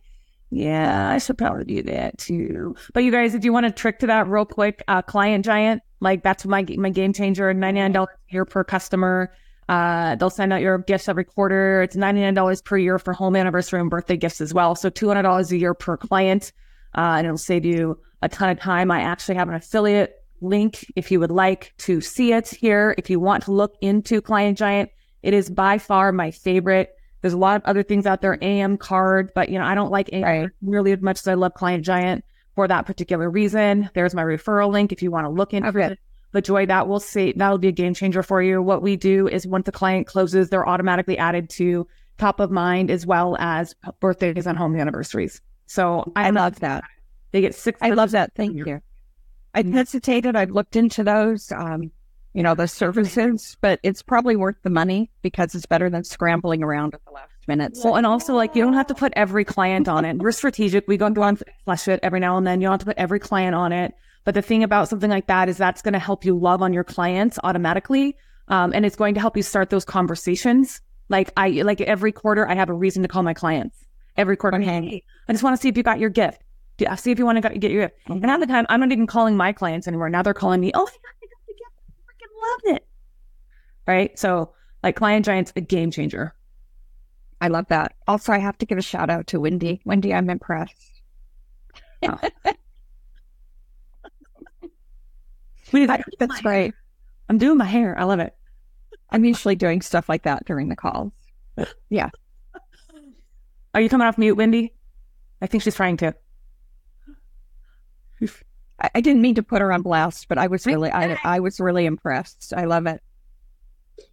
"Yeah, 0.50 1.10
I 1.10 1.18
should 1.18 1.38
probably 1.38 1.64
do 1.64 1.82
that 1.84 2.18
too." 2.18 2.74
But 2.94 3.04
you 3.04 3.10
guys, 3.10 3.34
if 3.34 3.44
you 3.44 3.52
want 3.52 3.66
a 3.66 3.70
trick 3.70 3.98
to 4.00 4.06
that, 4.06 4.28
real 4.28 4.44
quick, 4.44 4.82
uh, 4.88 5.02
Client 5.02 5.44
Giant, 5.44 5.82
like 6.00 6.22
that's 6.22 6.46
my 6.46 6.64
my 6.78 6.90
game 6.90 7.12
changer. 7.12 7.52
Ninety 7.52 7.80
nine 7.80 7.92
dollars 7.92 8.10
a 8.30 8.32
year 8.32 8.44
per 8.44 8.64
customer. 8.64 9.32
Uh, 9.68 10.16
they'll 10.16 10.30
send 10.30 10.52
out 10.52 10.60
your 10.60 10.78
gifts 10.78 11.08
every 11.08 11.24
quarter. 11.24 11.82
It's 11.82 11.96
ninety 11.96 12.20
nine 12.20 12.34
dollars 12.34 12.62
per 12.62 12.76
year 12.76 12.98
for 12.98 13.12
home 13.12 13.36
anniversary 13.36 13.80
and 13.80 13.90
birthday 13.90 14.16
gifts 14.16 14.40
as 14.40 14.54
well. 14.54 14.74
So 14.74 14.90
two 14.90 15.08
hundred 15.08 15.22
dollars 15.22 15.52
a 15.52 15.56
year 15.56 15.74
per 15.74 15.96
client, 15.96 16.52
uh, 16.96 17.16
and 17.18 17.26
it'll 17.26 17.38
save 17.38 17.64
you 17.64 17.98
a 18.22 18.28
ton 18.28 18.48
of 18.48 18.58
time. 18.58 18.90
I 18.90 19.00
actually 19.02 19.34
have 19.34 19.48
an 19.48 19.54
affiliate 19.54 20.21
link 20.42 20.86
if 20.96 21.10
you 21.10 21.20
would 21.20 21.30
like 21.30 21.72
to 21.78 22.00
see 22.00 22.32
it 22.32 22.48
here. 22.48 22.94
If 22.98 23.08
you 23.10 23.20
want 23.20 23.44
to 23.44 23.52
look 23.52 23.74
into 23.80 24.20
Client 24.20 24.58
Giant, 24.58 24.90
it 25.22 25.34
is 25.34 25.48
by 25.50 25.78
far 25.78 26.12
my 26.12 26.30
favorite. 26.30 26.90
There's 27.20 27.32
a 27.34 27.38
lot 27.38 27.56
of 27.56 27.62
other 27.64 27.82
things 27.82 28.04
out 28.06 28.20
there, 28.20 28.36
AM 28.42 28.76
card, 28.76 29.30
but 29.34 29.48
you 29.48 29.58
know, 29.58 29.64
I 29.64 29.74
don't 29.74 29.90
like 29.92 30.12
AM 30.12 30.22
Right. 30.24 30.48
really 30.62 30.92
as 30.92 31.00
much 31.00 31.20
as 31.20 31.28
I 31.28 31.34
love 31.34 31.54
Client 31.54 31.84
Giant 31.84 32.24
for 32.56 32.66
that 32.68 32.84
particular 32.86 33.30
reason. 33.30 33.88
There's 33.94 34.14
my 34.14 34.22
referral 34.24 34.70
link 34.72 34.92
if 34.92 35.02
you 35.02 35.10
want 35.10 35.26
to 35.26 35.30
look 35.30 35.54
into 35.54 35.68
Okay. 35.68 35.92
it. 35.92 35.98
But 36.32 36.44
Joy, 36.44 36.66
that 36.66 36.88
will 36.88 36.98
see 37.00 37.32
that'll 37.36 37.58
be 37.58 37.68
a 37.68 37.72
game 37.72 37.94
changer 37.94 38.22
for 38.22 38.42
you. 38.42 38.60
What 38.62 38.82
we 38.82 38.96
do 38.96 39.28
is 39.28 39.46
once 39.46 39.66
the 39.66 39.72
client 39.72 40.06
closes, 40.06 40.48
they're 40.48 40.68
automatically 40.68 41.16
added 41.18 41.48
to 41.50 41.86
top 42.18 42.40
of 42.40 42.50
mind 42.50 42.90
as 42.90 43.06
well 43.06 43.36
as 43.38 43.74
birthdays 44.00 44.46
and 44.46 44.56
home 44.58 44.74
anniversaries. 44.76 45.40
So 45.66 46.10
I 46.16 46.28
I 46.28 46.30
love 46.30 46.58
that. 46.60 46.84
they 47.32 47.40
get 47.40 47.54
six. 47.54 47.78
I 47.82 47.90
love 47.90 48.10
that. 48.12 48.32
Thank 48.34 48.56
you. 48.56 48.80
I 49.54 49.62
hesitated. 49.62 50.36
I've 50.36 50.50
looked 50.50 50.76
into 50.76 51.04
those, 51.04 51.52
um, 51.52 51.90
you 52.32 52.42
know, 52.42 52.54
those 52.54 52.72
services, 52.72 53.56
but 53.60 53.80
it's 53.82 54.02
probably 54.02 54.36
worth 54.36 54.56
the 54.62 54.70
money 54.70 55.10
because 55.22 55.54
it's 55.54 55.66
better 55.66 55.90
than 55.90 56.04
scrambling 56.04 56.62
around 56.62 56.94
at 56.94 57.04
the 57.04 57.12
last 57.12 57.32
minute. 57.46 57.76
Well, 57.82 57.96
and 57.96 58.06
also 58.06 58.34
like 58.34 58.54
you 58.54 58.62
don't 58.62 58.74
have 58.74 58.86
to 58.86 58.94
put 58.94 59.12
every 59.14 59.44
client 59.44 59.88
on 59.88 60.04
it. 60.04 60.16
We're 60.18 60.32
strategic. 60.32 60.88
We 60.88 60.96
go 60.96 61.06
on 61.06 61.38
flush 61.64 61.88
it 61.88 62.00
every 62.02 62.20
now 62.20 62.36
and 62.36 62.46
then. 62.46 62.60
You 62.60 62.66
don't 62.66 62.74
have 62.74 62.80
to 62.80 62.86
put 62.86 62.98
every 62.98 63.20
client 63.20 63.54
on 63.54 63.72
it. 63.72 63.94
But 64.24 64.34
the 64.34 64.42
thing 64.42 64.62
about 64.62 64.88
something 64.88 65.10
like 65.10 65.26
that 65.26 65.48
is 65.48 65.56
that's 65.56 65.82
going 65.82 65.94
to 65.94 65.98
help 65.98 66.24
you 66.24 66.38
love 66.38 66.62
on 66.62 66.72
your 66.72 66.84
clients 66.84 67.38
automatically, 67.42 68.16
um, 68.48 68.72
and 68.72 68.86
it's 68.86 68.96
going 68.96 69.14
to 69.14 69.20
help 69.20 69.36
you 69.36 69.42
start 69.42 69.70
those 69.70 69.84
conversations. 69.84 70.80
Like 71.08 71.32
I 71.36 71.48
like 71.48 71.80
every 71.80 72.12
quarter, 72.12 72.48
I 72.48 72.54
have 72.54 72.70
a 72.70 72.74
reason 72.74 73.02
to 73.02 73.08
call 73.08 73.24
my 73.24 73.34
clients. 73.34 73.76
Every 74.16 74.36
quarter, 74.36 74.60
hey, 74.60 75.02
I 75.28 75.32
just 75.32 75.42
want 75.42 75.56
to 75.56 75.60
see 75.60 75.68
if 75.68 75.76
you 75.76 75.82
got 75.82 75.98
your 75.98 76.10
gift. 76.10 76.42
Yeah, 76.78 76.94
see 76.96 77.10
if 77.12 77.18
you 77.18 77.24
want 77.24 77.42
to 77.42 77.58
get 77.58 77.70
your 77.70 77.82
gift. 77.82 77.98
And 78.08 78.24
at 78.24 78.40
the 78.40 78.46
time, 78.46 78.66
I'm 78.68 78.80
not 78.80 78.90
even 78.92 79.06
calling 79.06 79.36
my 79.36 79.52
clients 79.52 79.86
anymore. 79.86 80.08
Now 80.10 80.22
they're 80.22 80.34
calling 80.34 80.60
me. 80.60 80.72
Oh, 80.74 80.84
my 80.84 80.84
God, 80.84 81.14
I 81.22 81.26
got 81.26 81.46
the 81.46 81.54
gift. 81.54 81.70
I 81.86 82.10
freaking 82.10 82.72
loved 82.72 82.76
it. 82.76 82.86
Right. 83.86 84.18
So 84.18 84.52
like 84.82 84.96
Client 84.96 85.24
Giant's 85.24 85.52
a 85.54 85.60
game 85.60 85.90
changer. 85.90 86.34
I 87.40 87.48
love 87.48 87.66
that. 87.68 87.94
Also, 88.08 88.32
I 88.32 88.38
have 88.38 88.58
to 88.58 88.66
give 88.66 88.78
a 88.78 88.82
shout 88.82 89.10
out 89.10 89.26
to 89.28 89.40
Wendy. 89.40 89.80
Wendy, 89.84 90.12
I'm 90.14 90.30
impressed. 90.30 91.02
Oh. 92.04 92.18
Wait, 95.72 95.88
I- 95.90 96.02
That's 96.18 96.40
great. 96.40 96.74
I'm 97.28 97.38
doing 97.38 97.58
my 97.58 97.64
hair. 97.64 97.98
I 97.98 98.04
love 98.04 98.20
it. 98.20 98.34
I'm 99.10 99.24
usually 99.24 99.56
doing 99.56 99.82
stuff 99.82 100.08
like 100.08 100.22
that 100.24 100.44
during 100.46 100.68
the 100.68 100.76
calls. 100.76 101.12
Yeah. 101.88 102.10
Are 103.74 103.80
you 103.80 103.88
coming 103.88 104.06
off 104.06 104.18
mute, 104.18 104.34
Wendy? 104.36 104.72
I 105.40 105.46
think 105.46 105.62
she's 105.62 105.74
trying 105.74 105.96
to. 105.98 106.14
I, 108.80 108.90
I 108.96 109.00
didn't 109.00 109.22
mean 109.22 109.34
to 109.36 109.42
put 109.42 109.60
her 109.60 109.72
on 109.72 109.82
blast, 109.82 110.28
but 110.28 110.38
I 110.38 110.46
was 110.46 110.66
really, 110.66 110.90
I, 110.90 111.18
I 111.24 111.40
was 111.40 111.60
really 111.60 111.86
impressed. 111.86 112.52
I 112.56 112.64
love 112.64 112.86
it. 112.86 113.02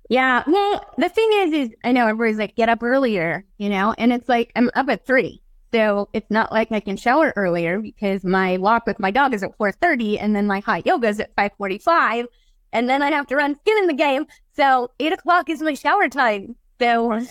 Yeah. 0.10 0.44
Well, 0.48 0.84
the 0.98 1.10
thing 1.10 1.30
is, 1.34 1.54
is 1.54 1.76
I 1.84 1.92
know 1.92 2.08
everybody's 2.08 2.40
like, 2.40 2.56
get 2.56 2.70
up 2.70 2.84
earlier, 2.84 3.46
you 3.58 3.70
know, 3.70 3.94
and 3.98 4.12
it's 4.12 4.28
like 4.28 4.52
I'm 4.56 4.70
up 4.76 4.90
at 4.90 5.06
three. 5.06 5.42
So 5.72 6.10
it's 6.14 6.32
not 6.32 6.52
like 6.52 6.72
I 6.72 6.80
can 6.80 6.98
shower 6.98 7.32
earlier 7.36 7.80
because 7.80 8.24
my 8.24 8.58
walk 8.58 8.88
with 8.88 9.00
my 9.00 9.12
dog 9.12 9.36
is 9.36 9.44
at 9.44 9.56
4.30 9.58 10.18
and 10.20 10.36
then 10.36 10.48
my 10.48 10.62
hot 10.62 10.86
yoga 10.86 11.10
is 11.10 11.20
at 11.20 11.36
5.45 11.36 12.26
and 12.74 12.90
then 12.90 13.04
I 13.04 13.12
have 13.12 13.28
to 13.28 13.36
run 13.36 13.56
skin 13.56 13.78
in 13.78 13.88
the 13.88 13.94
game. 13.94 14.26
So 14.56 14.90
eight 15.00 15.14
o'clock 15.14 15.50
is 15.50 15.62
my 15.62 15.76
shower 15.76 16.10
time. 16.10 16.56
So, 16.80 17.22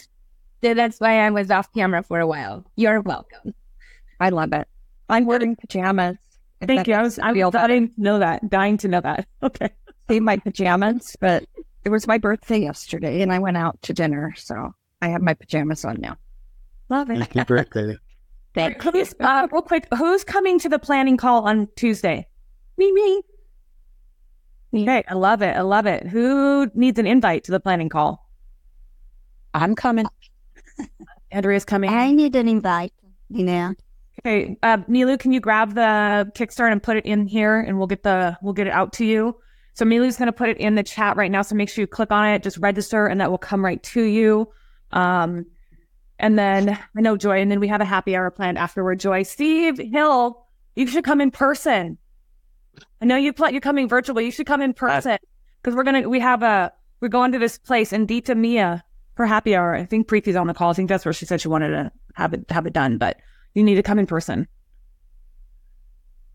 so 0.62 0.74
that's 0.74 1.00
why 1.00 1.26
I 1.26 1.30
was 1.30 1.50
off 1.50 1.72
camera 1.72 2.04
for 2.04 2.20
a 2.20 2.26
while. 2.26 2.64
You're 2.76 3.00
welcome. 3.00 3.54
I 4.20 4.28
love 4.28 4.52
it. 4.52 4.68
I'm 5.08 5.26
wearing 5.26 5.56
pajamas. 5.56 6.16
If 6.60 6.66
Thank 6.66 6.86
you. 6.88 6.94
I 6.94 7.02
was 7.02 7.18
I 7.18 7.32
was 7.32 7.52
better. 7.52 7.68
dying 7.68 7.88
to 7.88 8.00
know 8.00 8.18
that. 8.18 8.48
Dying 8.48 8.76
to 8.78 8.88
know 8.88 9.00
that. 9.00 9.26
Okay. 9.42 9.70
see 10.10 10.20
my 10.20 10.36
pajamas, 10.36 11.16
but 11.20 11.44
it 11.84 11.90
was 11.90 12.06
my 12.06 12.18
birthday 12.18 12.58
yesterday 12.58 13.22
and 13.22 13.32
I 13.32 13.38
went 13.38 13.56
out 13.56 13.80
to 13.82 13.92
dinner. 13.92 14.34
So 14.36 14.74
I 15.02 15.08
have 15.08 15.22
my 15.22 15.34
pajamas 15.34 15.84
on 15.84 16.00
now. 16.00 16.16
Love 16.88 17.10
it. 17.10 17.18
Happy 17.18 17.44
birthday. 17.44 17.96
Thank 18.54 18.82
Who's, 18.82 19.14
uh, 19.20 19.46
real 19.52 19.62
quick, 19.62 19.86
who's 19.96 20.24
coming 20.24 20.58
to 20.60 20.68
the 20.68 20.78
planning 20.78 21.16
call 21.16 21.46
on 21.46 21.68
Tuesday? 21.76 22.26
Me, 22.76 22.90
me. 22.90 23.22
Okay, 24.74 25.04
I 25.08 25.14
love 25.14 25.42
it. 25.42 25.56
I 25.56 25.60
love 25.60 25.86
it. 25.86 26.06
Who 26.06 26.70
needs 26.74 26.98
an 26.98 27.06
invite 27.06 27.44
to 27.44 27.52
the 27.52 27.60
planning 27.60 27.88
call? 27.88 28.28
I'm 29.54 29.74
coming. 29.74 30.06
Andrea's 31.30 31.64
coming. 31.64 31.90
I 31.90 32.12
need 32.12 32.36
an 32.36 32.48
invite, 32.48 32.92
you 33.28 33.44
know. 33.44 33.74
Okay, 34.20 34.56
uh, 34.62 34.78
Milu, 34.88 35.18
can 35.18 35.32
you 35.32 35.40
grab 35.40 35.74
the 35.74 36.30
Kickstarter 36.34 36.72
and 36.72 36.82
put 36.82 36.96
it 36.96 37.06
in 37.06 37.26
here, 37.26 37.60
and 37.60 37.78
we'll 37.78 37.86
get 37.86 38.02
the 38.02 38.36
we'll 38.42 38.52
get 38.52 38.66
it 38.66 38.72
out 38.72 38.92
to 38.94 39.04
you. 39.04 39.36
So 39.74 39.84
Milu's 39.84 40.16
going 40.16 40.26
to 40.26 40.32
put 40.32 40.48
it 40.48 40.56
in 40.56 40.74
the 40.74 40.82
chat 40.82 41.16
right 41.16 41.30
now. 41.30 41.42
So 41.42 41.54
make 41.54 41.68
sure 41.68 41.82
you 41.82 41.86
click 41.86 42.10
on 42.10 42.26
it, 42.26 42.42
just 42.42 42.58
register, 42.58 43.06
and 43.06 43.20
that 43.20 43.30
will 43.30 43.38
come 43.38 43.64
right 43.64 43.80
to 43.84 44.02
you. 44.02 44.48
Um, 44.90 45.46
and 46.18 46.36
then 46.36 46.70
I 46.96 47.00
know 47.00 47.16
Joy, 47.16 47.40
and 47.40 47.50
then 47.50 47.60
we 47.60 47.68
have 47.68 47.80
a 47.80 47.84
happy 47.84 48.16
hour 48.16 48.28
planned 48.30 48.58
afterward. 48.58 48.98
Joy, 48.98 49.22
Steve 49.22 49.78
Hill, 49.78 50.44
you 50.74 50.88
should 50.88 51.04
come 51.04 51.20
in 51.20 51.30
person. 51.30 51.96
I 53.00 53.04
know 53.04 53.16
you 53.16 53.32
pl- 53.32 53.50
you're 53.50 53.60
coming 53.60 53.88
virtual, 53.88 54.14
but 54.14 54.24
you 54.24 54.32
should 54.32 54.46
come 54.46 54.62
in 54.62 54.74
person 54.74 55.18
because 55.62 55.76
we're 55.76 55.84
gonna 55.84 56.08
we 56.08 56.18
have 56.18 56.42
a 56.42 56.72
we're 57.00 57.08
going 57.08 57.30
to 57.32 57.38
this 57.38 57.58
place 57.58 57.92
in 57.92 58.06
Dita 58.06 58.34
Mia 58.34 58.82
for 59.14 59.26
happy 59.26 59.54
hour. 59.54 59.74
I 59.74 59.84
think 59.84 60.08
Preeti's 60.08 60.36
on 60.36 60.48
the 60.48 60.54
call. 60.54 60.70
I 60.70 60.74
think 60.74 60.88
that's 60.88 61.04
where 61.04 61.12
she 61.12 61.24
said 61.24 61.40
she 61.40 61.48
wanted 61.48 61.70
to 61.70 61.92
have 62.14 62.34
it 62.34 62.50
have 62.50 62.66
it 62.66 62.72
done, 62.72 62.98
but 62.98 63.18
you 63.58 63.64
need 63.64 63.74
to 63.74 63.82
come 63.82 63.98
in 63.98 64.06
person. 64.06 64.46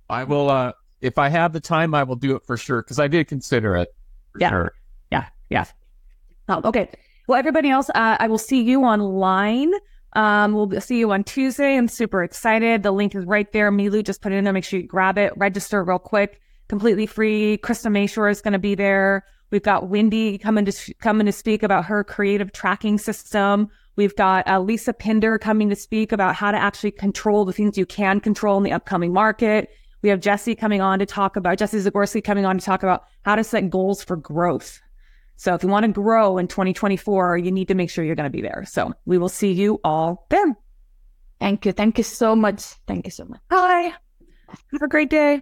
I 0.10 0.26
will. 0.26 0.50
uh 0.50 0.74
If 1.02 1.18
I 1.18 1.30
have 1.30 1.54
the 1.54 1.60
time, 1.60 1.96
I 1.96 2.04
will 2.04 2.16
do 2.16 2.36
it 2.36 2.46
for 2.46 2.58
sure 2.58 2.82
because 2.82 3.00
I 3.00 3.08
did 3.08 3.28
consider 3.28 3.76
it. 3.78 3.90
Yeah. 4.38 4.50
Sure. 4.50 4.74
Yeah, 5.12 5.26
yeah. 5.50 5.66
Oh, 6.50 6.62
okay. 6.66 6.90
Well, 7.28 7.40
everybody 7.40 7.70
else, 7.70 7.90
uh, 7.90 8.18
I 8.20 8.28
will 8.28 8.38
see 8.38 8.62
you 8.62 8.84
online. 8.84 9.72
Um, 10.14 10.54
we'll 10.54 10.82
see 10.82 11.00
you 11.00 11.12
on 11.12 11.24
Tuesday. 11.24 11.78
I'm 11.78 11.88
super 11.88 12.24
excited. 12.24 12.84
The 12.84 12.92
link 12.92 13.16
is 13.16 13.26
right 13.26 13.52
there. 13.52 13.72
Milu, 13.72 14.04
just 14.04 14.22
put 14.22 14.32
it 14.32 14.36
in 14.36 14.44
there. 14.44 14.54
Make 14.54 14.66
sure 14.66 14.80
you 14.80 14.88
grab 14.88 15.18
it. 15.18 15.34
Register 15.38 15.84
real 15.84 16.00
quick. 16.00 16.42
Completely 16.68 17.06
free. 17.06 17.58
Krista 17.64 17.90
Mashore 17.92 18.30
is 18.30 18.42
going 18.42 18.54
to 18.54 18.60
be 18.60 18.76
there. 18.76 19.24
We've 19.52 19.64
got 19.64 19.90
Wendy 19.90 20.38
coming 20.38 20.66
to 20.66 20.94
coming 20.96 21.26
to 21.26 21.32
speak 21.32 21.64
about 21.64 21.86
her 21.86 22.04
creative 22.04 22.52
tracking 22.52 22.98
system. 22.98 23.70
We've 23.96 24.16
got 24.16 24.48
uh, 24.48 24.60
Lisa 24.60 24.94
Pinder 24.94 25.38
coming 25.38 25.70
to 25.70 25.76
speak 25.76 26.12
about 26.12 26.36
how 26.36 26.52
to 26.52 26.58
actually 26.58 26.92
control 26.92 27.46
the 27.46 27.54
things 27.54 27.78
you 27.78 27.86
can 27.86 28.20
control 28.20 28.58
in 28.58 28.64
the 28.64 28.72
upcoming 28.72 29.14
market. 29.14 29.70
We 30.02 30.10
have 30.10 30.20
Jesse 30.20 30.56
coming 30.56 30.82
on 30.82 31.00
to 31.00 31.06
talk 31.06 31.36
about 31.36 31.58
Jesse 31.58 31.78
Zagorski 31.78 32.24
coming 32.24 32.46
on 32.46 32.58
to 32.58 32.66
talk 32.66 32.84
about 32.84 33.04
how 33.24 33.36
to 33.36 33.44
set 33.44 33.70
goals 33.70 34.04
for 34.04 34.16
growth. 34.16 34.82
So 35.36 35.54
if 35.54 35.64
you 35.64 35.70
want 35.70 35.86
to 35.86 35.92
grow 35.92 36.38
in 36.38 36.48
2024, 36.48 37.38
you 37.38 37.52
need 37.52 37.68
to 37.68 37.76
make 37.76 37.90
sure 37.90 38.04
you're 38.04 38.16
going 38.16 38.30
to 38.32 38.36
be 38.36 38.42
there. 38.42 38.66
So 38.68 38.94
we 39.06 39.18
will 39.18 39.30
see 39.30 39.52
you 39.52 39.80
all 39.84 40.26
then. 40.30 40.56
Thank 41.40 41.66
you. 41.66 41.72
Thank 41.72 41.98
you 41.98 42.04
so 42.04 42.36
much. 42.36 42.62
Thank 42.88 43.06
you 43.06 43.12
so 43.12 43.26
much. 43.26 43.42
Bye. 43.50 43.94
Have 44.72 44.82
a 44.82 44.88
great 44.88 45.10
day. 45.10 45.42